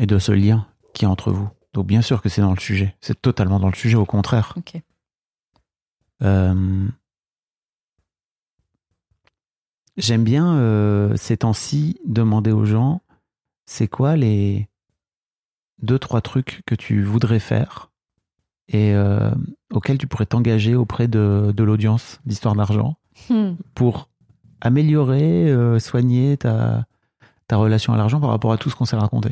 [0.00, 1.48] Et de ce lien qui est entre vous.
[1.72, 2.96] Donc, bien sûr que c'est dans le sujet.
[3.00, 4.52] C'est totalement dans le sujet, au contraire.
[4.56, 4.80] Ok.
[6.22, 6.86] Euh,
[9.96, 13.00] J'aime bien euh, ces temps-ci demander aux gens
[13.64, 14.68] c'est quoi les
[15.82, 17.90] deux, trois trucs que tu voudrais faire
[18.68, 19.30] et euh,
[19.72, 22.96] auxquels tu pourrais t'engager auprès de, de l'audience d'Histoire d'argent
[23.30, 23.54] Hmm.
[23.74, 24.10] pour
[24.60, 26.84] améliorer, euh, soigner ta,
[27.48, 29.30] ta relation à l'argent par rapport à tout ce qu'on s'est raconté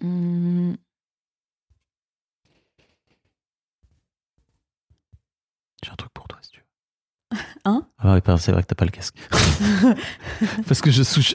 [0.00, 0.74] Hmm.
[5.84, 6.60] J'ai un truc pour toi si tu
[7.32, 7.38] veux.
[7.64, 9.16] Hein Ah pardon, c'est vrai que t'as pas le casque.
[10.66, 11.34] Parce que je souche.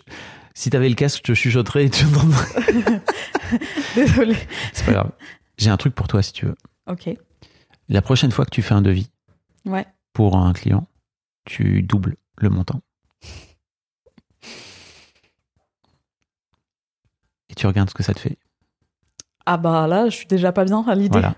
[0.54, 3.02] Si t'avais le casque, je te chuchoterais et tu entendrais.
[3.96, 4.36] Désolée.
[4.74, 5.12] C'est pas grave.
[5.58, 6.56] J'ai un truc pour toi si tu veux.
[6.88, 7.10] Ok.
[7.90, 9.10] La prochaine fois que tu fais un devis
[9.66, 9.86] Ouais.
[10.14, 10.88] pour un client,
[11.46, 12.82] tu doubles le montant.
[17.50, 18.38] Et tu regardes ce que ça te fait.
[19.46, 21.10] Ah bah là, je suis déjà pas bien à l'idée.
[21.20, 21.36] Voilà.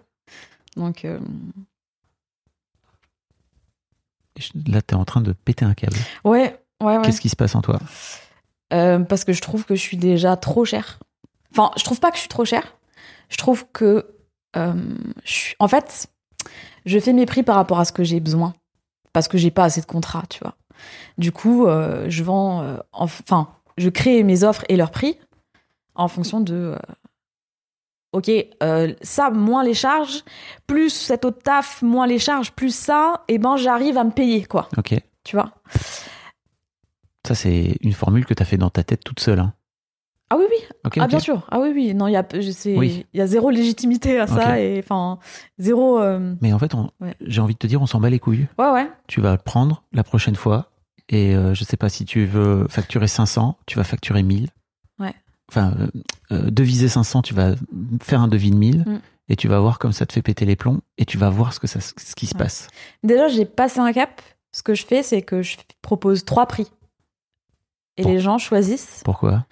[0.75, 1.19] Donc, euh,
[4.67, 5.97] Là, t'es en train de péter un câble.
[6.23, 7.01] ouais, ouais, ouais.
[7.03, 7.79] Qu'est-ce qui se passe en toi
[8.73, 10.99] Euh, parce que je trouve que je suis déjà trop chère.
[11.51, 12.75] Enfin, je trouve pas que je suis trop chère.
[13.29, 14.07] Je trouve que,
[14.55, 14.73] euh,
[15.23, 15.55] je suis...
[15.59, 16.07] en fait,
[16.85, 18.53] je fais mes prix par rapport à ce que j'ai besoin,
[19.13, 20.55] parce que j'ai pas assez de contrats, tu vois.
[21.17, 25.17] Du coup, euh, je vends, enfin, je crée mes offres et leurs prix
[25.95, 26.75] en fonction de,
[28.13, 28.31] ok,
[28.63, 30.23] euh, ça moins les charges,
[30.67, 34.45] plus cet autre taf moins les charges, plus ça, et ben j'arrive à me payer,
[34.45, 34.67] quoi.
[34.77, 34.95] Ok.
[35.23, 35.51] Tu vois?
[37.27, 39.39] Ça, c'est une formule que t'as fait dans ta tête toute seule.
[39.39, 39.53] hein.
[40.31, 41.41] Ah oui, oui, ah bien sûr.
[41.49, 41.93] Ah oui, oui.
[41.95, 42.23] Non, il y a,
[42.77, 43.05] Oui.
[43.15, 45.17] y a zéro légitimité à ça et enfin
[45.57, 45.99] zéro.
[45.99, 47.15] euh, Mais en fait, Ouais.
[47.21, 48.47] j'ai envie de te dire, on s'en bat les couilles.
[48.59, 48.87] Ouais, ouais.
[49.07, 50.69] tu vas prendre la prochaine fois
[51.09, 54.49] et euh, je sais pas si tu veux facturer 500, tu vas facturer 1000.
[55.55, 55.61] Ouais.
[55.61, 55.87] Enfin, euh,
[56.31, 57.55] euh, deviser 500, tu vas
[58.01, 58.99] faire un devis de 1000 Mm.
[59.29, 61.53] et tu vas voir comme ça te fait péter les plombs et tu vas voir
[61.53, 62.39] ce, que ça, ce qui se Ouais.
[62.43, 62.67] passe.
[63.03, 64.21] Déjà, j'ai passé un cap.
[64.51, 66.67] Ce que je fais, c'est que je propose trois prix
[67.97, 69.01] et les gens choisissent.
[69.05, 69.45] Pourquoi?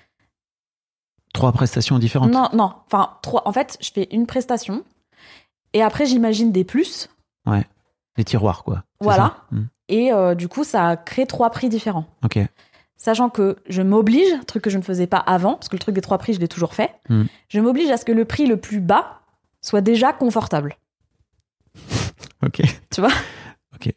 [1.34, 2.32] Trois prestations différentes?
[2.32, 2.74] Non, non.
[2.88, 3.48] Enfin, trois.
[3.48, 4.84] En fait, je fais une prestation
[5.74, 7.10] et après, j'imagine des plus.
[8.18, 8.84] Les tiroirs, quoi.
[9.00, 9.36] Voilà.
[9.52, 9.56] ça?
[9.56, 9.64] Mm.
[9.90, 12.06] Et euh, du coup, ça crée trois prix différents.
[12.24, 12.40] Ok.
[12.98, 15.94] Sachant que je m'oblige, truc que je ne faisais pas avant, parce que le truc
[15.94, 16.92] des trois prix, je l'ai toujours fait.
[17.10, 17.24] Mm.
[17.48, 19.22] Je m'oblige à ce que le prix le plus bas
[19.62, 20.78] soit déjà confortable.
[22.46, 22.62] Ok.
[22.92, 23.12] Tu vois?
[23.74, 23.92] Ok.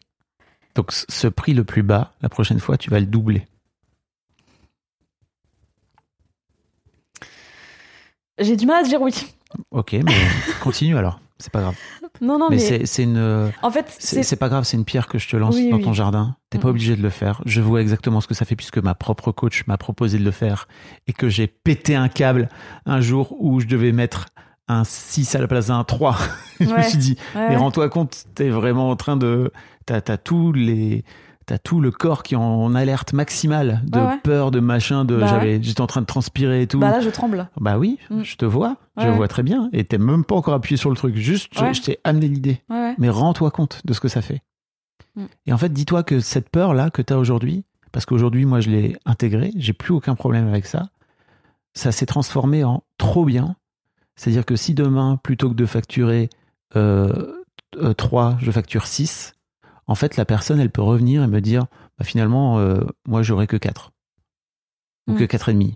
[0.74, 3.46] Donc, ce prix le plus bas, la prochaine fois, tu vas le doubler.
[8.38, 9.12] J'ai du mal à dire oui.
[9.70, 10.26] Ok, mais
[10.62, 11.20] continue alors.
[11.40, 11.74] C'est pas grave.
[12.20, 13.50] Non, non, mais mais, c'est- c'est une.
[13.62, 15.82] en fait, C'est pas grave, c'est une pierre que je te lance Oui, dans oui.
[15.82, 16.36] ton jardin.
[16.50, 17.40] T'es pas obligé de le faire.
[17.46, 20.30] Je vois exactement ce que ça fait puisque ma propre coach m'a proposé de le
[20.30, 20.68] faire
[21.06, 22.48] et que j'ai pété un câble
[22.86, 24.26] un jour où je devais mettre
[24.68, 26.16] un 6 à la place d'un 3.
[26.60, 27.56] je me suis dit, Ouais, mais ouais.
[27.56, 29.52] rends-toi compte, t'es vraiment en train de.
[29.86, 31.04] T'as as tous les.
[31.50, 34.20] T'as tout le corps qui est en alerte maximale de Ouais, ouais.
[34.22, 36.78] peur, de machin, de Bah j'avais, j'étais en train de transpirer et tout.
[36.78, 37.48] Bah là, je tremble.
[37.60, 38.22] Bah oui, Mm.
[38.22, 39.68] je te vois, je vois très bien.
[39.72, 42.62] Et t'es même pas encore appuyé sur le truc, juste je- t'ai amené l'idée.
[42.98, 44.42] Mais rends-toi compte de ce que ça fait.
[45.16, 45.24] Mm.
[45.46, 48.96] Et en fait, dis-toi que cette peur-là que t'as aujourd'hui, parce qu'aujourd'hui, moi, je l'ai
[49.04, 50.90] intégrée, j'ai plus aucun problème avec ça,
[51.74, 53.56] ça s'est transformé en trop bien.
[54.14, 56.30] C'est-à-dire que si demain, plutôt que de facturer
[56.76, 57.32] euh,
[57.96, 59.32] 3, je facture 6,
[59.90, 61.66] en fait, la personne, elle peut revenir et me dire,
[61.98, 63.90] bah, finalement, euh, moi, j'aurais que 4.
[65.08, 65.74] Ou que 4,5.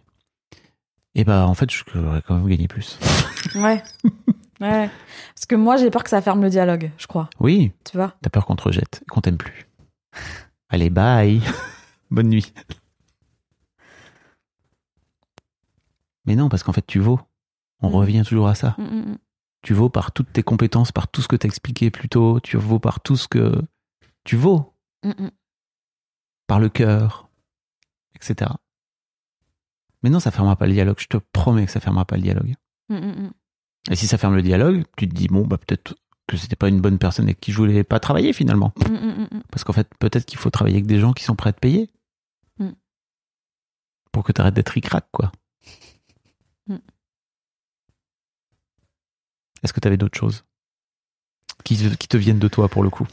[1.17, 2.99] Et bah, en fait, j'aurais quand même gagné plus.
[3.57, 3.83] Ouais.
[4.61, 4.89] ouais.
[5.35, 7.29] Parce que moi, j'ai peur que ça ferme le dialogue, je crois.
[7.41, 8.15] Oui, Tu vois?
[8.23, 9.67] T'as peur qu'on te rejette, qu'on t'aime plus.
[10.71, 11.43] Allez, bye.
[12.11, 12.53] Bonne nuit.
[16.25, 17.21] Mais non, parce qu'en fait, tu vaux.
[17.83, 17.95] On Mm.
[17.95, 18.75] revient toujours à ça.
[18.79, 19.19] Mm, mm, mm.
[19.63, 22.41] Tu vaux par toutes tes compétences, par tout ce que t'as expliqué plus tôt.
[22.41, 23.61] Tu vaux par tout ce que.
[24.25, 24.75] Tu vaux.
[25.03, 25.31] Mm, mm.
[26.47, 27.29] Par le cœur,
[28.17, 28.51] etc.
[30.03, 30.99] Mais non, ça fermera pas le dialogue.
[30.99, 32.55] Je te promets que ça fermera pas le dialogue.
[32.89, 33.29] Mm.
[33.91, 35.95] Et si ça ferme le dialogue, tu te dis, bon, bah, peut-être
[36.27, 38.73] que c'était pas une bonne personne avec qui je voulais pas travailler finalement.
[39.51, 41.61] Parce qu'en fait, peut-être qu'il faut travailler avec des gens qui sont prêts à te
[41.61, 41.91] payer.
[44.11, 45.33] Pour que tu arrêtes d'être ric-rac, quoi.
[49.63, 50.45] Est-ce que tu avais d'autres choses
[51.65, 53.07] qui te viennent de toi pour le coup?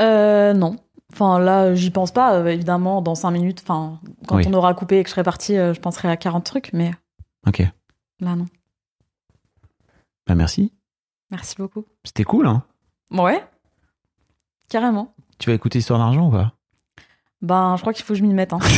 [0.00, 0.76] Euh, non.
[1.12, 2.34] Enfin, là, j'y pense pas.
[2.36, 4.44] euh, évidemment, dans 5 minutes, enfin, quand Oui.
[4.48, 6.92] on aura coupé et que je serai partie, euh, je penserai à 40 trucs, mais
[7.46, 7.60] Ok.
[8.20, 8.46] là, non.
[10.26, 10.72] Bah merci.
[11.30, 11.84] Merci beaucoup.
[12.04, 12.62] C'était cool, hein
[13.10, 13.44] Ouais.
[14.68, 15.14] Carrément.
[15.38, 16.52] Tu vas écouter Histoire d'argent ou pas?
[17.42, 18.52] Ben, je crois qu'il faut que je m'y mette.
[18.52, 18.60] Hein.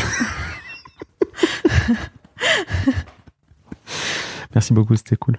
[4.55, 5.39] Merci beaucoup, c'était cool.